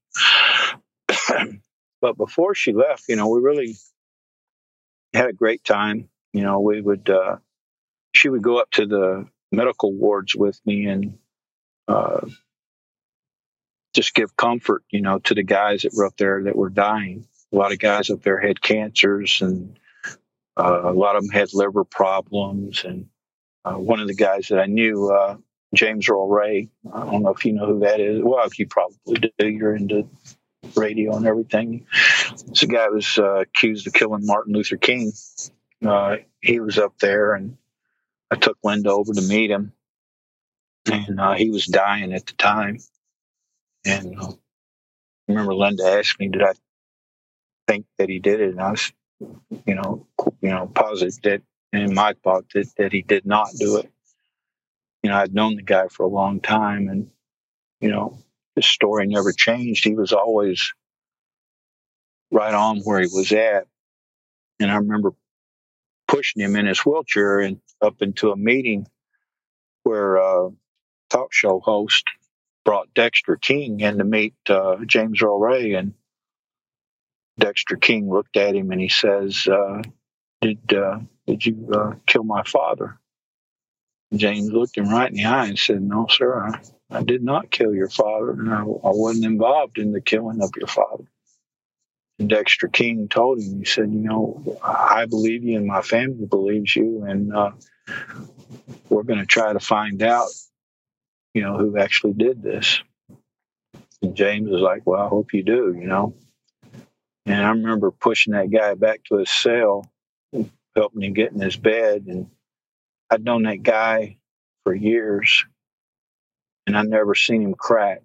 but 2.05 2.19
before 2.19 2.55
she 2.55 2.75
left, 2.75 3.05
you 3.09 3.17
know, 3.17 3.31
we 3.31 3.41
really 3.41 3.77
had 5.15 5.31
a 5.31 5.33
great 5.33 5.65
time. 5.65 6.11
You 6.35 6.43
know, 6.43 6.61
we 6.61 6.83
would. 6.83 7.09
Uh, 7.09 7.37
she 8.13 8.29
would 8.29 8.43
go 8.43 8.59
up 8.59 8.71
to 8.73 8.85
the 8.85 9.27
medical 9.51 9.91
wards 9.91 10.37
with 10.37 10.61
me 10.67 10.85
and 10.85 11.17
uh, 11.89 12.27
just 13.95 14.13
give 14.13 14.37
comfort, 14.37 14.85
you 14.91 15.01
know, 15.01 15.19
to 15.21 15.33
the 15.33 15.43
guys 15.43 15.81
that 15.83 15.95
were 15.95 16.05
up 16.05 16.19
there 16.19 16.43
that 16.43 16.55
were 16.55 16.69
dying. 16.69 17.27
A 17.55 17.57
lot 17.57 17.73
of 17.73 17.79
guys 17.79 18.11
up 18.11 18.21
there 18.21 18.39
had 18.39 18.61
cancers, 18.61 19.41
and 19.41 19.79
uh, 20.59 20.83
a 20.85 20.93
lot 20.93 21.17
of 21.17 21.23
them 21.23 21.33
had 21.33 21.55
liver 21.55 21.85
problems. 21.85 22.85
And 22.85 23.07
uh, 23.65 23.77
one 23.77 24.01
of 24.01 24.09
the 24.09 24.15
guys 24.15 24.49
that 24.49 24.61
I 24.61 24.67
knew, 24.67 25.11
uh, 25.11 25.39
James 25.75 26.07
Earl 26.07 26.29
Ray, 26.29 26.69
I 26.93 27.01
don't 27.07 27.23
know 27.23 27.31
if 27.31 27.47
you 27.47 27.55
know 27.55 27.65
who 27.65 27.79
that 27.79 27.99
is. 27.99 28.21
Well, 28.23 28.47
you 28.59 28.67
probably 28.67 29.33
do. 29.39 29.49
You're 29.49 29.75
into 29.75 30.07
radio 30.77 31.17
and 31.17 31.27
everything. 31.27 31.87
This 32.47 32.65
guy 32.65 32.87
who 32.87 32.95
was 32.95 33.19
uh, 33.19 33.41
accused 33.41 33.87
of 33.87 33.93
killing 33.93 34.27
Martin 34.27 34.55
Luther 34.55 34.77
King. 34.77 35.13
Uh, 35.85 36.17
he 36.41 36.61
was 36.61 36.79
up 36.79 36.99
there, 36.99 37.35
and 37.35 37.57
I 38.31 38.37
took 38.37 38.59
Linda 38.63 38.91
over 38.91 39.13
to 39.13 39.23
meet 39.23 39.51
him, 39.51 39.73
and 40.87 41.21
uh, 41.21 41.35
he 41.35 41.51
was 41.51 41.67
dying 41.67 42.13
at 42.13 42.27
the 42.27 42.33
time. 42.35 42.79
And 43.85 44.19
uh, 44.19 44.29
I 44.29 44.35
remember 45.29 45.55
Linda 45.55 45.85
asked 45.85 46.19
me, 46.19 46.29
"Did 46.29 46.43
I 46.43 46.53
think 47.67 47.87
that 47.99 48.09
he 48.09 48.19
did 48.19 48.41
it?" 48.41 48.51
And 48.51 48.61
I 48.61 48.71
was, 48.71 48.93
you 49.67 49.75
know, 49.75 50.07
you 50.41 50.51
know, 50.51 50.71
positive 50.75 51.21
that 51.23 51.43
in 51.73 51.95
my 51.95 52.15
thought 52.23 52.47
that 52.55 52.75
that 52.77 52.93
he 52.93 53.03
did 53.03 53.27
not 53.27 53.49
do 53.59 53.77
it. 53.79 53.91
You 55.03 55.11
know, 55.11 55.17
I'd 55.17 55.35
known 55.35 55.57
the 55.57 55.63
guy 55.63 55.89
for 55.89 56.05
a 56.05 56.09
long 56.09 56.41
time, 56.41 56.89
and 56.89 57.11
you 57.81 57.91
know, 57.91 58.19
his 58.57 58.67
story 58.67 59.07
never 59.07 59.33
changed. 59.33 59.85
He 59.85 59.95
was 59.95 60.13
always 60.13 60.73
right 62.31 62.55
on 62.55 62.81
where 62.81 63.01
he 63.01 63.09
was 63.13 63.33
at. 63.33 63.67
And 64.61 64.71
I 64.71 64.77
remember 64.77 65.13
pushing 66.09 66.43
him 66.43 66.57
in 66.57 66.67
his 66.67 66.81
wheelchair 66.81 67.41
and 67.41 67.61
up 67.83 68.01
into 68.01 68.31
a 68.31 68.37
meeting 68.37 68.87
where 69.83 70.17
a 70.17 70.51
talk 71.11 71.33
show 71.33 71.61
host 71.61 72.05
brought 72.65 72.93
Dexter 72.95 73.37
King 73.37 73.81
in 73.81 73.99
to 73.99 74.05
meet 74.05 74.35
uh, 74.49 74.77
James 74.87 75.21
Earl 75.23 75.39
Ray. 75.39 75.75
And 75.75 75.95
Dexter 77.39 77.77
King 77.77 78.09
looked 78.09 78.37
at 78.37 78.55
him 78.55 78.71
and 78.71 78.81
he 78.81 78.89
says, 78.89 79.47
uh, 79.49 79.83
did, 80.41 80.73
uh, 80.73 81.01
did 81.27 81.45
you 81.45 81.69
uh, 81.73 81.93
kill 82.07 82.25
my 82.25 82.43
father? 82.45 82.99
James 84.15 84.51
looked 84.51 84.77
him 84.77 84.89
right 84.89 85.11
in 85.11 85.17
the 85.17 85.25
eye 85.25 85.47
and 85.47 85.59
said, 85.59 85.83
No, 85.83 86.07
sir, 86.09 86.39
I, 86.39 86.61
I 86.91 87.03
did 87.03 87.23
not 87.23 87.51
kill 87.51 87.75
your 87.75 87.89
father, 87.89 88.31
and 88.31 88.51
I, 88.51 88.61
I 88.61 88.93
wasn't 88.93 89.27
involved 89.27 89.79
in 89.79 89.93
the 89.93 90.01
killing 90.01 90.43
of 90.43 90.51
your 90.57 90.69
father. 90.69 91.05
And 92.19 92.29
Dexter 92.29 92.69
King 92.69 93.09
told 93.09 93.41
him, 93.41 93.59
he 93.59 93.65
said, 93.65 93.91
You 93.91 94.01
know, 94.01 94.59
I 94.63 95.07
believe 95.07 95.43
you 95.43 95.57
and 95.57 95.67
my 95.67 95.83
family 95.83 96.27
believes 96.27 96.77
you, 96.77 97.05
and 97.05 97.35
uh, 97.35 97.53
we're 98.89 99.03
going 99.03 99.19
to 99.19 99.27
try 99.27 99.53
to 99.53 99.61
find 99.61 100.03
out, 100.03 100.29
you 101.33 101.43
know, 101.43 101.57
who 101.57 101.77
actually 101.79 102.13
did 102.13 102.43
this. 102.43 102.81
And 104.03 104.15
James 104.15 104.49
was 104.49 104.61
like, 104.61 104.83
Well, 104.87 105.01
I 105.01 105.09
hope 105.09 105.33
you 105.33 105.43
do, 105.43 105.75
you 105.77 105.87
know. 105.87 106.15
And 107.27 107.45
I 107.45 107.51
remember 107.51 107.91
pushing 107.91 108.35
that 108.35 108.51
guy 108.51 108.75
back 108.75 109.03
to 109.05 109.17
his 109.17 109.31
cell, 109.31 109.91
helping 110.77 111.03
him 111.03 111.15
get 111.15 111.33
in 111.33 111.41
his 111.41 111.57
bed. 111.57 112.05
And 112.07 112.29
I'd 113.11 113.25
known 113.25 113.45
that 113.45 113.63
guy 113.63 114.19
for 114.63 114.75
years, 114.75 115.47
and 116.67 116.77
I'd 116.77 116.89
never 116.89 117.15
seen 117.15 117.43
him 117.43 117.55
crack. 117.55 118.03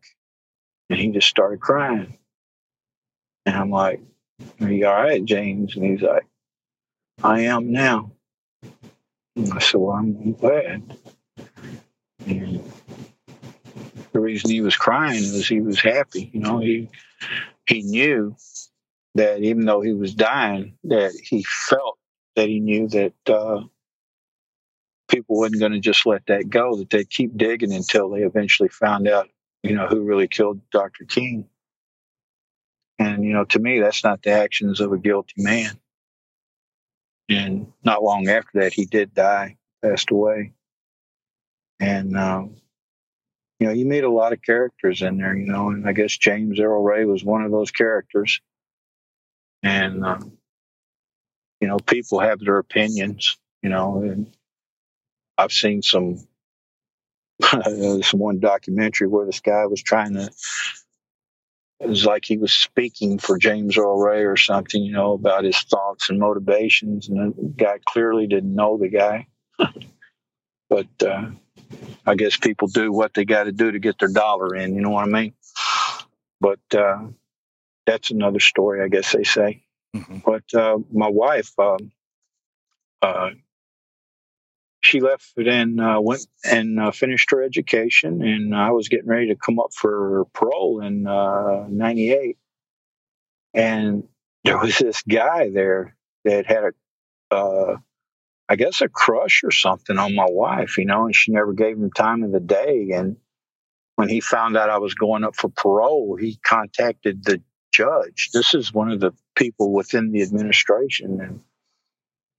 And 0.89 0.99
he 0.99 1.09
just 1.09 1.27
started 1.27 1.59
crying. 1.59 2.17
And 3.45 3.55
I'm 3.55 3.69
like, 3.69 4.01
Are 4.61 4.71
you 4.71 4.87
all 4.87 4.93
right, 4.93 5.23
James? 5.23 5.75
And 5.75 5.85
he's 5.85 6.01
like, 6.01 6.25
I 7.23 7.41
am 7.41 7.71
now. 7.71 8.11
And 9.35 9.53
I 9.53 9.59
said, 9.59 9.79
Well, 9.79 9.95
I'm 9.95 10.33
glad. 10.33 10.97
And 12.25 12.63
the 14.11 14.19
reason 14.19 14.49
he 14.49 14.61
was 14.61 14.75
crying 14.75 15.21
was 15.21 15.47
he 15.47 15.61
was 15.61 15.79
happy. 15.79 16.29
You 16.33 16.39
know, 16.41 16.59
he 16.59 16.89
he 17.67 17.83
knew 17.83 18.35
that 19.15 19.41
even 19.41 19.65
though 19.65 19.81
he 19.81 19.93
was 19.93 20.13
dying, 20.13 20.77
that 20.85 21.13
he 21.13 21.43
felt 21.43 21.97
that 22.35 22.47
he 22.47 22.59
knew 22.59 22.87
that 22.89 23.13
uh, 23.27 23.61
people 25.09 25.37
wasn't 25.37 25.59
going 25.59 25.73
to 25.73 25.79
just 25.79 26.05
let 26.05 26.25
that 26.27 26.49
go, 26.49 26.77
that 26.77 26.89
they'd 26.89 27.09
keep 27.09 27.35
digging 27.35 27.73
until 27.73 28.09
they 28.09 28.21
eventually 28.21 28.69
found 28.69 29.07
out, 29.07 29.27
you 29.63 29.75
know, 29.75 29.87
who 29.87 30.01
really 30.01 30.27
killed 30.27 30.61
Dr. 30.71 31.05
King. 31.05 31.49
And, 32.97 33.23
you 33.23 33.33
know, 33.33 33.45
to 33.45 33.59
me, 33.59 33.79
that's 33.79 34.03
not 34.03 34.21
the 34.21 34.31
actions 34.31 34.79
of 34.79 34.93
a 34.93 34.97
guilty 34.97 35.33
man. 35.37 35.79
And 37.29 37.71
not 37.83 38.03
long 38.03 38.27
after 38.29 38.61
that, 38.61 38.73
he 38.73 38.85
did 38.85 39.13
die, 39.13 39.57
passed 39.83 40.11
away. 40.11 40.53
And, 41.79 42.17
um, 42.17 42.55
you 43.59 43.67
know, 43.67 43.73
you 43.73 43.85
meet 43.85 44.03
a 44.03 44.09
lot 44.09 44.33
of 44.33 44.41
characters 44.41 45.01
in 45.01 45.17
there, 45.17 45.35
you 45.35 45.45
know, 45.45 45.69
and 45.69 45.87
I 45.87 45.93
guess 45.93 46.17
James 46.17 46.59
Earl 46.59 46.81
Ray 46.81 47.05
was 47.05 47.23
one 47.23 47.43
of 47.43 47.51
those 47.51 47.71
characters. 47.71 48.41
And, 49.63 50.05
um, 50.05 50.37
you 51.59 51.67
know, 51.67 51.77
people 51.77 52.19
have 52.19 52.39
their 52.39 52.57
opinions, 52.57 53.37
you 53.61 53.69
know, 53.69 54.01
and 54.01 54.33
I've 55.39 55.51
seen 55.51 55.81
some, 55.81 56.27
some 57.51 58.19
one 58.19 58.39
documentary 58.39 59.07
where 59.07 59.25
this 59.25 59.39
guy 59.39 59.65
was 59.65 59.81
trying 59.81 60.13
to 60.13 60.29
it 61.79 61.87
was 61.87 62.05
like 62.05 62.25
he 62.25 62.37
was 62.37 62.53
speaking 62.53 63.19
for 63.19 63.37
James 63.37 63.77
Earl 63.77 63.99
Ray 63.99 64.25
or 64.25 64.35
something, 64.35 64.83
you 64.83 64.91
know, 64.91 65.13
about 65.13 65.45
his 65.45 65.57
thoughts 65.59 66.09
and 66.09 66.19
motivations. 66.19 67.07
And 67.07 67.33
the 67.33 67.53
guy 67.55 67.79
clearly 67.85 68.27
didn't 68.27 68.53
know 68.53 68.77
the 68.77 68.89
guy. 68.89 69.27
but 70.69 70.87
uh, 71.01 71.29
I 72.05 72.15
guess 72.15 72.35
people 72.35 72.67
do 72.67 72.91
what 72.91 73.13
they 73.13 73.23
got 73.23 73.45
to 73.45 73.53
do 73.53 73.71
to 73.71 73.79
get 73.79 73.97
their 73.97 74.09
dollar 74.09 74.55
in. 74.55 74.75
You 74.75 74.81
know 74.81 74.89
what 74.89 75.05
I 75.05 75.07
mean? 75.07 75.33
but 76.41 76.59
uh, 76.75 76.99
that's 77.85 78.11
another 78.11 78.41
story, 78.41 78.83
I 78.83 78.89
guess 78.89 79.13
they 79.13 79.23
say. 79.23 79.63
Mm-hmm. 79.95 80.17
But 80.25 80.53
uh, 80.53 80.79
my 80.91 81.07
wife, 81.07 81.57
um, 81.57 81.91
uh, 83.01 83.29
she 84.89 85.01
left 85.01 85.33
and 85.37 85.79
uh, 85.79 85.99
went 86.01 86.25
and 86.43 86.79
uh, 86.79 86.91
finished 86.91 87.31
her 87.31 87.43
education, 87.43 88.21
and 88.21 88.55
I 88.55 88.71
was 88.71 88.89
getting 88.89 89.07
ready 89.07 89.27
to 89.27 89.35
come 89.35 89.59
up 89.59 89.73
for 89.73 90.25
parole 90.33 90.81
in 90.81 91.03
'98, 91.03 92.37
and 93.53 94.03
there 94.43 94.57
was 94.57 94.77
this 94.77 95.01
guy 95.03 95.49
there 95.49 95.95
that 96.25 96.45
had 96.45 96.63
a 97.31 97.75
I 98.49 98.55
guess 98.55 98.81
a 98.81 98.89
crush 98.89 99.43
or 99.43 99.51
something 99.51 99.99
on 99.99 100.15
my 100.15 100.25
wife, 100.27 100.79
you 100.79 100.85
know, 100.85 101.05
and 101.05 101.15
she 101.15 101.31
never 101.31 101.53
gave 101.53 101.77
him 101.77 101.91
time 101.91 102.23
of 102.23 102.31
the 102.31 102.39
day. 102.39 102.89
And 102.95 103.17
when 103.95 104.09
he 104.09 104.21
found 104.21 104.57
out 104.57 104.71
I 104.71 104.79
was 104.79 104.95
going 104.95 105.23
up 105.23 105.35
for 105.35 105.49
parole, 105.49 106.17
he 106.19 106.39
contacted 106.43 107.23
the 107.23 107.43
judge. 107.71 108.31
This 108.33 108.55
is 108.55 108.73
one 108.73 108.91
of 108.91 108.99
the 108.99 109.11
people 109.35 109.71
within 109.71 110.11
the 110.11 110.23
administration. 110.23 111.21
And 111.21 111.41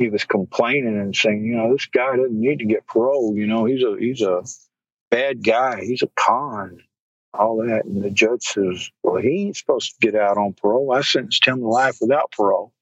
he 0.01 0.09
was 0.09 0.24
complaining 0.24 0.98
and 0.98 1.14
saying, 1.14 1.44
you 1.44 1.57
know, 1.57 1.70
this 1.72 1.84
guy 1.84 2.16
doesn't 2.16 2.40
need 2.40 2.61
to 2.61 2.64
get 2.64 2.86
parole. 2.86 3.36
You 3.36 3.46
know, 3.46 3.66
he's 3.66 3.84
a, 3.84 3.96
he's 3.98 4.22
a 4.22 4.42
bad 5.11 5.44
guy. 5.44 5.84
He's 5.84 6.03
a 6.03 6.09
con, 6.18 6.78
all 7.34 7.59
that. 7.59 7.84
And 7.84 8.03
the 8.03 8.09
judge 8.11 8.42
says, 8.42 8.90
well, 9.03 9.20
he 9.20 9.42
ain't 9.44 9.59
supposed 9.59 9.90
to 9.90 9.96
get 10.01 10.18
out 10.18 10.38
on 10.38 10.55
parole. 10.55 10.90
I 10.90 11.03
sentenced 11.03 11.46
him 11.46 11.61
to 11.61 11.68
life 11.68 11.98
without 12.01 12.32
parole. 12.32 12.72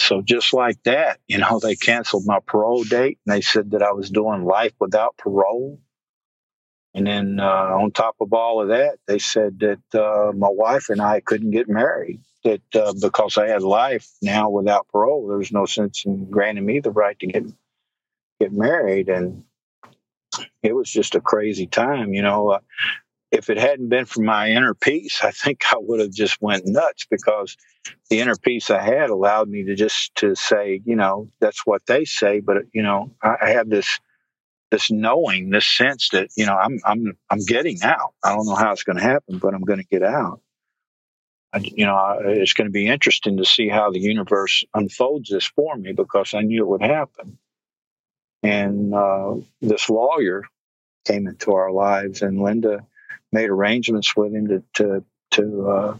So 0.00 0.20
just 0.20 0.52
like 0.52 0.82
that, 0.82 1.20
you 1.28 1.38
know, 1.38 1.60
they 1.60 1.76
canceled 1.76 2.24
my 2.26 2.40
parole 2.44 2.82
date 2.82 3.18
and 3.24 3.34
they 3.36 3.40
said 3.40 3.70
that 3.70 3.84
I 3.84 3.92
was 3.92 4.10
doing 4.10 4.44
life 4.44 4.72
without 4.80 5.16
parole. 5.16 5.78
And 6.92 7.06
then 7.06 7.38
uh, 7.38 7.44
on 7.44 7.92
top 7.92 8.16
of 8.20 8.32
all 8.32 8.60
of 8.62 8.68
that, 8.68 8.98
they 9.06 9.20
said 9.20 9.60
that 9.60 10.00
uh, 10.00 10.32
my 10.32 10.48
wife 10.50 10.88
and 10.88 11.00
I 11.00 11.20
couldn't 11.20 11.52
get 11.52 11.68
married. 11.68 12.20
That 12.46 12.76
uh, 12.76 12.94
because 13.00 13.36
I 13.36 13.48
had 13.48 13.62
life 13.62 14.08
now 14.22 14.48
without 14.50 14.88
parole, 14.88 15.26
there 15.26 15.38
was 15.38 15.50
no 15.50 15.66
sense 15.66 16.04
in 16.06 16.30
granting 16.30 16.64
me 16.64 16.78
the 16.80 16.92
right 16.92 17.18
to 17.18 17.26
get 17.26 17.44
get 18.40 18.52
married. 18.52 19.08
And 19.08 19.44
it 20.62 20.74
was 20.74 20.90
just 20.90 21.16
a 21.16 21.20
crazy 21.20 21.66
time, 21.66 22.14
you 22.14 22.22
know. 22.22 22.50
Uh, 22.50 22.60
if 23.32 23.50
it 23.50 23.58
hadn't 23.58 23.88
been 23.88 24.04
for 24.04 24.22
my 24.22 24.50
inner 24.50 24.74
peace, 24.74 25.20
I 25.24 25.32
think 25.32 25.62
I 25.72 25.76
would 25.78 26.00
have 26.00 26.12
just 26.12 26.40
went 26.40 26.66
nuts 26.66 27.06
because 27.10 27.56
the 28.10 28.20
inner 28.20 28.36
peace 28.36 28.70
I 28.70 28.80
had 28.80 29.10
allowed 29.10 29.48
me 29.48 29.64
to 29.64 29.74
just 29.74 30.14
to 30.16 30.34
say, 30.34 30.80
you 30.84 30.96
know, 30.96 31.28
that's 31.40 31.66
what 31.66 31.82
they 31.86 32.04
say, 32.04 32.40
but 32.40 32.58
you 32.72 32.82
know, 32.82 33.12
I, 33.22 33.50
have 33.50 33.68
this 33.68 33.98
this 34.70 34.90
knowing, 34.90 35.50
this 35.50 35.66
sense 35.66 36.10
that 36.10 36.28
you 36.36 36.46
know, 36.46 36.56
I'm 36.56 36.78
I'm 36.84 37.16
I'm 37.30 37.44
getting 37.44 37.82
out. 37.82 38.14
I 38.24 38.34
don't 38.34 38.46
know 38.46 38.54
how 38.54 38.72
it's 38.72 38.84
going 38.84 38.98
to 38.98 39.02
happen, 39.02 39.38
but 39.38 39.54
I'm 39.54 39.62
going 39.62 39.80
to 39.80 39.86
get 39.86 40.02
out. 40.02 40.40
You 41.62 41.86
know, 41.86 42.18
it's 42.24 42.52
going 42.52 42.66
to 42.66 42.72
be 42.72 42.86
interesting 42.86 43.36
to 43.38 43.44
see 43.44 43.68
how 43.68 43.90
the 43.90 44.00
universe 44.00 44.64
unfolds 44.74 45.30
this 45.30 45.46
for 45.46 45.76
me 45.76 45.92
because 45.92 46.34
I 46.34 46.42
knew 46.42 46.62
it 46.62 46.68
would 46.68 46.82
happen. 46.82 47.38
And 48.42 48.94
uh, 48.94 49.36
this 49.60 49.88
lawyer 49.88 50.44
came 51.06 51.26
into 51.26 51.52
our 51.54 51.72
lives, 51.72 52.22
and 52.22 52.42
Linda 52.42 52.86
made 53.32 53.50
arrangements 53.50 54.16
with 54.16 54.34
him 54.34 54.48
to 54.48 54.62
to 54.74 55.04
to 55.32 55.68
uh, 55.68 55.96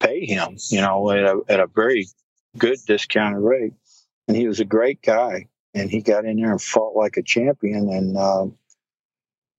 pay 0.00 0.24
him, 0.24 0.56
you 0.70 0.80
know, 0.80 1.10
at 1.10 1.24
a, 1.24 1.40
at 1.48 1.60
a 1.60 1.66
very 1.66 2.06
good 2.56 2.78
discounted 2.86 3.42
rate. 3.42 3.74
And 4.28 4.36
he 4.36 4.46
was 4.46 4.60
a 4.60 4.64
great 4.64 5.02
guy, 5.02 5.48
and 5.74 5.90
he 5.90 6.02
got 6.02 6.24
in 6.24 6.36
there 6.36 6.50
and 6.50 6.62
fought 6.62 6.96
like 6.96 7.16
a 7.16 7.22
champion. 7.22 7.88
And 7.88 8.16
uh, 8.16 8.46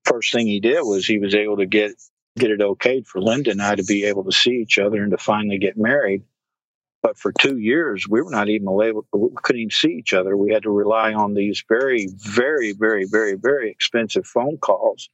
first 0.06 0.32
thing 0.32 0.48
he 0.48 0.60
did 0.60 0.82
was 0.82 1.06
he 1.06 1.20
was 1.20 1.36
able 1.36 1.58
to 1.58 1.66
get 1.66 1.94
get 2.38 2.52
it 2.52 2.60
okayed 2.60 3.08
for 3.08 3.22
Linda 3.22 3.52
and 3.52 3.62
I 3.62 3.76
to 3.76 3.84
be 3.84 4.06
able 4.06 4.24
to 4.24 4.32
see 4.32 4.52
each 4.52 4.80
other 4.80 5.02
and 5.02 5.12
to 5.12 5.18
finally 5.18 5.58
get 5.58 5.78
married. 5.78 6.24
But 7.04 7.18
for 7.18 7.32
two 7.32 7.58
years, 7.58 8.08
we 8.08 8.22
were 8.22 8.30
not 8.30 8.48
even 8.48 8.68
able, 8.68 9.06
we 9.12 9.30
couldn't 9.42 9.62
even 9.62 9.72
see 9.72 9.90
each 9.90 10.14
other. 10.14 10.38
We 10.38 10.54
had 10.54 10.64
to 10.64 10.70
rely 10.70 11.14
on 11.14 11.34
these 11.34 11.64
very, 11.68 12.08
very, 12.16 12.74
very, 12.74 13.06
very, 13.06 13.36
very 13.36 13.72
expensive 13.72 14.28
phone 14.28 14.58
calls 14.58 15.10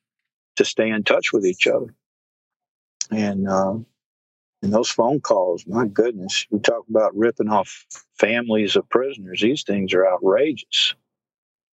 to 0.58 0.66
stay 0.66 0.90
in 0.90 1.04
touch 1.04 1.32
with 1.32 1.46
each 1.46 1.66
other. 1.66 1.94
And 3.10 3.48
uh, 3.48 3.76
and 4.62 4.74
those 4.74 4.90
phone 4.90 5.22
calls, 5.22 5.66
my 5.68 5.86
goodness, 5.86 6.46
we 6.50 6.60
talk 6.60 6.84
about 6.90 7.16
ripping 7.16 7.50
off 7.50 7.86
families 8.20 8.76
of 8.76 8.90
prisoners. 8.90 9.40
These 9.42 9.64
things 9.64 9.94
are 9.94 10.06
outrageous. 10.06 10.96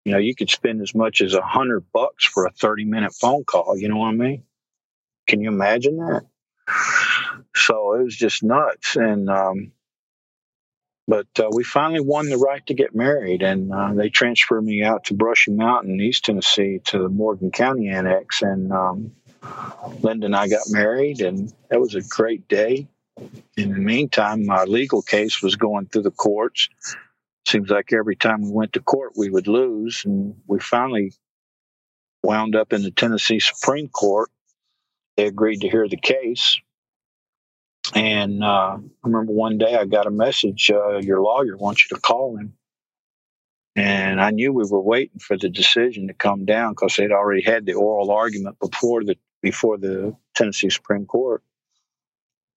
You 0.04 0.12
know, 0.12 0.18
you 0.18 0.34
could 0.34 0.50
spend 0.50 0.82
as 0.82 0.94
much 0.94 1.22
as 1.22 1.32
a 1.32 1.40
hundred 1.40 1.86
bucks 1.92 2.26
for 2.26 2.44
a 2.44 2.50
thirty 2.50 2.84
minute 2.84 3.14
phone 3.14 3.44
call. 3.44 3.78
You 3.78 3.88
know 3.88 3.98
what 3.98 4.08
I 4.08 4.12
mean? 4.12 4.42
Can 5.26 5.40
you 5.40 5.48
imagine 5.48 5.96
that? 5.98 6.26
So 7.54 7.94
it 7.94 8.04
was 8.04 8.16
just 8.16 8.42
nuts. 8.42 8.96
And 8.96 9.28
um, 9.28 9.72
but 11.08 11.26
uh, 11.38 11.48
we 11.52 11.64
finally 11.64 12.00
won 12.00 12.28
the 12.28 12.38
right 12.38 12.64
to 12.66 12.74
get 12.74 12.94
married, 12.94 13.42
and 13.42 13.72
uh, 13.72 13.92
they 13.92 14.08
transferred 14.08 14.62
me 14.62 14.82
out 14.82 15.04
to 15.04 15.14
Brushy 15.14 15.50
Mountain, 15.50 16.00
East 16.00 16.24
Tennessee, 16.24 16.80
to 16.84 16.98
the 16.98 17.08
Morgan 17.08 17.50
County 17.50 17.88
Annex. 17.88 18.42
And 18.42 18.72
um, 18.72 19.12
Linda 20.00 20.26
and 20.26 20.36
I 20.36 20.48
got 20.48 20.62
married, 20.70 21.20
and 21.20 21.52
that 21.70 21.80
was 21.80 21.94
a 21.94 22.02
great 22.02 22.48
day. 22.48 22.88
In 23.56 23.72
the 23.72 23.78
meantime, 23.78 24.46
my 24.46 24.64
legal 24.64 25.02
case 25.02 25.42
was 25.42 25.56
going 25.56 25.86
through 25.86 26.02
the 26.02 26.10
courts. 26.12 26.68
Seems 27.46 27.68
like 27.68 27.92
every 27.92 28.16
time 28.16 28.42
we 28.42 28.50
went 28.52 28.72
to 28.74 28.80
court, 28.80 29.12
we 29.16 29.28
would 29.28 29.48
lose, 29.48 30.04
and 30.04 30.36
we 30.46 30.60
finally 30.60 31.12
wound 32.22 32.54
up 32.54 32.72
in 32.72 32.82
the 32.82 32.92
Tennessee 32.92 33.40
Supreme 33.40 33.88
Court. 33.88 34.30
They 35.16 35.26
agreed 35.26 35.60
to 35.60 35.68
hear 35.68 35.88
the 35.88 35.96
case, 35.96 36.60
and 37.94 38.42
uh, 38.42 38.78
I 38.78 38.80
remember 39.04 39.32
one 39.32 39.58
day 39.58 39.76
I 39.76 39.84
got 39.84 40.06
a 40.06 40.10
message, 40.10 40.70
uh, 40.70 40.98
your 40.98 41.20
lawyer 41.20 41.56
wants 41.56 41.84
you 41.84 41.96
to 41.96 42.00
call 42.00 42.36
him. 42.36 42.54
And 43.74 44.20
I 44.20 44.30
knew 44.30 44.52
we 44.52 44.64
were 44.68 44.82
waiting 44.82 45.18
for 45.18 45.36
the 45.36 45.48
decision 45.48 46.08
to 46.08 46.14
come 46.14 46.44
down 46.44 46.72
because 46.72 46.96
they'd 46.96 47.12
already 47.12 47.42
had 47.42 47.64
the 47.64 47.74
oral 47.74 48.10
argument 48.10 48.58
before 48.60 49.02
the 49.02 49.16
before 49.40 49.78
the 49.78 50.14
Tennessee 50.36 50.70
Supreme 50.70 51.06
Court. 51.06 51.42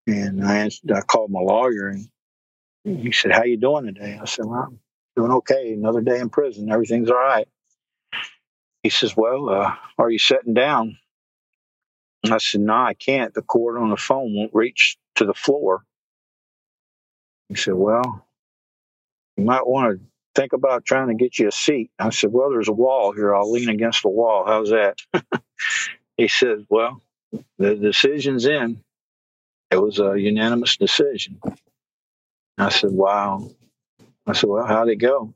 And 0.08 0.46
I 0.46 0.58
answered, 0.58 0.92
I 0.92 1.02
called 1.02 1.32
my 1.32 1.40
lawyer 1.40 1.88
and 1.88 2.10
he 2.84 3.12
said, 3.12 3.32
"How 3.32 3.44
you 3.44 3.58
doing 3.58 3.86
today?" 3.86 4.20
I 4.22 4.26
said, 4.26 4.46
"Well, 4.46 4.62
I'm 4.68 4.80
doing 5.16 5.32
okay. 5.32 5.74
Another 5.74 6.02
day 6.02 6.20
in 6.20 6.30
prison. 6.30 6.72
Everything's 6.72 7.10
all 7.10 7.18
right." 7.18 7.48
He 8.84 8.90
says, 8.90 9.16
"Well, 9.18 9.50
uh, 9.50 9.76
are 9.98 10.10
you 10.10 10.20
sitting 10.20 10.54
down?" 10.54 10.98
I 12.32 12.38
said, 12.38 12.62
"No, 12.62 12.76
I 12.76 12.94
can't. 12.94 13.34
The 13.34 13.42
cord 13.42 13.78
on 13.78 13.90
the 13.90 13.98
phone 13.98 14.36
won't 14.36 14.54
reach 14.54 14.98
to 15.16 15.26
the 15.26 15.34
floor. 15.34 15.84
He 17.50 17.56
said, 17.56 17.74
Well, 17.74 18.26
you 19.38 19.46
might 19.46 19.66
want 19.68 20.00
to 20.00 20.06
think 20.36 20.54
about 20.54 20.86
trying 20.86 21.08
to 21.10 21.16
get 21.16 21.40
you 21.40 21.48
a 21.48 21.52
seat. 21.52 21.92
I 22.00 22.10
said, 22.10 22.32
Well, 22.32 22.50
there's 22.50 22.68
a 22.70 22.74
wall 22.74 23.12
here. 23.12 23.36
I'll 23.36 23.52
lean 23.52 23.70
against 23.70 24.04
the 24.04 24.10
wall. 24.10 24.46
How's 24.46 24.70
that? 24.70 24.98
he 26.18 26.28
said, 26.28 26.66
Well, 26.70 27.02
the 27.58 27.76
decision's 27.76 28.46
in. 28.46 28.82
It 29.72 29.78
was 29.78 30.00
a 30.00 30.20
unanimous 30.20 30.78
decision. 30.78 31.40
I 32.58 32.70
said, 32.70 32.92
Wow. 32.92 33.50
I 34.28 34.34
said, 34.34 34.50
Well, 34.50 34.66
how'd 34.66 34.90
it 34.90 34.98
go? 34.98 35.34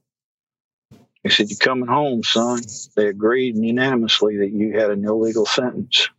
He 1.23 1.29
said, 1.29 1.49
You're 1.49 1.57
coming 1.57 1.87
home, 1.89 2.23
son. 2.23 2.61
They 2.95 3.07
agreed 3.07 3.57
unanimously 3.57 4.37
that 4.37 4.51
you 4.51 4.79
had 4.79 4.91
an 4.91 5.05
illegal 5.05 5.45
sentence. 5.45 6.09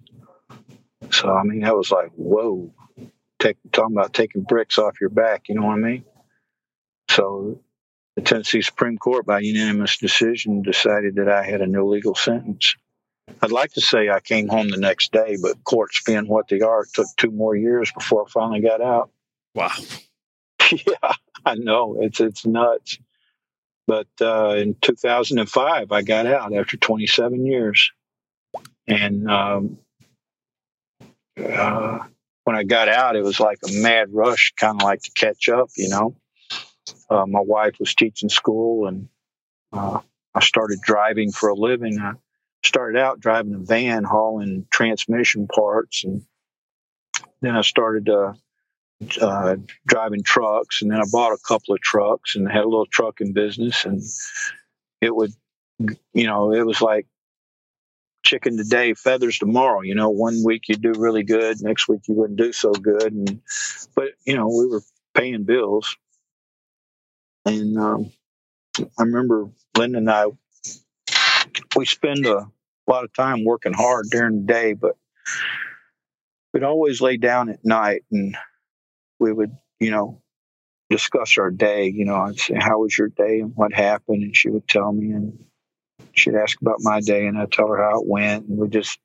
So, 1.11 1.35
I 1.35 1.43
mean, 1.45 1.61
that 1.61 1.77
was 1.77 1.91
like, 1.91 2.11
whoa 2.17 2.73
take, 3.41 3.57
talking 3.73 3.97
about 3.97 4.15
taking 4.15 4.43
bricks 4.43 4.79
off 4.79 5.01
your 5.01 5.11
back. 5.11 5.49
You 5.49 5.57
know 5.57 5.67
what 5.67 5.75
I 5.75 5.77
mean? 5.77 6.05
So 7.09 7.61
the 8.15 8.23
Tennessee 8.23 8.63
Supreme 8.63 8.99
Court, 8.99 9.27
by 9.27 9.41
unanimous 9.41 9.99
decision, 9.99 10.63
decided 10.63 11.17
that 11.17 11.29
I 11.29 11.43
had 11.43 11.61
an 11.61 11.73
legal 11.91 12.15
sentence. 12.15 12.77
I'd 13.43 13.53
like 13.53 13.73
to 13.73 13.81
say 13.81 14.09
I 14.09 14.21
came 14.21 14.49
home 14.49 14.69
the 14.69 14.77
next 14.77 15.13
day, 15.13 15.37
but 15.41 15.63
courts 15.65 16.03
being 16.05 16.29
what 16.29 16.49
they 16.49 16.61
are, 16.61 16.83
it 16.83 16.93
took 16.93 17.07
two 17.17 17.31
more 17.31 17.57
years 17.57 17.91
before 17.93 18.27
I 18.27 18.31
finally 18.31 18.61
got 18.61 18.81
out. 18.81 19.11
Wow. 19.53 19.73
yeah, 20.71 21.13
I 21.45 21.57
know 21.57 21.97
it's 22.01 22.21
it's 22.21 22.47
nuts. 22.47 23.01
But 23.89 24.07
uh, 24.21 24.55
in 24.57 24.77
2005, 24.81 25.91
I 25.91 26.03
got 26.03 26.27
out 26.27 26.55
after 26.55 26.77
27 26.77 27.45
years, 27.45 27.91
and 28.87 29.29
um, 29.29 29.79
when 32.45 32.57
I 32.57 32.65
got 32.65 32.89
out, 32.89 33.17
it 33.17 33.23
was 33.23 33.41
like 33.41 33.59
a 33.69 33.73
mad 33.81 34.09
rush, 34.13 34.53
kind 34.59 34.81
of 34.81 34.83
like 34.83 35.03
to 35.03 35.13
catch 35.13 35.49
up, 35.49 35.69
you 35.77 35.89
know. 35.89 36.17
Uh, 37.09 37.27
my 37.27 37.41
wife 37.41 37.75
was 37.79 37.95
teaching 37.95 38.29
school, 38.29 38.87
and 38.87 39.09
uh, 39.73 40.01
I 40.35 40.41
started 40.41 40.81
driving 40.83 41.33
for 41.33 41.49
a 41.49 41.55
living. 41.55 41.99
I 42.01 42.15
started 42.65 42.99
out 42.99 43.21
driving 43.21 43.55
a 43.55 43.59
van, 43.59 44.05
hauling 44.05 44.67
transmission 44.71 45.49
parts, 45.49 46.05
and 46.05 46.23
then 47.41 47.57
I 47.57 47.63
started 47.63 48.09
uh, 48.09 48.33
uh, 49.21 49.57
driving 49.87 50.23
trucks, 50.23 50.83
and 50.83 50.91
then 50.91 51.01
I 51.01 51.05
bought 51.11 51.33
a 51.33 51.39
couple 51.47 51.75
of 51.75 51.81
trucks 51.81 52.37
and 52.37 52.51
had 52.51 52.65
a 52.65 52.69
little 52.69 52.87
trucking 52.87 53.33
business, 53.33 53.85
and 53.85 54.03
it 55.01 55.15
would, 55.15 55.33
you 56.13 56.27
know, 56.27 56.53
it 56.53 56.67
was 56.67 56.81
like 56.81 57.07
chicken 58.23 58.57
today, 58.57 58.95
feathers 58.95 59.39
tomorrow. 59.39 59.81
You 59.83 59.95
know, 59.95 60.11
one 60.11 60.43
week 60.45 60.69
you 60.69 60.77
do 60.77 60.93
really 60.97 61.23
good, 61.23 61.61
next 61.63 61.89
week 61.89 62.03
you 62.09 62.15
wouldn't 62.15 62.39
do 62.39 62.53
so 62.53 62.73
good. 62.73 63.13
And 63.13 63.41
but 63.95 64.11
you 64.27 64.37
know, 64.37 64.49
we 64.49 64.67
were 64.69 64.83
paying 65.15 65.45
bills, 65.45 65.97
and 67.45 67.79
um, 67.79 68.13
I 68.79 69.03
remember 69.03 69.51
Linda 69.77 69.99
and 69.99 70.11
I 70.11 70.27
we 71.77 71.87
spend 71.87 72.27
a 72.27 72.47
lot 72.87 73.05
of 73.05 73.13
time 73.13 73.45
working 73.45 73.73
hard 73.73 74.07
during 74.11 74.41
the 74.41 74.53
day, 74.53 74.73
but 74.75 74.97
we'd 76.53 76.63
always 76.65 77.01
lay 77.01 77.17
down 77.17 77.49
at 77.49 77.65
night 77.65 78.03
and 78.11 78.37
we 79.19 79.33
would, 79.33 79.57
you 79.79 79.91
know, 79.91 80.23
discuss 80.89 81.39
our 81.39 81.51
day. 81.51 81.87
You 81.89 82.05
know, 82.05 82.17
I'd 82.17 82.39
say, 82.39 82.57
How 82.59 82.81
was 82.81 82.97
your 82.97 83.09
day 83.09 83.41
and 83.41 83.53
what 83.55 83.73
happened? 83.73 84.23
And 84.23 84.37
she 84.37 84.51
would 84.51 84.67
tell 84.69 84.93
me, 84.93 85.11
and 85.13 85.39
she'd 86.21 86.35
ask 86.35 86.61
about 86.61 86.77
my 86.81 87.01
day, 87.01 87.27
and 87.27 87.39
I'd 87.39 87.53
tell 87.53 87.69
her 87.69 87.83
how 87.83 88.01
it 88.01 88.07
went. 88.07 88.47
And 88.47 88.59
we 88.59 88.69
just 88.69 88.99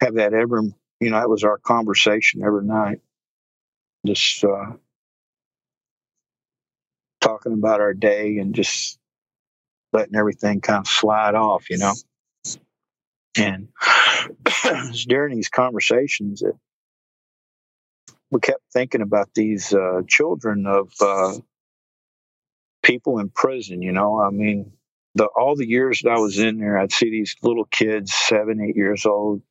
have 0.00 0.14
that 0.14 0.34
every, 0.34 0.72
you 1.00 1.10
know, 1.10 1.18
that 1.18 1.28
was 1.28 1.44
our 1.44 1.58
conversation 1.58 2.42
every 2.44 2.64
night. 2.64 3.00
Just 4.06 4.44
uh, 4.44 4.72
talking 7.20 7.52
about 7.52 7.80
our 7.80 7.94
day 7.94 8.38
and 8.38 8.54
just 8.54 8.98
letting 9.92 10.16
everything 10.16 10.60
kind 10.60 10.80
of 10.80 10.86
slide 10.86 11.34
off, 11.34 11.68
you 11.70 11.78
know. 11.78 11.94
And 13.36 13.68
during 15.06 15.36
these 15.36 15.48
conversations 15.48 16.42
we 18.30 18.40
kept 18.40 18.62
thinking 18.72 19.02
about 19.02 19.28
these 19.34 19.74
uh, 19.74 20.02
children 20.08 20.66
of 20.66 20.92
uh, 21.00 21.34
people 22.82 23.18
in 23.18 23.28
prison. 23.28 23.82
You 23.82 23.92
know, 23.92 24.20
I 24.20 24.30
mean, 24.30 24.72
the 25.14 25.26
all 25.26 25.56
the 25.56 25.68
years 25.68 26.02
that 26.02 26.10
I 26.10 26.18
was 26.18 26.38
in 26.38 26.58
there, 26.58 26.78
I'd 26.78 26.92
see 26.92 27.10
these 27.10 27.36
little 27.42 27.64
kids, 27.64 28.12
seven, 28.12 28.60
eight 28.60 28.76
years 28.76 29.06
old, 29.06 29.42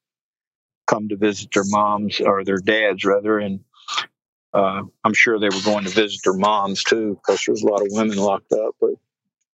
come 0.87 1.09
to 1.09 1.17
visit 1.17 1.51
their 1.53 1.65
moms 1.65 2.19
or 2.19 2.43
their 2.43 2.57
dads 2.57 3.05
rather, 3.05 3.39
and 3.39 3.61
uh, 4.53 4.83
I'm 5.03 5.13
sure 5.13 5.39
they 5.39 5.49
were 5.49 5.63
going 5.63 5.83
to 5.85 5.91
visit 5.91 6.21
their 6.23 6.33
moms 6.33 6.83
too, 6.83 7.15
because 7.15 7.43
there's 7.45 7.61
a 7.61 7.67
lot 7.67 7.81
of 7.81 7.87
women 7.91 8.17
locked 8.17 8.51
up. 8.53 8.75
But 8.79 8.91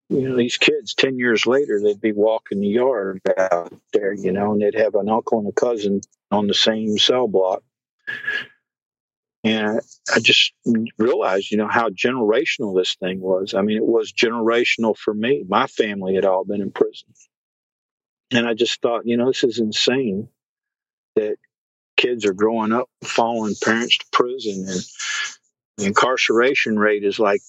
you 0.09 0.29
know, 0.29 0.37
these 0.37 0.59
kids, 0.59 0.95
10 0.95 1.19
years 1.19 1.47
later, 1.47 1.81
they'd 1.81 2.01
be 2.01 2.13
walking 2.13 2.61
the 2.61 2.69
yard 2.69 3.21
out 3.37 3.73
there, 3.93 4.13
you 4.13 4.33
know, 4.33 4.53
and 4.53 4.61
they'd 4.61 4.79
have 4.79 4.95
an 4.95 5.09
uncle 5.09 5.39
and 5.39 5.49
a 5.49 5.53
cousin 5.53 6.01
on 6.31 6.47
the 6.47 6.55
same 6.55 6.97
cell 6.99 7.27
block. 7.27 7.63
And 9.45 9.81
I 10.13 10.21
just 10.21 10.55
realized, 10.99 11.51
you 11.51 11.59
know, 11.59 11.69
how 11.69 11.91
generational 11.91 12.75
this 12.75 12.95
thing 12.95 13.21
was. 13.21 13.53
I 13.55 13.61
mean, 13.61 13.77
it 13.77 13.85
was 13.85 14.11
generational 14.13 14.97
for 14.97 15.13
me. 15.13 15.45
My 15.47 15.67
family 15.67 16.15
had 16.15 16.25
all 16.25 16.45
been 16.45 16.63
in 16.63 16.71
prison. 16.71 17.09
And 18.31 18.49
I 18.49 18.55
just 18.55 18.81
thought, 18.81 19.07
you 19.07 19.19
know, 19.19 19.27
this 19.27 19.45
is 19.45 19.59
insane 19.59 20.29
that 21.15 21.37
kids 21.97 22.25
are 22.25 22.33
growing 22.33 22.73
up 22.73 22.89
following 23.05 23.55
parents 23.63 23.99
to 23.99 24.07
prison 24.13 24.67
and 24.67 24.81
the 25.77 25.87
incarceration 25.87 26.79
rate 26.79 27.05
is 27.05 27.19
like 27.19 27.41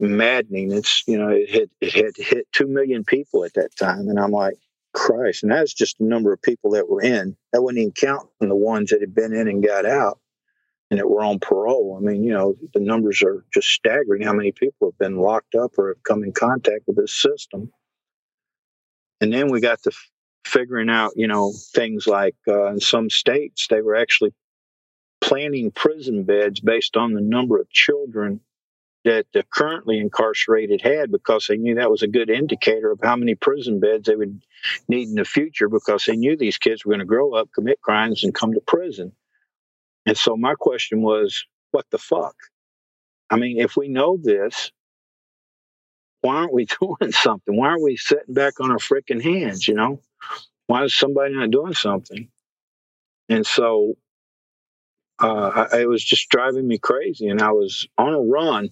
maddening. 0.00 0.72
It's 0.72 1.02
you 1.06 1.18
know 1.18 1.28
it 1.28 1.48
hit 1.48 1.70
it 1.80 1.92
had 1.92 2.16
hit 2.16 2.46
two 2.52 2.66
million 2.66 3.04
people 3.04 3.44
at 3.44 3.54
that 3.54 3.76
time, 3.76 4.08
and 4.08 4.18
I'm 4.18 4.30
like, 4.30 4.54
Christ! 4.92 5.42
And 5.42 5.52
that's 5.52 5.72
just 5.72 5.98
the 5.98 6.04
number 6.04 6.32
of 6.32 6.42
people 6.42 6.70
that 6.72 6.88
were 6.88 7.02
in. 7.02 7.36
That 7.52 7.62
wasn't 7.62 7.78
even 7.78 7.92
counting 7.92 8.28
the 8.40 8.54
ones 8.54 8.90
that 8.90 9.00
had 9.00 9.14
been 9.14 9.32
in 9.32 9.48
and 9.48 9.64
got 9.64 9.86
out, 9.86 10.18
and 10.92 10.98
that 10.98 11.08
were 11.08 11.24
on 11.24 11.38
parole. 11.38 11.98
I 11.98 12.04
mean, 12.04 12.22
you 12.22 12.34
know, 12.34 12.54
the 12.74 12.80
numbers 12.80 13.22
are 13.22 13.46
just 13.50 13.68
staggering. 13.68 14.20
How 14.20 14.34
many 14.34 14.52
people 14.52 14.88
have 14.88 14.98
been 14.98 15.16
locked 15.16 15.54
up 15.54 15.78
or 15.78 15.88
have 15.88 16.02
come 16.02 16.22
in 16.22 16.32
contact 16.32 16.82
with 16.86 16.96
this 16.96 17.18
system? 17.18 17.72
And 19.22 19.32
then 19.32 19.50
we 19.50 19.62
got 19.62 19.82
to 19.84 19.92
figuring 20.44 20.90
out, 20.90 21.12
you 21.16 21.28
know, 21.28 21.54
things 21.74 22.06
like 22.06 22.36
uh, 22.46 22.66
in 22.66 22.80
some 22.80 23.08
states 23.08 23.68
they 23.70 23.80
were 23.80 23.96
actually 23.96 24.34
planning 25.22 25.70
prison 25.70 26.24
beds 26.24 26.60
based 26.60 26.98
on 26.98 27.14
the 27.14 27.22
number 27.22 27.58
of 27.58 27.70
children 27.70 28.40
that 29.06 29.24
the 29.32 29.44
currently 29.50 29.98
incarcerated 29.98 30.82
had 30.82 31.10
because 31.10 31.46
they 31.46 31.56
knew 31.56 31.76
that 31.76 31.90
was 31.90 32.02
a 32.02 32.06
good 32.06 32.28
indicator 32.28 32.90
of 32.90 33.00
how 33.02 33.16
many 33.16 33.34
prison 33.34 33.80
beds 33.80 34.08
they 34.08 34.14
would 34.14 34.42
need 34.88 35.08
in 35.08 35.14
the 35.14 35.24
future 35.24 35.70
because 35.70 36.04
they 36.04 36.16
knew 36.16 36.36
these 36.36 36.58
kids 36.58 36.84
were 36.84 36.90
going 36.90 36.98
to 36.98 37.06
grow 37.06 37.32
up, 37.32 37.48
commit 37.54 37.80
crimes, 37.80 38.24
and 38.24 38.34
come 38.34 38.52
to 38.52 38.60
prison. 38.60 39.12
And 40.06 40.16
so 40.16 40.36
my 40.36 40.54
question 40.54 41.02
was, 41.02 41.44
what 41.70 41.86
the 41.90 41.98
fuck? 41.98 42.34
I 43.30 43.36
mean, 43.36 43.58
if 43.58 43.76
we 43.76 43.88
know 43.88 44.18
this, 44.20 44.72
why 46.20 46.36
aren't 46.36 46.52
we 46.52 46.66
doing 46.80 47.12
something? 47.12 47.56
Why 47.56 47.68
aren't 47.68 47.82
we 47.82 47.96
sitting 47.96 48.34
back 48.34 48.60
on 48.60 48.70
our 48.70 48.78
freaking 48.78 49.22
hands, 49.22 49.66
you 49.66 49.74
know? 49.74 50.00
Why 50.66 50.84
is 50.84 50.94
somebody 50.94 51.34
not 51.34 51.50
doing 51.50 51.74
something? 51.74 52.28
And 53.28 53.46
so 53.46 53.94
uh, 55.18 55.66
I, 55.72 55.80
it 55.80 55.88
was 55.88 56.04
just 56.04 56.28
driving 56.28 56.66
me 56.66 56.78
crazy. 56.78 57.28
And 57.28 57.40
I 57.40 57.52
was 57.52 57.86
on 57.98 58.14
a 58.14 58.20
run 58.20 58.70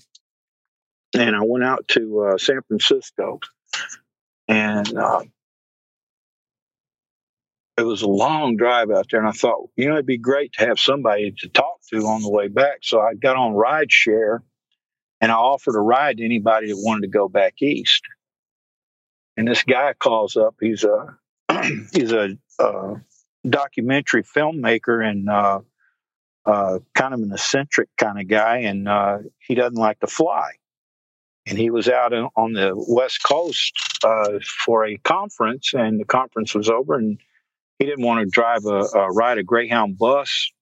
and 1.15 1.35
I 1.35 1.41
went 1.45 1.65
out 1.65 1.89
to 1.89 2.21
uh, 2.21 2.39
San 2.39 2.61
Francisco, 2.63 3.41
and 4.49 4.97
uh, 4.97 5.23
it 7.81 7.87
was 7.87 8.03
a 8.03 8.09
long 8.09 8.57
drive 8.57 8.91
out 8.91 9.07
there. 9.11 9.21
And 9.21 9.29
I 9.29 9.33
thought, 9.33 9.71
you 9.77 9.87
know, 9.87 9.95
it'd 9.95 10.07
be 10.07 10.19
great 10.19 10.53
to 10.55 10.67
have 10.67 10.79
somebody 10.79 11.35
to 11.39 11.49
talk 11.49 11.81
to 11.91 11.97
on 12.07 12.23
the 12.23 12.31
way 12.31 12.49
back. 12.49 12.79
So 12.83 13.01
I 13.01 13.15
got 13.15 13.37
on 13.37 13.53
rideshare, 13.53 14.41
and 15.21 15.33
I 15.33 15.35
offered 15.35 15.75
a 15.75 15.81
ride 15.81 16.19
to 16.19 16.25
anybody 16.25 16.69
that 16.69 16.77
wanted 16.77 17.03
to 17.03 17.09
go 17.09 17.29
back 17.29 17.61
east. 17.63 18.03
And 19.37 19.49
this 19.49 19.63
guy 19.63 19.95
calls 19.95 20.37
up. 20.37 20.57
He's 20.61 20.85
a 20.85 21.17
he's 21.93 22.13
a 22.13 22.37
uh, 22.59 22.95
documentary 23.49 24.23
filmmaker 24.23 25.05
and 25.05 25.29
uh, 25.29 25.61
uh, 26.45 26.79
kind 26.95 27.15
of 27.15 27.21
an 27.21 27.33
eccentric 27.33 27.89
kind 27.97 28.21
of 28.21 28.29
guy, 28.29 28.59
and 28.59 28.89
uh, 28.89 29.19
he 29.39 29.55
doesn't 29.55 29.79
like 29.79 30.01
to 30.01 30.07
fly 30.07 30.51
and 31.47 31.59
he 31.59 31.71
was 31.71 31.89
out 31.89 32.13
on 32.13 32.53
the 32.53 32.73
west 32.89 33.23
coast 33.25 33.73
uh, 34.05 34.39
for 34.65 34.87
a 34.87 34.97
conference 34.99 35.73
and 35.75 35.99
the 35.99 36.05
conference 36.05 36.55
was 36.55 36.69
over 36.69 36.95
and 36.97 37.19
he 37.81 37.87
didn't 37.87 38.05
want 38.05 38.21
to 38.21 38.31
drive 38.31 38.67
a, 38.67 38.85
a, 38.95 39.11
ride 39.11 39.39
a 39.39 39.43
greyhound 39.43 39.99
bus 39.99 40.53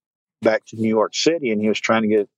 back 0.41 0.65
to 0.67 0.77
new 0.77 0.89
york 0.89 1.15
city 1.15 1.51
and 1.51 1.61
he 1.61 1.69
was 1.69 1.81
trying 1.81 2.03
to 2.03 2.09
get 2.09 2.21
as 2.21 2.29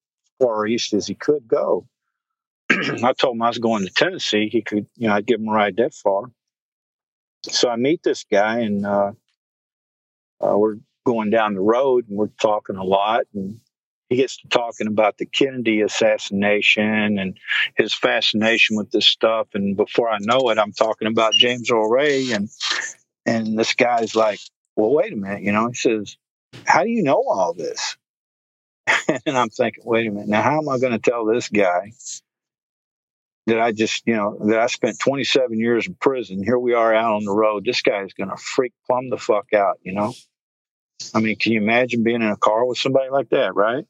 far 0.41 0.67
east 0.67 0.95
as 0.95 1.07
he 1.07 1.15
could 1.15 1.47
go 1.47 1.87
i 2.71 3.13
told 3.13 3.37
him 3.37 3.43
i 3.43 3.49
was 3.49 3.59
going 3.59 3.85
to 3.85 3.93
tennessee 3.93 4.49
he 4.49 4.63
could 4.63 4.87
you 4.97 5.07
know 5.07 5.15
i'd 5.15 5.27
give 5.27 5.39
him 5.39 5.49
a 5.49 5.53
ride 5.53 5.77
that 5.77 5.95
far 5.95 6.31
so 7.43 7.69
i 7.69 7.77
meet 7.77 8.03
this 8.03 8.25
guy 8.25 8.61
and 8.61 8.87
uh, 8.87 9.13
uh, 10.41 10.57
we're 10.57 10.77
going 11.05 11.31
down 11.31 11.55
the 11.55 11.61
road 11.61 12.09
and 12.09 12.17
we're 12.17 12.29
talking 12.41 12.77
a 12.77 12.85
lot 12.85 13.25
and 13.35 13.61
he 14.11 14.17
gets 14.17 14.39
to 14.39 14.49
talking 14.49 14.89
about 14.89 15.19
the 15.19 15.25
Kennedy 15.25 15.83
assassination 15.83 17.17
and 17.19 17.39
his 17.77 17.95
fascination 17.95 18.77
with 18.77 18.91
this 18.91 19.07
stuff. 19.07 19.47
And 19.55 19.77
before 19.77 20.11
I 20.11 20.19
know 20.21 20.51
it, 20.51 20.59
I'm 20.59 20.73
talking 20.73 21.07
about 21.07 21.33
James 21.33 21.71
Earl 21.71 21.89
Ray. 21.89 22.33
And, 22.33 22.49
and 23.25 23.57
this 23.57 23.73
guy's 23.75 24.17
like, 24.17 24.41
well, 24.77 24.93
wait 24.93 25.13
a 25.13 25.17
minute. 25.17 25.43
You 25.43 25.53
know, 25.53 25.69
he 25.69 25.75
says, 25.75 26.17
how 26.65 26.83
do 26.83 26.91
you 26.91 27.03
know 27.03 27.23
all 27.29 27.55
this? 27.55 27.97
and 29.27 29.37
I'm 29.37 29.51
thinking, 29.51 29.85
wait 29.85 30.07
a 30.07 30.11
minute. 30.11 30.29
Now, 30.29 30.43
how 30.43 30.59
am 30.59 30.69
I 30.69 30.79
going 30.79 30.93
to 30.93 30.99
tell 30.99 31.25
this 31.25 31.49
guy 31.49 31.93
that 33.47 33.61
I 33.61 33.73
just, 33.73 34.07
you 34.07 34.17
know, 34.17 34.39
that 34.47 34.59
I 34.59 34.67
spent 34.67 34.99
27 34.99 35.59
years 35.59 35.87
in 35.87 35.95
prison? 35.95 36.43
Here 36.43 36.59
we 36.59 36.75
are 36.75 36.95
out 36.95 37.17
on 37.17 37.25
the 37.25 37.33
road. 37.33 37.65
This 37.65 37.83
guy 37.83 38.03
is 38.03 38.13
going 38.15 38.31
to 38.31 38.37
freak 38.37 38.73
plumb 38.87 39.11
the 39.11 39.19
fuck 39.19 39.53
out, 39.53 39.79
you 39.83 39.93
know? 39.93 40.15
I 41.15 41.21
mean, 41.21 41.37
can 41.37 41.53
you 41.53 41.61
imagine 41.61 42.03
being 42.03 42.23
in 42.23 42.29
a 42.29 42.37
car 42.37 42.65
with 42.67 42.79
somebody 42.79 43.11
like 43.11 43.31
that, 43.31 43.55
right? 43.55 43.85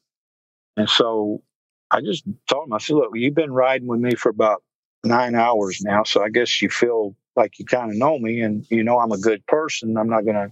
And 0.77 0.89
so 0.89 1.41
I 1.89 2.01
just 2.01 2.23
told 2.47 2.67
him, 2.67 2.73
I 2.73 2.77
said, 2.77 2.95
look, 2.95 3.11
you've 3.13 3.35
been 3.35 3.51
riding 3.51 3.87
with 3.87 3.99
me 3.99 4.15
for 4.15 4.29
about 4.29 4.63
nine 5.03 5.35
hours 5.35 5.81
now. 5.81 6.03
So 6.03 6.23
I 6.23 6.29
guess 6.29 6.61
you 6.61 6.69
feel 6.69 7.15
like 7.35 7.59
you 7.59 7.65
kind 7.65 7.91
of 7.91 7.97
know 7.97 8.17
me 8.17 8.41
and 8.41 8.65
you 8.69 8.83
know 8.83 8.99
I'm 8.99 9.11
a 9.11 9.17
good 9.17 9.45
person. 9.45 9.97
I'm 9.97 10.09
not 10.09 10.23
going 10.23 10.35
to 10.35 10.51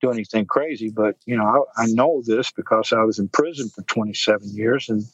do 0.00 0.10
anything 0.10 0.46
crazy, 0.46 0.90
but 0.90 1.16
you 1.26 1.36
know, 1.36 1.66
I, 1.76 1.82
I, 1.82 1.86
know 1.86 2.22
this 2.24 2.52
because 2.52 2.92
I 2.92 3.02
was 3.02 3.18
in 3.18 3.28
prison 3.28 3.68
for 3.68 3.82
27 3.82 4.54
years 4.54 4.88
and 4.88 5.04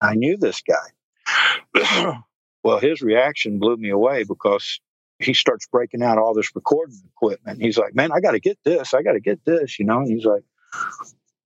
I 0.00 0.14
knew 0.14 0.36
this 0.36 0.62
guy. 0.62 2.14
well, 2.64 2.78
his 2.78 3.02
reaction 3.02 3.58
blew 3.58 3.76
me 3.76 3.90
away 3.90 4.24
because 4.24 4.80
he 5.18 5.34
starts 5.34 5.66
breaking 5.66 6.02
out 6.02 6.18
all 6.18 6.34
this 6.34 6.54
recording 6.54 7.00
equipment. 7.14 7.60
He's 7.60 7.78
like, 7.78 7.94
man, 7.94 8.12
I 8.12 8.20
got 8.20 8.32
to 8.32 8.40
get 8.40 8.58
this. 8.64 8.94
I 8.94 9.02
got 9.02 9.12
to 9.12 9.20
get 9.20 9.44
this, 9.44 9.78
you 9.78 9.84
know, 9.84 9.98
and 9.98 10.08
he's 10.08 10.24
like, 10.24 10.42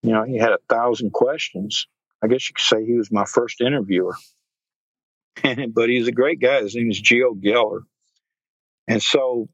you 0.02 0.12
know, 0.12 0.24
he 0.24 0.36
had 0.36 0.52
a 0.52 0.58
thousand 0.68 1.12
questions 1.12 1.86
I 2.22 2.28
guess 2.28 2.48
you 2.48 2.54
could 2.54 2.64
say 2.64 2.84
he 2.84 2.94
was 2.94 3.12
my 3.12 3.24
first 3.24 3.60
interviewer. 3.60 4.16
but 5.68 5.88
he's 5.88 6.08
a 6.08 6.12
great 6.12 6.40
guy. 6.40 6.62
His 6.62 6.74
name 6.74 6.90
is 6.90 7.00
Geo 7.00 7.34
Geller. 7.34 7.82
And 8.88 9.02
so 9.02 9.48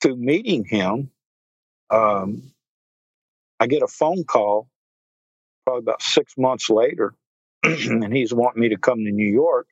through 0.00 0.16
meeting 0.16 0.64
him, 0.64 1.10
um, 1.92 2.52
I 3.60 3.66
get 3.68 3.82
a 3.82 3.88
phone 3.88 4.24
call 4.24 4.68
probably 5.64 5.82
about 5.82 6.02
six 6.02 6.34
months 6.36 6.70
later, 6.70 7.14
and 7.62 8.14
he's 8.14 8.34
wanting 8.34 8.62
me 8.62 8.70
to 8.70 8.78
come 8.78 9.04
to 9.04 9.10
New 9.12 9.30
York. 9.32 9.68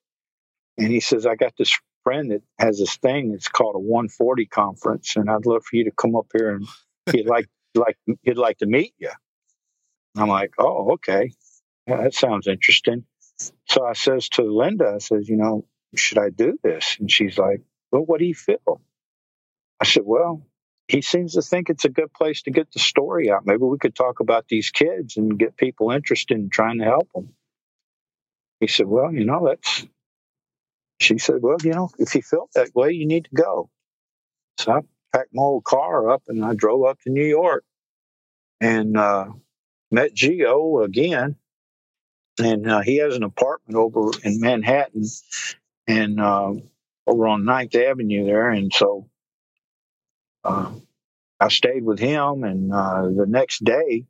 And 0.79 0.89
he 0.89 1.01
says, 1.01 1.27
I 1.27 1.35
got 1.37 1.55
this 1.59 1.77
friend 2.05 2.31
that 2.31 2.43
has 2.59 2.79
this 2.79 2.97
thing. 2.97 3.33
It's 3.35 3.49
called 3.49 3.77
a 3.77 3.79
140 3.81 4.47
conference, 4.47 5.17
and 5.17 5.31
I'd 5.31 5.47
love 5.47 5.65
for 5.65 5.77
you 5.77 5.85
to 5.85 5.93
come 5.93 6.17
up 6.17 6.27
here 6.35 6.51
and 6.55 6.67
he'd 7.13 7.27
like 7.27 7.49
like 7.75 7.99
he'd 8.23 8.39
like 8.39 8.59
to 8.59 8.67
meet 8.67 8.95
you. 8.99 9.11
I'm 10.17 10.29
like, 10.29 10.55
oh, 10.59 10.93
okay, 10.95 11.33
yeah, 11.87 12.03
that 12.03 12.15
sounds 12.15 12.47
interesting. 12.47 13.05
So 13.69 13.85
I 13.85 13.95
says 13.95 14.29
to 14.31 14.43
Linda, 14.43 14.93
I 14.97 14.99
says, 14.99 15.29
you 15.29 15.37
know, 15.37 15.65
should 15.97 16.19
I 16.19 16.31
do 16.31 16.59
this? 16.63 16.97
And 17.01 17.11
she's 17.11 17.39
like, 17.39 17.63
well, 17.93 18.03
what 18.03 18.19
do 18.21 18.27
you 18.27 18.35
feel? 18.35 18.81
I 19.81 19.85
said, 19.85 20.03
well, 20.05 20.43
he 20.91 21.03
seems 21.03 21.35
to 21.35 21.43
think 21.43 21.71
it's 21.71 21.85
a 21.85 21.89
good 21.89 22.13
place 22.13 22.43
to 22.43 22.51
get 22.51 22.73
the 22.73 22.81
story 22.81 23.31
out. 23.31 23.47
Maybe 23.47 23.63
we 23.63 23.79
could 23.79 23.95
talk 23.95 24.19
about 24.19 24.49
these 24.49 24.71
kids 24.71 25.17
and 25.17 25.39
get 25.39 25.57
people 25.57 25.93
interested 25.93 26.37
in 26.37 26.51
trying 26.51 26.79
to 26.79 26.85
help 26.85 27.09
them. 27.15 27.29
He 28.59 28.67
said, 28.67 28.89
well, 28.89 29.13
you 29.13 29.25
know, 29.25 29.47
that's, 29.47 29.87
she 30.99 31.19
said, 31.19 31.37
well, 31.43 31.59
you 31.63 31.73
know, 31.73 31.91
if 31.99 32.17
you 32.17 32.23
felt 32.23 32.51
that 32.55 32.75
way, 32.75 32.91
you 32.91 33.07
need 33.07 33.27
to 33.27 33.35
go. 33.35 33.71
So 34.59 34.73
I 34.73 34.81
packed 35.17 35.31
my 35.33 35.43
old 35.43 35.63
car 35.63 36.11
up 36.11 36.25
and 36.27 36.45
I 36.45 36.55
drove 36.55 36.85
up 36.85 36.99
to 37.03 37.11
New 37.11 37.25
York 37.25 37.65
and 38.61 38.97
uh, 38.97 39.27
met 39.93 40.13
Geo 40.13 40.83
again. 40.83 41.37
And 42.43 42.69
uh, 42.69 42.81
he 42.81 42.97
has 42.97 43.15
an 43.15 43.23
apartment 43.23 43.77
over 43.77 44.11
in 44.25 44.41
Manhattan 44.41 45.05
and 45.87 46.21
uh, 46.21 46.55
over 47.07 47.29
on 47.29 47.45
Ninth 47.45 47.77
Avenue 47.77 48.25
there. 48.25 48.51
And 48.51 48.73
so 48.75 49.09
uh, 50.45 50.73
I 51.39 51.49
stayed 51.49 51.85
with 51.85 51.99
him. 51.99 52.45
And 52.45 52.73
uh, 52.73 53.03
the 53.03 53.27
next 53.27 53.65
day, 53.65 54.07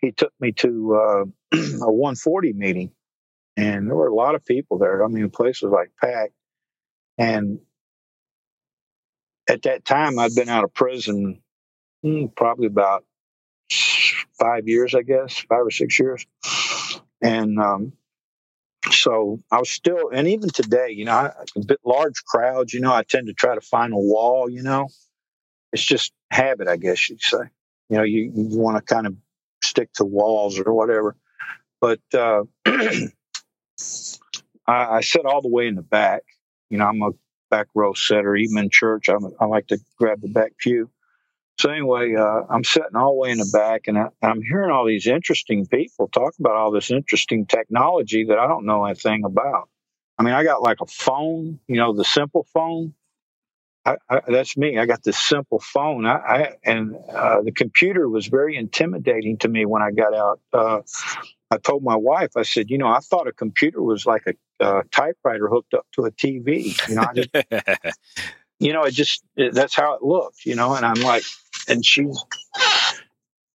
he 0.00 0.12
took 0.12 0.32
me 0.40 0.52
to 0.52 0.94
uh, 0.94 1.24
a 1.58 1.92
140 1.92 2.52
meeting. 2.52 2.92
And 3.56 3.88
there 3.88 3.96
were 3.96 4.08
a 4.08 4.14
lot 4.14 4.34
of 4.34 4.44
people 4.44 4.78
there. 4.78 5.04
I 5.04 5.08
mean, 5.08 5.22
the 5.22 5.28
place 5.30 5.62
was 5.62 5.72
like 5.72 5.90
packed. 6.00 6.34
And 7.18 7.60
at 9.48 9.62
that 9.62 9.84
time, 9.84 10.18
I'd 10.18 10.34
been 10.34 10.50
out 10.50 10.64
of 10.64 10.74
prison 10.74 11.40
hmm, 12.02 12.26
probably 12.36 12.66
about 12.66 13.04
five 14.38 14.68
years, 14.68 14.94
I 14.94 15.02
guess, 15.02 15.38
five 15.38 15.64
or 15.64 15.70
six 15.70 15.98
years. 15.98 16.26
And 17.22 17.58
um, 17.58 17.92
so 18.90 19.40
I 19.50 19.58
was 19.58 19.70
still, 19.70 20.10
and 20.12 20.28
even 20.28 20.50
today, 20.50 20.90
you 20.90 21.06
know, 21.06 21.12
I, 21.12 21.30
a 21.56 21.64
bit 21.64 21.80
large 21.84 22.22
crowds, 22.24 22.74
you 22.74 22.80
know, 22.80 22.92
I 22.92 23.02
tend 23.02 23.28
to 23.28 23.32
try 23.32 23.54
to 23.54 23.60
find 23.60 23.92
a 23.92 23.98
wall, 23.98 24.48
you 24.48 24.62
know. 24.62 24.88
It's 25.76 25.84
just 25.84 26.14
habit, 26.30 26.68
I 26.68 26.78
guess 26.78 27.10
you'd 27.10 27.20
say. 27.20 27.50
You 27.90 27.98
know, 27.98 28.02
you, 28.02 28.32
you 28.34 28.58
want 28.58 28.78
to 28.78 28.94
kind 28.94 29.06
of 29.06 29.14
stick 29.62 29.92
to 29.96 30.06
walls 30.06 30.58
or 30.58 30.72
whatever. 30.72 31.16
But 31.82 32.00
uh, 32.14 32.44
I, 32.66 33.10
I 34.66 35.00
sit 35.02 35.26
all 35.26 35.42
the 35.42 35.50
way 35.50 35.66
in 35.66 35.74
the 35.74 35.82
back. 35.82 36.22
You 36.70 36.78
know, 36.78 36.86
I'm 36.86 37.02
a 37.02 37.10
back 37.50 37.66
row 37.74 37.92
setter, 37.92 38.34
even 38.36 38.56
in 38.56 38.70
church. 38.70 39.10
I'm, 39.10 39.34
I 39.38 39.44
like 39.44 39.66
to 39.66 39.78
grab 39.98 40.22
the 40.22 40.28
back 40.28 40.52
pew. 40.56 40.88
So 41.60 41.68
anyway, 41.68 42.14
uh, 42.14 42.44
I'm 42.48 42.64
sitting 42.64 42.96
all 42.96 43.12
the 43.12 43.20
way 43.20 43.30
in 43.32 43.38
the 43.38 43.50
back, 43.52 43.82
and 43.86 43.98
I, 43.98 44.08
am 44.22 44.40
hearing 44.40 44.70
all 44.70 44.86
these 44.86 45.06
interesting 45.06 45.66
people 45.66 46.08
talk 46.08 46.32
about 46.40 46.56
all 46.56 46.70
this 46.70 46.90
interesting 46.90 47.44
technology 47.44 48.24
that 48.24 48.38
I 48.38 48.46
don't 48.48 48.64
know 48.64 48.86
anything 48.86 49.24
about. 49.26 49.68
I 50.18 50.22
mean, 50.22 50.32
I 50.32 50.42
got 50.42 50.62
like 50.62 50.80
a 50.80 50.86
phone, 50.86 51.60
you 51.68 51.76
know, 51.76 51.94
the 51.94 52.04
simple 52.04 52.46
phone. 52.54 52.94
I, 53.86 53.96
I, 54.10 54.20
that's 54.26 54.56
me. 54.56 54.78
I 54.78 54.86
got 54.86 55.04
this 55.04 55.16
simple 55.16 55.60
phone, 55.60 56.06
I, 56.06 56.54
and 56.64 56.96
uh, 57.08 57.42
the 57.42 57.52
computer 57.52 58.08
was 58.08 58.26
very 58.26 58.56
intimidating 58.56 59.38
to 59.38 59.48
me 59.48 59.64
when 59.64 59.80
I 59.80 59.92
got 59.92 60.12
out. 60.12 60.40
Uh, 60.52 60.80
I 61.52 61.58
told 61.58 61.84
my 61.84 61.94
wife, 61.94 62.30
I 62.36 62.42
said, 62.42 62.68
you 62.68 62.78
know, 62.78 62.88
I 62.88 62.98
thought 62.98 63.28
a 63.28 63.32
computer 63.32 63.80
was 63.80 64.04
like 64.04 64.24
a, 64.26 64.34
a 64.64 64.82
typewriter 64.90 65.48
hooked 65.48 65.72
up 65.74 65.86
to 65.92 66.06
a 66.06 66.10
TV. 66.10 66.76
You 66.88 66.96
know, 66.96 67.04
I 67.08 67.14
just, 67.14 67.96
you 68.58 68.72
know, 68.72 68.82
it 68.82 68.90
just 68.90 69.22
it, 69.36 69.54
that's 69.54 69.76
how 69.76 69.94
it 69.94 70.02
looked. 70.02 70.44
You 70.44 70.56
know, 70.56 70.74
and 70.74 70.84
I'm 70.84 71.00
like, 71.02 71.22
and 71.68 71.86
she 71.86 72.08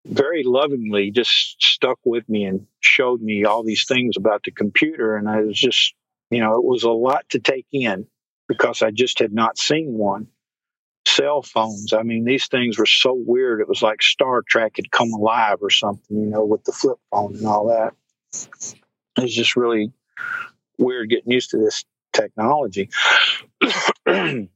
very 0.06 0.44
lovingly 0.46 1.12
just 1.12 1.62
stuck 1.62 2.00
with 2.06 2.28
me 2.30 2.46
and 2.46 2.66
showed 2.80 3.22
me 3.22 3.44
all 3.44 3.64
these 3.64 3.86
things 3.86 4.16
about 4.16 4.44
the 4.44 4.52
computer. 4.52 5.18
And 5.18 5.28
I 5.28 5.42
was 5.42 5.60
just, 5.60 5.94
you 6.30 6.40
know, 6.40 6.56
it 6.56 6.64
was 6.64 6.84
a 6.84 6.90
lot 6.90 7.26
to 7.32 7.40
take 7.40 7.68
in 7.74 8.08
because 8.52 8.82
I 8.82 8.92
just 8.92 9.20
had 9.20 9.32
not 9.32 9.58
seen 9.58 9.94
one. 9.94 10.28
Cell 11.08 11.42
phones, 11.42 11.94
I 11.94 12.04
mean, 12.04 12.26
these 12.26 12.48
things 12.48 12.78
were 12.78 12.86
so 12.86 13.14
weird. 13.14 13.62
It 13.62 13.70
was 13.70 13.82
like 13.82 14.02
Star 14.02 14.44
Trek 14.46 14.74
had 14.76 14.92
come 14.92 15.14
alive 15.14 15.60
or 15.62 15.70
something, 15.70 16.18
you 16.20 16.26
know, 16.26 16.44
with 16.44 16.66
the 16.66 16.74
flip 16.74 16.98
phone 17.12 17.38
and 17.38 17.48
all 17.48 17.70
that. 17.70 17.94
It's 19.18 19.34
just 19.34 19.56
really 19.56 19.94
weird 20.78 21.10
getting 21.10 21.32
used 21.32 21.52
to 21.52 21.60
this 21.60 21.86
technology. 22.12 22.90
and 24.06 24.50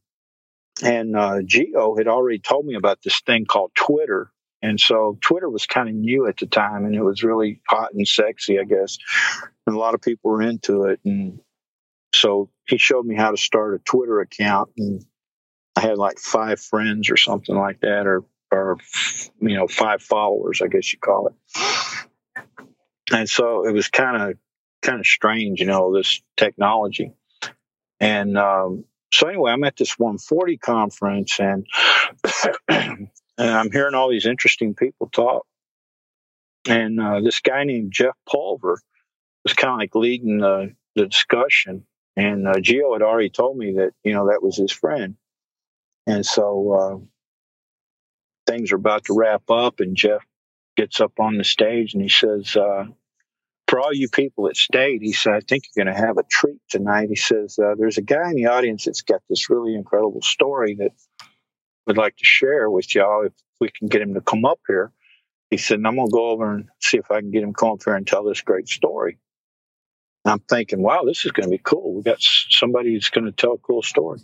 uh, 0.84 1.42
Geo 1.46 1.96
had 1.96 2.10
already 2.10 2.40
told 2.40 2.66
me 2.66 2.76
about 2.76 3.02
this 3.02 3.22
thing 3.26 3.46
called 3.46 3.72
Twitter. 3.76 4.30
And 4.62 4.78
so 4.78 5.18
Twitter 5.22 5.50
was 5.50 5.66
kind 5.66 5.88
of 5.88 5.96
new 5.96 6.28
at 6.28 6.36
the 6.36 6.48
time 6.48 6.84
and 6.84 6.96
it 6.96 7.04
was 7.04 7.24
really 7.24 7.62
hot 7.70 7.94
and 7.94 8.06
sexy, 8.06 8.60
I 8.60 8.66
guess. 8.66 8.98
And 9.66 9.74
a 9.74 9.80
lot 9.80 9.94
of 9.94 10.02
people 10.02 10.32
were 10.32 10.42
into 10.42 10.84
it. 10.84 11.00
And 11.06 11.40
so 12.16 12.50
he 12.68 12.78
showed 12.78 13.06
me 13.06 13.16
how 13.16 13.32
to 13.32 13.38
start 13.38 13.76
a 13.76 13.80
Twitter 13.80 14.20
account. 14.22 14.72
And 14.78 15.06
I 15.76 15.82
had 15.82 15.98
like 15.98 16.20
five 16.20 16.60
friends 16.60 17.10
or 17.10 17.18
something 17.18 17.56
like 17.56 17.82
that, 17.82 18.08
or, 18.08 18.24
or, 18.52 18.78
you 19.42 19.56
know, 19.56 19.68
five 19.68 20.02
followers, 20.02 20.62
I 20.64 20.68
guess 20.68 20.92
you 20.92 21.00
call 21.00 21.28
it. 21.28 22.46
And 23.12 23.30
so 23.30 23.68
it 23.68 23.74
was 23.74 23.88
kind 23.88 24.22
of, 24.22 24.38
kind 24.82 25.00
of 25.00 25.06
strange, 25.06 25.60
you 25.60 25.68
know, 25.68 25.96
this 25.96 26.22
technology. 26.38 27.12
And, 28.00 28.38
um, 28.38 28.86
so 29.14 29.28
anyway, 29.28 29.52
I'm 29.52 29.64
at 29.64 29.78
this 29.78 29.98
140 29.98 30.58
conference 30.58 31.40
and, 31.40 31.66
and 32.68 33.10
I'm 33.38 33.72
hearing 33.72 33.96
all 33.96 34.10
these 34.10 34.26
interesting 34.26 34.74
people 34.76 35.10
talk. 35.10 35.46
And 36.68 37.00
uh, 37.00 37.22
this 37.22 37.40
guy 37.42 37.64
named 37.64 37.92
Jeff 37.94 38.16
Pulver 38.30 38.80
was 39.44 39.54
kind 39.54 39.74
of 39.74 39.80
like 39.80 39.96
leading 39.96 40.40
the, 40.40 40.76
the 40.96 41.06
discussion. 41.06 41.86
And 42.16 42.48
uh, 42.48 42.60
Geo 42.60 42.94
had 42.94 43.02
already 43.02 43.30
told 43.30 43.58
me 43.58 43.74
that, 43.74 43.92
you 44.04 44.14
know, 44.14 44.28
that 44.28 44.42
was 44.42 44.58
his 44.58 44.72
friend. 44.72 45.16
And 46.08 46.26
so 46.26 46.72
uh, 46.74 48.52
things 48.52 48.72
are 48.72 48.78
about 48.78 49.06
to 49.06 49.14
wrap 49.14 49.50
up, 49.50 49.80
and 49.80 49.96
Jeff 49.96 50.24
gets 50.78 51.02
up 51.02 51.14
on 51.20 51.38
the 51.38 51.44
stage 51.44 51.94
and 51.94 52.04
he 52.04 52.10
says, 52.10 52.56
uh, 52.56 52.86
for 53.68 53.80
all 53.80 53.94
you 53.94 54.10
people 54.10 54.46
that 54.46 54.58
stayed, 54.58 55.02
he 55.02 55.14
said, 55.14 55.34
I 55.34 55.40
think 55.40 55.64
you're 55.76 55.86
going 55.86 55.94
to 55.94 56.00
have 56.00 56.18
a 56.18 56.24
treat 56.30 56.60
tonight. 56.70 57.10
He 57.10 57.16
says, 57.16 57.58
uh, 57.58 57.76
There's 57.78 57.98
a 57.98 58.04
guy 58.04 58.30
in 58.30 58.36
the 58.36 58.48
audience 58.48 58.86
that's 58.86 59.02
got 59.02 59.22
this 59.30 59.50
really 59.50 59.74
incredible 59.74 60.22
story 60.22 60.76
that 60.76 60.92
would 61.88 61.98
like 61.98 62.16
to 62.18 62.26
share 62.26 62.70
with 62.70 62.94
y'all 62.94 63.26
if 63.26 63.34
we 63.60 63.70
can 63.70 63.88
get 63.88 64.02
him 64.02 64.14
to 64.14 64.22
come 64.22 64.46
up 64.46 64.60
here. 64.68 64.92
He 65.50 65.58
said, 65.58 65.80
I'm 65.86 65.96
going 65.96 66.08
to 66.08 66.14
go 66.14 66.30
over 66.30 66.54
and 66.54 66.70
see 66.82 66.98
if 66.98 67.12
I 67.12 67.22
can 67.22 67.32
get 67.32 67.44
him 67.44 67.54
come 67.54 67.72
up 67.72 67.84
here 67.84 67.96
and 67.96 68.06
tell 68.06 68.24
this 68.24 68.42
great 68.42 68.68
story. 68.68 69.18
I'm 70.26 70.40
thinking, 70.40 70.82
wow, 70.82 71.04
this 71.04 71.26
is 71.26 71.32
going 71.32 71.46
to 71.48 71.52
be 71.52 71.62
cool. 71.64 71.94
We 71.94 72.02
got 72.02 72.18
somebody 72.22 72.94
who's 72.94 73.10
going 73.10 73.26
to 73.26 73.32
tell 73.32 73.54
a 73.54 73.58
cool 73.58 73.84
story. 73.84 74.22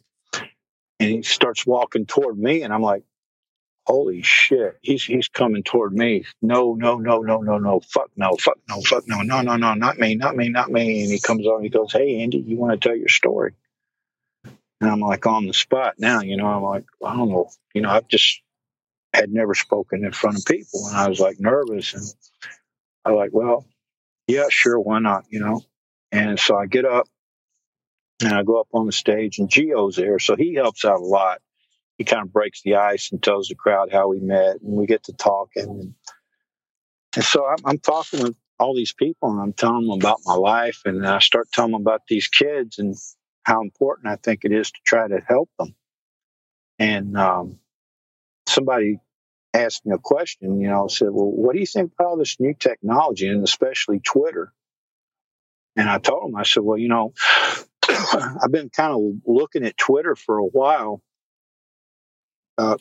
And 0.99 1.09
he 1.09 1.21
starts 1.23 1.65
walking 1.65 2.05
toward 2.05 2.37
me, 2.37 2.63
and 2.63 2.73
I'm 2.73 2.81
like, 2.81 3.03
holy 3.85 4.21
shit, 4.21 4.77
he's 4.81 5.03
he's 5.03 5.27
coming 5.27 5.63
toward 5.63 5.93
me. 5.93 6.25
No, 6.41 6.75
no, 6.75 6.97
no, 6.97 7.19
no, 7.19 7.41
no, 7.41 7.57
no, 7.57 7.79
fuck 7.79 8.09
no, 8.15 8.35
fuck 8.39 8.57
no, 8.69 8.81
fuck 8.81 9.03
no, 9.07 9.21
no, 9.21 9.41
no, 9.41 9.57
no, 9.57 9.73
not 9.73 9.97
me, 9.97 10.15
not 10.15 10.35
me, 10.35 10.49
not 10.49 10.71
me. 10.71 11.03
And 11.03 11.11
he 11.11 11.19
comes 11.19 11.45
on, 11.45 11.63
he 11.63 11.69
goes, 11.69 11.91
Hey 11.91 12.21
Andy, 12.21 12.39
you 12.39 12.57
want 12.57 12.79
to 12.79 12.87
tell 12.87 12.97
your 12.97 13.09
story? 13.09 13.53
And 14.79 14.89
I'm 14.89 14.99
like 14.99 15.25
on 15.27 15.45
the 15.47 15.53
spot 15.53 15.95
now, 15.99 16.21
you 16.21 16.37
know, 16.37 16.47
I'm 16.47 16.63
like, 16.63 16.85
I 17.05 17.15
don't 17.15 17.29
know, 17.29 17.49
you 17.73 17.81
know, 17.81 17.89
I've 17.89 18.07
just 18.07 18.41
had 19.13 19.31
never 19.31 19.53
spoken 19.55 20.05
in 20.05 20.11
front 20.11 20.37
of 20.39 20.45
people 20.45 20.87
and 20.87 20.97
I 20.97 21.07
was 21.09 21.19
like 21.19 21.39
nervous 21.39 21.93
and 21.93 22.03
I 23.05 23.11
like, 23.11 23.31
well, 23.33 23.65
yeah, 24.27 24.45
sure, 24.49 24.79
why 24.79 24.99
not, 24.99 25.25
you 25.29 25.39
know? 25.39 25.61
And 26.11 26.39
so 26.39 26.57
I 26.57 26.65
get 26.65 26.85
up 26.85 27.07
and 28.23 28.33
I 28.33 28.43
go 28.43 28.59
up 28.59 28.67
on 28.73 28.85
the 28.85 28.91
stage 28.91 29.39
and 29.39 29.49
Geo's 29.49 29.95
there, 29.95 30.19
so 30.19 30.35
he 30.35 30.53
helps 30.53 30.85
out 30.85 30.99
a 30.99 31.03
lot 31.03 31.39
he 32.01 32.05
kind 32.05 32.23
of 32.23 32.33
breaks 32.33 32.63
the 32.63 32.77
ice 32.77 33.11
and 33.11 33.21
tells 33.21 33.47
the 33.47 33.53
crowd 33.53 33.91
how 33.91 34.07
we 34.07 34.19
met, 34.19 34.59
and 34.59 34.73
we 34.75 34.87
get 34.87 35.03
to 35.03 35.13
talking. 35.13 35.69
And, 35.69 35.93
and 37.15 37.23
so 37.23 37.45
I'm, 37.45 37.59
I'm 37.63 37.77
talking 37.77 38.23
with 38.23 38.35
all 38.59 38.75
these 38.75 38.91
people, 38.91 39.29
and 39.29 39.39
I'm 39.39 39.53
telling 39.53 39.85
them 39.85 39.99
about 39.99 40.17
my 40.25 40.33
life, 40.33 40.81
and 40.85 41.05
I 41.05 41.19
start 41.19 41.51
telling 41.53 41.73
them 41.73 41.81
about 41.81 42.01
these 42.07 42.27
kids 42.27 42.79
and 42.79 42.95
how 43.43 43.61
important 43.61 44.07
I 44.07 44.15
think 44.15 44.45
it 44.45 44.51
is 44.51 44.71
to 44.71 44.79
try 44.83 45.07
to 45.07 45.19
help 45.19 45.51
them. 45.59 45.75
And 46.79 47.15
um, 47.15 47.59
somebody 48.47 48.99
asked 49.53 49.85
me 49.85 49.93
a 49.93 49.99
question, 49.99 50.59
you 50.59 50.69
know, 50.69 50.87
said, 50.87 51.09
Well, 51.11 51.29
what 51.29 51.53
do 51.53 51.59
you 51.59 51.67
think 51.67 51.93
about 51.93 52.07
all 52.07 52.17
this 52.17 52.39
new 52.39 52.55
technology 52.55 53.27
and 53.27 53.43
especially 53.43 53.99
Twitter? 53.99 54.51
And 55.75 55.89
I 55.89 55.99
told 55.99 56.29
him, 56.29 56.35
I 56.35 56.43
said, 56.43 56.63
Well, 56.63 56.77
you 56.77 56.89
know, 56.89 57.13
I've 57.89 58.51
been 58.51 58.69
kind 58.69 58.93
of 58.93 59.01
looking 59.25 59.65
at 59.65 59.77
Twitter 59.77 60.15
for 60.15 60.37
a 60.37 60.45
while 60.45 61.01
uh, 62.57 62.77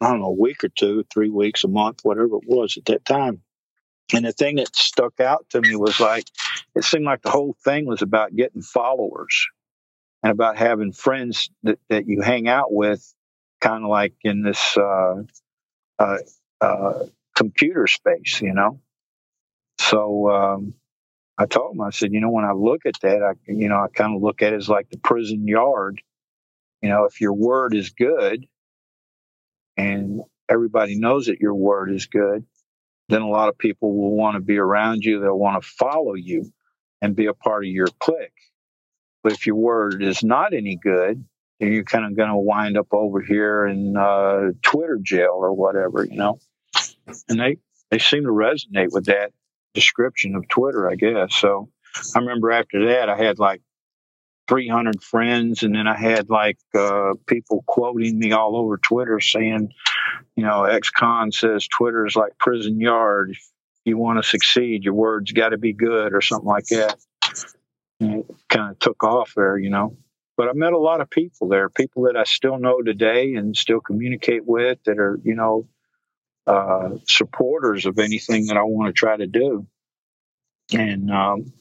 I 0.00 0.10
don't 0.10 0.20
know, 0.20 0.26
a 0.26 0.32
week 0.32 0.62
or 0.64 0.68
two, 0.68 1.04
three 1.12 1.30
weeks, 1.30 1.64
a 1.64 1.68
month, 1.68 2.00
whatever 2.02 2.36
it 2.36 2.46
was 2.46 2.76
at 2.76 2.84
that 2.86 3.04
time. 3.04 3.42
And 4.14 4.24
the 4.24 4.32
thing 4.32 4.56
that 4.56 4.74
stuck 4.76 5.18
out 5.18 5.46
to 5.50 5.60
me 5.60 5.74
was 5.76 5.98
like, 5.98 6.24
it 6.74 6.84
seemed 6.84 7.04
like 7.04 7.22
the 7.22 7.30
whole 7.30 7.56
thing 7.64 7.86
was 7.86 8.02
about 8.02 8.36
getting 8.36 8.62
followers 8.62 9.48
and 10.22 10.30
about 10.30 10.56
having 10.56 10.92
friends 10.92 11.50
that, 11.62 11.78
that 11.88 12.06
you 12.06 12.20
hang 12.20 12.46
out 12.46 12.72
with, 12.72 13.14
kind 13.60 13.82
of 13.82 13.90
like 13.90 14.14
in 14.22 14.42
this 14.42 14.76
uh, 14.76 15.22
uh, 15.98 16.18
uh, 16.60 17.04
computer 17.34 17.86
space, 17.86 18.40
you 18.40 18.52
know. 18.52 18.80
So 19.80 20.30
um, 20.30 20.74
I 21.36 21.46
told 21.46 21.74
him, 21.74 21.80
I 21.80 21.90
said, 21.90 22.12
you 22.12 22.20
know, 22.20 22.30
when 22.30 22.44
I 22.44 22.52
look 22.52 22.86
at 22.86 22.94
that, 23.02 23.22
I, 23.22 23.32
you 23.46 23.68
know, 23.68 23.76
I 23.76 23.88
kind 23.88 24.14
of 24.14 24.22
look 24.22 24.42
at 24.42 24.52
it 24.52 24.56
as 24.56 24.68
like 24.68 24.88
the 24.90 24.98
prison 24.98 25.46
yard. 25.48 26.00
You 26.80 26.90
know, 26.90 27.04
if 27.04 27.20
your 27.20 27.32
word 27.32 27.74
is 27.74 27.90
good 27.90 28.46
and 29.76 30.20
everybody 30.48 30.98
knows 30.98 31.26
that 31.26 31.40
your 31.40 31.54
word 31.54 31.90
is 31.90 32.06
good, 32.06 32.44
then 33.08 33.22
a 33.22 33.28
lot 33.28 33.48
of 33.48 33.58
people 33.58 33.94
will 33.94 34.16
want 34.16 34.36
to 34.36 34.40
be 34.40 34.58
around 34.58 35.04
you. 35.04 35.20
They'll 35.20 35.38
want 35.38 35.60
to 35.62 35.68
follow 35.68 36.14
you 36.14 36.52
and 37.02 37.16
be 37.16 37.26
a 37.26 37.34
part 37.34 37.64
of 37.64 37.70
your 37.70 37.88
clique. 37.98 38.32
But 39.22 39.32
if 39.32 39.46
your 39.46 39.56
word 39.56 40.02
is 40.02 40.22
not 40.22 40.54
any 40.54 40.76
good, 40.76 41.24
then 41.58 41.72
you're 41.72 41.84
kind 41.84 42.04
of 42.04 42.16
going 42.16 42.28
to 42.28 42.36
wind 42.36 42.76
up 42.76 42.88
over 42.92 43.20
here 43.20 43.66
in 43.66 43.96
uh, 43.96 44.50
Twitter 44.62 44.98
jail 45.02 45.32
or 45.32 45.52
whatever, 45.52 46.04
you 46.04 46.16
know. 46.16 46.38
And 47.28 47.40
they 47.40 47.58
they 47.90 47.98
seem 47.98 48.24
to 48.24 48.30
resonate 48.30 48.92
with 48.92 49.06
that 49.06 49.32
description 49.74 50.34
of 50.36 50.48
Twitter, 50.48 50.88
I 50.88 50.94
guess. 50.94 51.34
So 51.34 51.68
I 52.14 52.20
remember 52.20 52.50
after 52.50 52.86
that, 52.88 53.08
I 53.08 53.16
had 53.16 53.38
like 53.38 53.60
300 54.48 55.02
friends, 55.02 55.62
and 55.62 55.74
then 55.74 55.86
I 55.86 55.96
had 55.96 56.30
like 56.30 56.58
uh, 56.74 57.14
people 57.26 57.64
quoting 57.66 58.18
me 58.18 58.32
all 58.32 58.56
over 58.56 58.78
Twitter 58.78 59.20
saying, 59.20 59.72
you 60.36 60.44
know, 60.44 60.64
ex 60.64 60.90
con 60.90 61.32
says 61.32 61.66
Twitter 61.66 62.06
is 62.06 62.16
like 62.16 62.38
prison 62.38 62.80
yard. 62.80 63.30
If 63.30 63.40
you 63.84 63.98
want 63.98 64.22
to 64.22 64.28
succeed, 64.28 64.84
your 64.84 64.94
words 64.94 65.32
got 65.32 65.50
to 65.50 65.58
be 65.58 65.72
good, 65.72 66.12
or 66.12 66.20
something 66.20 66.48
like 66.48 66.66
that. 66.66 66.96
And 68.00 68.20
it 68.20 68.26
kind 68.48 68.70
of 68.70 68.78
took 68.78 69.04
off 69.04 69.32
there, 69.36 69.58
you 69.58 69.70
know. 69.70 69.96
But 70.36 70.48
I 70.48 70.52
met 70.52 70.72
a 70.72 70.78
lot 70.78 71.00
of 71.00 71.08
people 71.08 71.48
there, 71.48 71.68
people 71.68 72.04
that 72.04 72.16
I 72.16 72.24
still 72.24 72.58
know 72.58 72.82
today 72.82 73.34
and 73.34 73.56
still 73.56 73.80
communicate 73.80 74.44
with 74.44 74.78
that 74.84 74.98
are, 74.98 75.20
you 75.22 75.36
know, 75.36 75.68
uh, 76.46 76.90
supporters 77.08 77.86
of 77.86 77.98
anything 77.98 78.46
that 78.46 78.56
I 78.56 78.62
want 78.62 78.88
to 78.88 78.98
try 78.98 79.16
to 79.16 79.26
do. 79.26 79.66
And 80.72 81.10
um, 81.10 81.52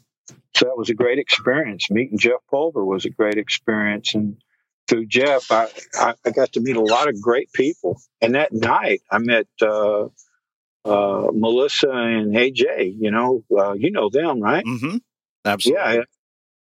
so 0.55 0.65
that 0.65 0.77
was 0.77 0.89
a 0.89 0.93
great 0.93 1.19
experience. 1.19 1.89
Meeting 1.89 2.17
Jeff 2.17 2.39
Pulver 2.49 2.83
was 2.83 3.05
a 3.05 3.09
great 3.09 3.37
experience. 3.37 4.13
And 4.13 4.37
through 4.87 5.07
Jeff, 5.07 5.51
I, 5.51 5.67
I, 5.95 6.15
I 6.25 6.29
got 6.31 6.53
to 6.53 6.61
meet 6.61 6.75
a 6.75 6.81
lot 6.81 7.07
of 7.07 7.21
great 7.21 7.51
people. 7.53 8.01
And 8.21 8.35
that 8.35 8.53
night, 8.53 9.01
I 9.09 9.19
met 9.19 9.47
uh, 9.61 10.07
uh, 10.85 11.27
Melissa 11.33 11.89
and 11.89 12.33
AJ. 12.33 12.95
You 12.99 13.11
know, 13.11 13.43
uh, 13.57 13.73
you 13.73 13.91
know 13.91 14.09
them, 14.09 14.41
right? 14.41 14.65
Mm-hmm. 14.65 14.97
Absolutely. 15.45 15.95
Yeah, 15.95 16.03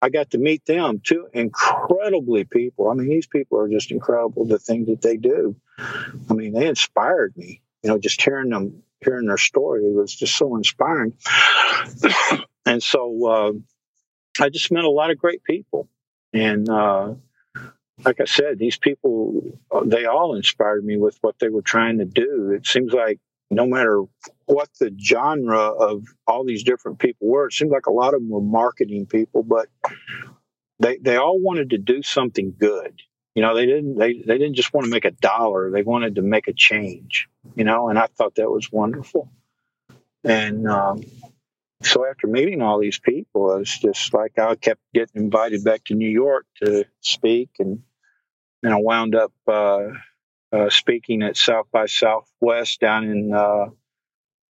I 0.01 0.09
got 0.09 0.31
to 0.31 0.37
meet 0.37 0.65
them. 0.65 1.01
Two 1.03 1.27
incredibly 1.33 2.43
people. 2.43 2.89
I 2.89 2.93
mean, 2.93 3.09
these 3.09 3.27
people 3.27 3.59
are 3.59 3.69
just 3.69 3.91
incredible. 3.91 4.45
The 4.45 4.59
things 4.59 4.87
that 4.87 5.01
they 5.01 5.17
do. 5.17 5.55
I 5.79 6.33
mean, 6.33 6.53
they 6.53 6.67
inspired 6.67 7.35
me. 7.35 7.61
You 7.87 7.93
know, 7.93 7.99
just 7.99 8.21
hearing 8.21 8.49
them, 8.49 8.83
hearing 8.99 9.27
their 9.27 9.37
story 9.37 9.89
was 9.89 10.13
just 10.13 10.35
so 10.35 10.57
inspiring. 10.57 11.13
and 12.65 12.83
so 12.83 13.25
uh, 13.25 13.53
I 14.43 14.49
just 14.49 14.73
met 14.73 14.83
a 14.83 14.89
lot 14.89 15.09
of 15.09 15.17
great 15.17 15.41
people. 15.45 15.87
And 16.33 16.67
uh, 16.67 17.13
like 18.03 18.19
I 18.19 18.25
said, 18.25 18.59
these 18.59 18.77
people, 18.77 19.57
uh, 19.71 19.83
they 19.85 20.03
all 20.03 20.35
inspired 20.35 20.83
me 20.83 20.97
with 20.97 21.17
what 21.21 21.39
they 21.39 21.47
were 21.47 21.61
trying 21.61 21.99
to 21.99 22.05
do. 22.05 22.51
It 22.51 22.67
seems 22.67 22.91
like 22.91 23.19
no 23.49 23.65
matter 23.65 24.03
what 24.47 24.67
the 24.81 24.93
genre 25.01 25.69
of 25.69 26.03
all 26.27 26.43
these 26.43 26.63
different 26.63 26.99
people 26.99 27.29
were, 27.29 27.47
it 27.47 27.53
seemed 27.53 27.71
like 27.71 27.85
a 27.85 27.93
lot 27.93 28.13
of 28.13 28.19
them 28.19 28.29
were 28.29 28.41
marketing 28.41 29.05
people, 29.05 29.43
but 29.43 29.67
they 30.79 30.97
they 30.97 31.15
all 31.15 31.39
wanted 31.39 31.69
to 31.69 31.77
do 31.77 32.03
something 32.03 32.53
good. 32.59 33.01
You 33.37 33.43
know, 33.43 33.53
they 33.53 33.67
didn't 33.67 33.99
they, 33.99 34.13
they 34.13 34.39
didn't 34.39 34.55
just 34.55 34.73
want 34.73 34.85
to 34.85 34.89
make 34.89 35.05
a 35.05 35.11
dollar, 35.11 35.69
they 35.69 35.83
wanted 35.83 36.15
to 36.15 36.23
make 36.23 36.47
a 36.47 36.53
change, 36.53 37.29
you 37.55 37.65
know, 37.65 37.87
and 37.87 37.99
I 37.99 38.07
thought 38.07 38.33
that 38.37 38.49
was 38.49 38.71
wonderful. 38.71 39.29
And 40.23 40.67
um, 40.67 41.03
so 41.83 42.03
after 42.07 42.25
meeting 42.25 42.63
all 42.63 42.79
these 42.79 42.97
people, 42.97 43.55
it's 43.57 43.77
just 43.77 44.11
like 44.11 44.39
I 44.39 44.55
kept 44.55 44.81
getting 44.91 45.21
invited 45.21 45.63
back 45.63 45.83
to 45.85 45.93
New 45.93 46.09
York 46.09 46.47
to 46.63 46.85
speak, 47.01 47.51
and 47.59 47.83
and 48.63 48.73
I 48.73 48.77
wound 48.77 49.13
up 49.13 49.33
uh, 49.47 49.89
uh, 50.51 50.71
speaking 50.71 51.21
at 51.21 51.37
South 51.37 51.67
by 51.71 51.85
Southwest 51.85 52.79
down 52.79 53.03
in 53.03 53.35
uh, 53.35 53.67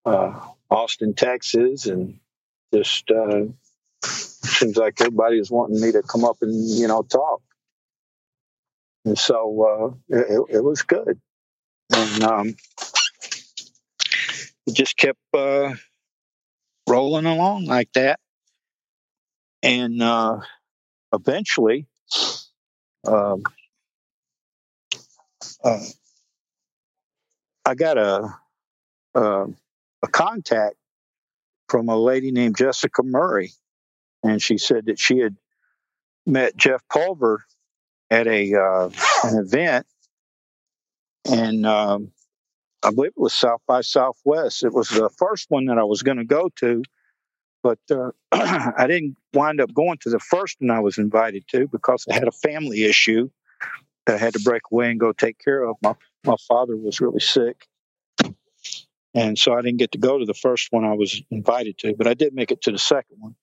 uh 0.05 0.39
Austin, 0.72 1.14
Texas, 1.14 1.88
and 1.88 2.22
just 2.73 3.11
uh, 3.11 3.47
seems 4.05 4.77
like 4.77 5.01
everybody 5.01 5.39
is 5.39 5.51
wanting 5.51 5.81
me 5.81 5.91
to 5.91 6.03
come 6.03 6.23
up 6.23 6.38
and 6.41 6.53
you 6.80 6.88
know 6.88 7.03
talk, 7.03 7.41
and 9.07 9.17
so 9.17 9.95
uh, 10.11 10.15
it, 10.17 10.57
it, 10.57 10.63
was 10.63 10.81
good, 10.81 11.17
and 11.95 12.23
um, 12.23 12.55
it 14.65 14.73
just 14.73 14.97
kept 14.97 15.17
rolling 16.89 17.25
along 17.25 17.65
like 17.65 17.89
that. 17.93 18.19
And 19.63 20.01
uh, 20.01 20.41
eventually, 21.13 21.88
um, 23.07 23.43
uh, 25.63 25.85
I 27.65 27.75
got 27.75 27.97
a, 27.97 28.35
a, 29.15 29.45
a 30.03 30.07
contact 30.11 30.75
from 31.69 31.88
a 31.88 31.95
lady 31.95 32.31
named 32.31 32.57
Jessica 32.57 33.03
Murray, 33.03 33.53
and 34.21 34.41
she 34.41 34.57
said 34.57 34.88
that 34.88 34.99
she 34.99 35.19
had 35.19 35.38
met 36.25 36.57
Jeff 36.57 36.81
Pulver 36.91 37.45
at 38.09 38.27
a 38.27 38.53
uh, 38.53 38.89
an 39.23 39.38
event, 39.39 39.85
and 41.29 41.65
um, 41.65 42.11
I 42.84 42.91
believe 42.91 43.11
it 43.11 43.21
was 43.21 43.34
South 43.34 43.61
by 43.67 43.81
Southwest. 43.81 44.63
It 44.63 44.73
was 44.73 44.89
the 44.89 45.09
first 45.17 45.47
one 45.49 45.65
that 45.65 45.77
I 45.77 45.84
was 45.84 46.03
going 46.03 46.17
to 46.17 46.25
go 46.25 46.49
to, 46.57 46.84
but 47.63 47.79
uh, 47.91 48.11
I 48.31 48.85
didn't 48.88 49.17
wind 49.34 49.59
up 49.59 49.73
going 49.73 49.97
to 49.99 50.09
the 50.09 50.19
first 50.19 50.57
one 50.59 50.71
I 50.71 50.79
was 50.79 50.97
invited 50.97 51.47
to 51.49 51.67
because 51.67 52.05
I 52.09 52.13
had 52.13 52.27
a 52.27 52.31
family 52.31 52.84
issue 52.85 53.29
that 54.05 54.15
I 54.15 54.17
had 54.17 54.34
to 54.34 54.39
break 54.39 54.63
away 54.71 54.91
and 54.91 54.99
go 54.99 55.11
take 55.11 55.38
care 55.43 55.63
of. 55.63 55.75
My 55.81 55.95
my 56.23 56.35
father 56.47 56.75
was 56.75 57.01
really 57.01 57.19
sick, 57.19 57.67
and 59.13 59.38
so 59.38 59.53
I 59.53 59.61
didn't 59.61 59.77
get 59.77 59.91
to 59.93 59.97
go 59.97 60.17
to 60.17 60.25
the 60.25 60.34
first 60.34 60.67
one 60.71 60.85
I 60.85 60.93
was 60.93 61.21
invited 61.29 61.77
to, 61.79 61.93
but 61.95 62.07
I 62.07 62.13
did 62.13 62.34
make 62.34 62.51
it 62.51 62.61
to 62.63 62.71
the 62.71 62.79
second 62.79 63.17
one. 63.19 63.35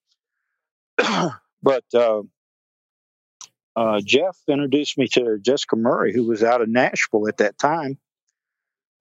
but 1.63 1.85
uh, 1.93 2.23
uh, 3.77 4.01
Jeff 4.05 4.37
introduced 4.49 4.99
me 4.99 5.09
to 5.09 5.39
Jessica 5.41 5.77
Murray, 5.77 6.13
who 6.13 6.25
was 6.27 6.43
out 6.43 6.61
of 6.61 6.69
Nashville 6.69 7.29
at 7.29 7.39
that 7.39 7.59
time 7.59 7.99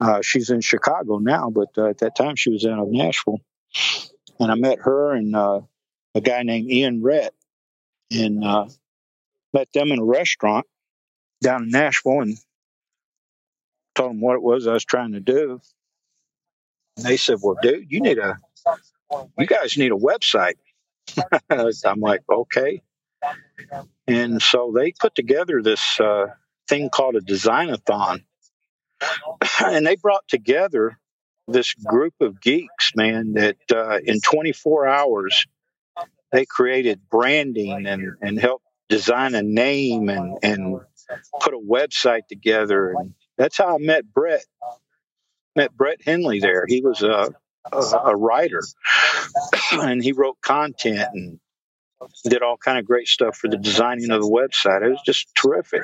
uh, 0.04 0.22
she's 0.22 0.50
in 0.50 0.60
Chicago 0.60 1.18
now, 1.18 1.50
but 1.50 1.70
uh, 1.78 1.88
at 1.88 2.00
that 2.00 2.16
time 2.16 2.36
she 2.36 2.50
was 2.50 2.66
out 2.66 2.80
of 2.80 2.90
Nashville. 2.90 3.40
And 4.40 4.52
I 4.52 4.56
met 4.56 4.80
her 4.80 5.14
and 5.14 5.34
uh, 5.36 5.62
a 6.14 6.22
guy 6.22 6.44
named 6.44 6.70
Ian 6.70 7.02
Rett, 7.02 7.30
and 8.12 8.44
uh, 8.44 8.68
met 9.54 9.72
them 9.74 9.92
in 9.92 10.00
a 10.00 10.04
restaurant 10.04 10.66
down 11.42 11.64
in 11.64 11.70
Nashville, 11.70 12.22
and 12.22 12.38
told 13.96 14.12
them 14.12 14.22
what 14.22 14.36
it 14.36 14.42
was 14.42 14.68
I 14.68 14.74
was 14.74 14.84
trying 14.84 15.14
to 15.14 15.20
do. 15.20 15.62
And 16.98 17.06
they 17.06 17.18
said, 17.18 17.38
"Well, 17.42 17.56
dude, 17.62 17.90
you 17.90 18.02
need 18.02 18.18
a, 18.18 18.38
you 19.38 19.46
guys 19.46 19.78
need 19.78 19.92
a 19.92 19.96
website." 19.96 20.56
I'm 21.50 22.00
like, 22.00 22.22
okay. 22.30 22.82
And 24.08 24.42
so 24.42 24.74
they 24.76 24.92
put 24.92 25.16
together 25.16 25.62
this 25.62 26.00
uh, 26.00 26.28
thing 26.68 26.90
called 26.90 27.16
a 27.16 27.22
designathon 27.22 28.24
and 29.66 29.86
they 29.86 29.96
brought 29.96 30.28
together 30.28 30.98
this 31.48 31.74
group 31.74 32.14
of 32.22 32.42
geeks, 32.42 32.94
man, 32.96 33.34
that 33.34 33.58
uh, 33.74 34.00
in 34.04 34.22
24 34.22 34.88
hours 34.88 35.46
they 36.32 36.46
created 36.46 37.02
branding 37.10 37.86
and, 37.86 38.14
and 38.22 38.40
helped 38.40 38.66
design 38.90 39.36
a 39.36 39.44
name 39.44 40.10
and, 40.10 40.38
and 40.42 40.80
put 41.42 41.54
a 41.54 41.58
website 41.58 42.28
together. 42.28 42.94
And 42.98 43.14
that's 43.38 43.58
how 43.58 43.76
I 43.76 43.78
met 43.78 44.12
Brett. 44.12 44.46
Met 45.56 45.76
Brett 45.76 46.02
Henley 46.04 46.40
there. 46.40 46.66
He 46.68 46.82
was 46.82 47.04
a, 47.04 47.30
a, 47.72 47.78
a 47.78 48.16
writer 48.16 48.64
and 49.72 50.04
he 50.04 50.12
wrote 50.12 50.42
content 50.42 51.10
and 51.14 51.40
did 52.24 52.42
all 52.44 52.58
kind 52.58 52.78
of 52.78 52.86
great 52.86 53.08
stuff 53.08 53.38
for 53.38 53.50
the 53.50 53.58
designing 53.58 54.12
of 54.12 54.22
the 54.22 54.30
website. 54.30 54.86
It 54.86 54.90
was 54.90 55.02
just 55.06 55.28
terrific 55.36 55.84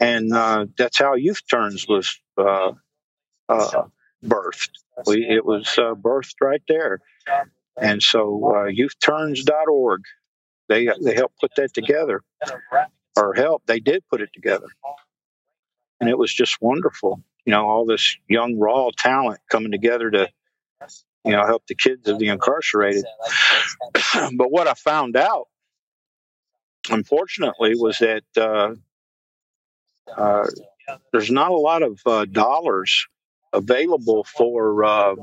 and 0.00 0.32
uh, 0.32 0.66
that's 0.76 0.98
how 0.98 1.14
Youth 1.14 1.42
Turns 1.50 1.86
was 1.88 2.20
uh, 2.36 2.72
uh, 3.48 3.84
birthed. 4.24 4.70
We, 5.06 5.26
it 5.28 5.44
was 5.44 5.74
uh, 5.78 5.94
birthed 5.94 6.36
right 6.40 6.62
there, 6.68 7.00
and 7.80 8.02
so 8.02 8.52
uh, 8.54 8.70
YouthTurns.org 8.70 10.02
they 10.68 10.88
they 11.02 11.14
helped 11.14 11.40
put 11.40 11.54
that 11.56 11.72
together, 11.72 12.22
or 13.16 13.34
help 13.34 13.62
they 13.66 13.80
did 13.80 14.02
put 14.10 14.20
it 14.20 14.30
together, 14.34 14.66
and 16.00 16.10
it 16.10 16.18
was 16.18 16.32
just 16.32 16.60
wonderful. 16.60 17.22
You 17.44 17.52
know, 17.52 17.68
all 17.68 17.86
this 17.86 18.16
young 18.28 18.58
raw 18.58 18.90
talent 18.96 19.40
coming 19.50 19.72
together 19.72 20.10
to 20.10 20.28
you 21.28 21.36
know 21.36 21.44
help 21.44 21.66
the 21.66 21.74
kids 21.74 22.08
of 22.08 22.18
the 22.18 22.28
incarcerated. 22.28 23.04
but 24.34 24.50
what 24.50 24.66
I 24.66 24.72
found 24.72 25.14
out, 25.14 25.48
unfortunately, 26.90 27.74
was 27.76 27.98
that 27.98 28.24
uh, 28.34 28.74
uh, 30.16 30.46
there's 31.12 31.30
not 31.30 31.50
a 31.50 31.56
lot 31.56 31.82
of 31.82 32.00
uh, 32.06 32.24
dollars 32.24 33.06
available 33.52 34.24
for 34.24 34.82
uh, 34.84 35.16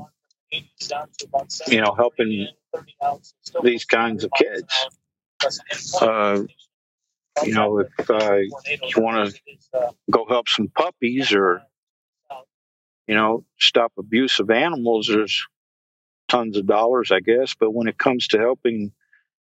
you 1.66 1.80
know 1.80 1.92
helping 1.96 2.46
these 3.64 3.84
kinds 3.84 4.22
of 4.22 4.30
kids. 4.38 4.86
Uh, 6.00 6.44
you 7.44 7.52
know, 7.52 7.80
if 7.80 8.10
uh, 8.10 8.36
you 8.36 9.02
want 9.02 9.34
to 9.34 9.90
go 10.08 10.24
help 10.28 10.48
some 10.48 10.68
puppies 10.68 11.32
or 11.32 11.62
you 13.08 13.16
know 13.16 13.44
stop 13.58 13.92
abuse 13.98 14.38
of 14.38 14.50
animals, 14.50 15.08
there's 15.08 15.44
tons 16.28 16.56
of 16.56 16.66
dollars, 16.66 17.10
I 17.10 17.20
guess. 17.20 17.54
But 17.58 17.72
when 17.72 17.88
it 17.88 17.98
comes 17.98 18.28
to 18.28 18.38
helping 18.38 18.92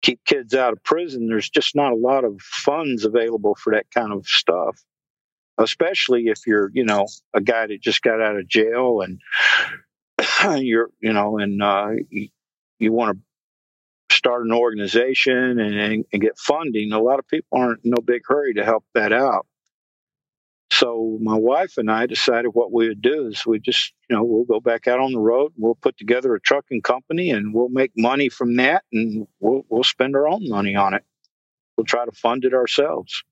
keep 0.01 0.23
kids 0.25 0.53
out 0.53 0.73
of 0.73 0.83
prison, 0.83 1.27
there's 1.27 1.49
just 1.49 1.75
not 1.75 1.91
a 1.91 1.97
lot 1.97 2.23
of 2.23 2.39
funds 2.41 3.05
available 3.05 3.55
for 3.55 3.73
that 3.73 3.89
kind 3.91 4.13
of 4.13 4.25
stuff. 4.25 4.77
Especially 5.57 6.27
if 6.27 6.45
you're, 6.45 6.69
you 6.73 6.85
know, 6.85 7.07
a 7.33 7.41
guy 7.41 7.65
that 7.67 7.81
just 7.81 8.03
got 8.03 8.21
out 8.21 8.37
of 8.37 8.47
jail 8.47 9.01
and 9.01 9.19
you're, 10.63 10.89
you 10.99 11.13
know, 11.13 11.39
and 11.39 11.61
uh, 11.63 11.89
you, 12.09 12.29
you 12.77 12.91
want 12.91 13.17
to 13.17 14.15
start 14.15 14.45
an 14.45 14.53
organization 14.53 15.59
and, 15.59 15.75
and, 15.75 16.05
and 16.13 16.21
get 16.21 16.37
funding. 16.37 16.91
A 16.91 17.01
lot 17.01 17.19
of 17.19 17.27
people 17.27 17.57
aren't 17.59 17.83
in 17.83 17.91
no 17.91 18.01
big 18.01 18.21
hurry 18.25 18.53
to 18.53 18.63
help 18.63 18.85
that 18.93 19.11
out. 19.11 19.47
So 20.77 21.17
my 21.19 21.35
wife 21.35 21.79
and 21.79 21.89
I 21.89 22.05
decided 22.05 22.49
what 22.49 22.71
we 22.71 22.87
would 22.87 23.01
do 23.01 23.25
is 23.25 23.43
we 23.47 23.59
just, 23.59 23.93
you 24.07 24.15
know, 24.15 24.23
we'll 24.23 24.43
go 24.43 24.59
back 24.59 24.87
out 24.87 24.99
on 24.99 25.11
the 25.11 25.19
road. 25.19 25.53
We'll 25.57 25.73
put 25.73 25.97
together 25.97 26.35
a 26.35 26.39
trucking 26.39 26.83
company 26.83 27.31
and 27.31 27.51
we'll 27.51 27.69
make 27.69 27.93
money 27.97 28.29
from 28.29 28.57
that, 28.57 28.83
and 28.93 29.25
we'll 29.39 29.65
we'll 29.69 29.83
spend 29.83 30.15
our 30.15 30.27
own 30.27 30.47
money 30.47 30.75
on 30.75 30.93
it. 30.93 31.03
We'll 31.75 31.85
try 31.85 32.05
to 32.05 32.11
fund 32.11 32.45
it 32.45 32.53
ourselves, 32.53 33.23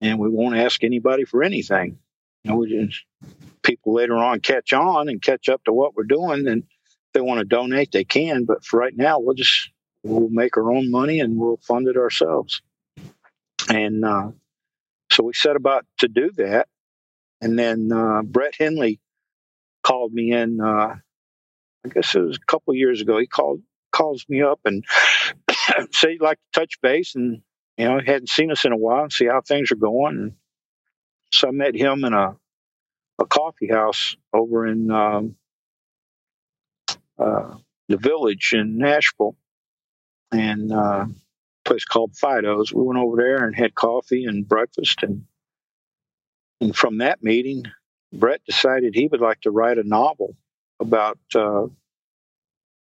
and 0.00 0.18
we 0.18 0.28
won't 0.28 0.56
ask 0.56 0.82
anybody 0.82 1.24
for 1.24 1.44
anything. 1.44 1.98
You 2.42 2.50
know, 2.50 2.56
we 2.56 2.86
just, 2.86 3.04
people 3.62 3.94
later 3.94 4.16
on 4.16 4.40
catch 4.40 4.72
on 4.72 5.08
and 5.08 5.22
catch 5.22 5.48
up 5.48 5.62
to 5.66 5.72
what 5.72 5.94
we're 5.94 6.02
doing, 6.02 6.48
and 6.48 6.64
if 6.64 7.12
they 7.12 7.20
want 7.20 7.38
to 7.38 7.44
donate, 7.44 7.92
they 7.92 8.02
can. 8.02 8.44
But 8.44 8.64
for 8.64 8.80
right 8.80 8.96
now, 8.96 9.20
we'll 9.20 9.36
just 9.36 9.70
we'll 10.02 10.30
make 10.30 10.56
our 10.56 10.72
own 10.72 10.90
money 10.90 11.20
and 11.20 11.38
we'll 11.38 11.58
fund 11.58 11.86
it 11.86 11.96
ourselves. 11.96 12.60
And 13.68 14.04
uh, 14.04 14.30
so 15.18 15.24
we 15.24 15.32
set 15.32 15.56
about 15.56 15.84
to 15.98 16.06
do 16.06 16.30
that. 16.36 16.68
And 17.40 17.58
then 17.58 17.90
uh, 17.90 18.22
Brett 18.22 18.54
Henley 18.56 19.00
called 19.82 20.12
me 20.12 20.32
in, 20.32 20.60
uh, 20.60 20.94
I 21.84 21.88
guess 21.92 22.14
it 22.14 22.20
was 22.20 22.36
a 22.36 22.46
couple 22.46 22.72
years 22.74 23.00
ago. 23.00 23.18
He 23.18 23.26
called 23.26 23.60
calls 23.90 24.24
me 24.28 24.42
up 24.42 24.60
and 24.64 24.84
said 25.90 26.10
he'd 26.10 26.20
like 26.20 26.38
to 26.38 26.60
touch 26.60 26.80
base 26.80 27.16
and, 27.16 27.42
you 27.76 27.84
know, 27.84 27.98
he 27.98 28.06
hadn't 28.06 28.28
seen 28.28 28.52
us 28.52 28.64
in 28.64 28.70
a 28.70 28.76
while 28.76 29.02
and 29.02 29.12
see 29.12 29.26
how 29.26 29.40
things 29.40 29.72
are 29.72 29.76
going. 29.76 30.16
And 30.18 30.32
so 31.32 31.48
I 31.48 31.50
met 31.50 31.74
him 31.74 32.04
in 32.04 32.12
a, 32.12 32.36
a 33.18 33.26
coffee 33.26 33.68
house 33.68 34.16
over 34.32 34.68
in 34.68 34.88
um, 34.92 35.34
uh, 37.18 37.56
the 37.88 37.96
village 37.96 38.52
in 38.52 38.78
Nashville. 38.78 39.34
And 40.30 40.72
uh, 40.72 41.06
place 41.68 41.84
called 41.84 42.14
Fido's. 42.16 42.72
We 42.72 42.82
went 42.82 42.98
over 42.98 43.16
there 43.16 43.44
and 43.44 43.54
had 43.54 43.74
coffee 43.74 44.24
and 44.24 44.48
breakfast, 44.48 45.02
and 45.02 45.24
and 46.60 46.74
from 46.74 46.98
that 46.98 47.22
meeting, 47.22 47.64
Brett 48.12 48.40
decided 48.46 48.94
he 48.94 49.06
would 49.06 49.20
like 49.20 49.42
to 49.42 49.50
write 49.50 49.78
a 49.78 49.84
novel 49.84 50.34
about 50.80 51.18
uh, 51.34 51.66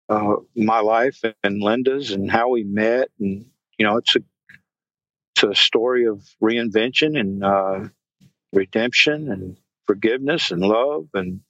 uh, 0.09 0.37
my 0.55 0.81
life 0.81 1.23
and 1.43 1.61
Linda's 1.63 2.13
and 2.13 2.31
how 2.31 2.51
we 2.51 2.65
met, 2.65 3.11
and 3.21 3.47
you 3.79 3.87
know, 3.87 3.97
it's 3.99 4.17
a 4.17 4.21
it's 5.35 5.43
a 5.43 5.55
story 5.55 6.07
of 6.07 6.23
reinvention 6.43 7.19
and 7.19 7.45
uh, 7.45 7.89
redemption 8.53 9.31
and 9.33 9.59
forgiveness 9.87 10.53
and 10.53 10.63
love, 10.63 11.09
and 11.15 11.41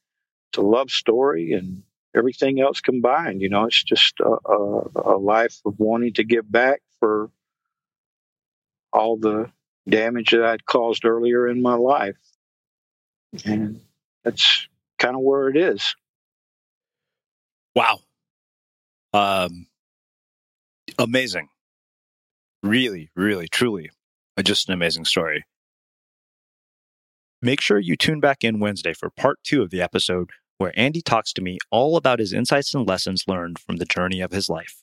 it's 0.50 0.58
a 0.58 0.62
love 0.62 0.90
story 0.90 1.52
and 1.52 1.82
everything 2.16 2.60
else 2.60 2.80
combined. 2.80 3.42
You 3.42 3.50
know, 3.50 3.66
it's 3.66 3.82
just 3.84 4.14
a, 4.20 4.50
a, 4.50 5.14
a 5.14 5.18
life 5.18 5.60
of 5.66 5.78
wanting 5.78 6.14
to 6.14 6.24
give 6.24 6.50
back 6.50 6.80
for 7.06 7.30
all 8.92 9.16
the 9.16 9.50
damage 9.88 10.30
that 10.30 10.44
I'd 10.44 10.66
caused 10.66 11.04
earlier 11.04 11.46
in 11.46 11.62
my 11.62 11.74
life. 11.74 12.16
And 13.44 13.80
that's 14.24 14.66
kind 14.98 15.14
of 15.14 15.22
where 15.22 15.48
it 15.48 15.56
is. 15.56 15.94
Wow. 17.76 18.00
Um, 19.12 19.66
amazing. 20.98 21.48
Really, 22.62 23.10
really, 23.14 23.46
truly, 23.46 23.90
just 24.42 24.68
an 24.68 24.74
amazing 24.74 25.04
story. 25.04 25.44
Make 27.40 27.60
sure 27.60 27.78
you 27.78 27.96
tune 27.96 28.18
back 28.18 28.42
in 28.42 28.58
Wednesday 28.58 28.94
for 28.94 29.10
part 29.10 29.38
two 29.44 29.62
of 29.62 29.70
the 29.70 29.80
episode 29.82 30.30
where 30.58 30.72
Andy 30.74 31.02
talks 31.02 31.32
to 31.34 31.42
me 31.42 31.58
all 31.70 31.96
about 31.96 32.18
his 32.18 32.32
insights 32.32 32.74
and 32.74 32.88
lessons 32.88 33.24
learned 33.28 33.58
from 33.60 33.76
the 33.76 33.84
journey 33.84 34.20
of 34.20 34.32
his 34.32 34.48
life. 34.48 34.82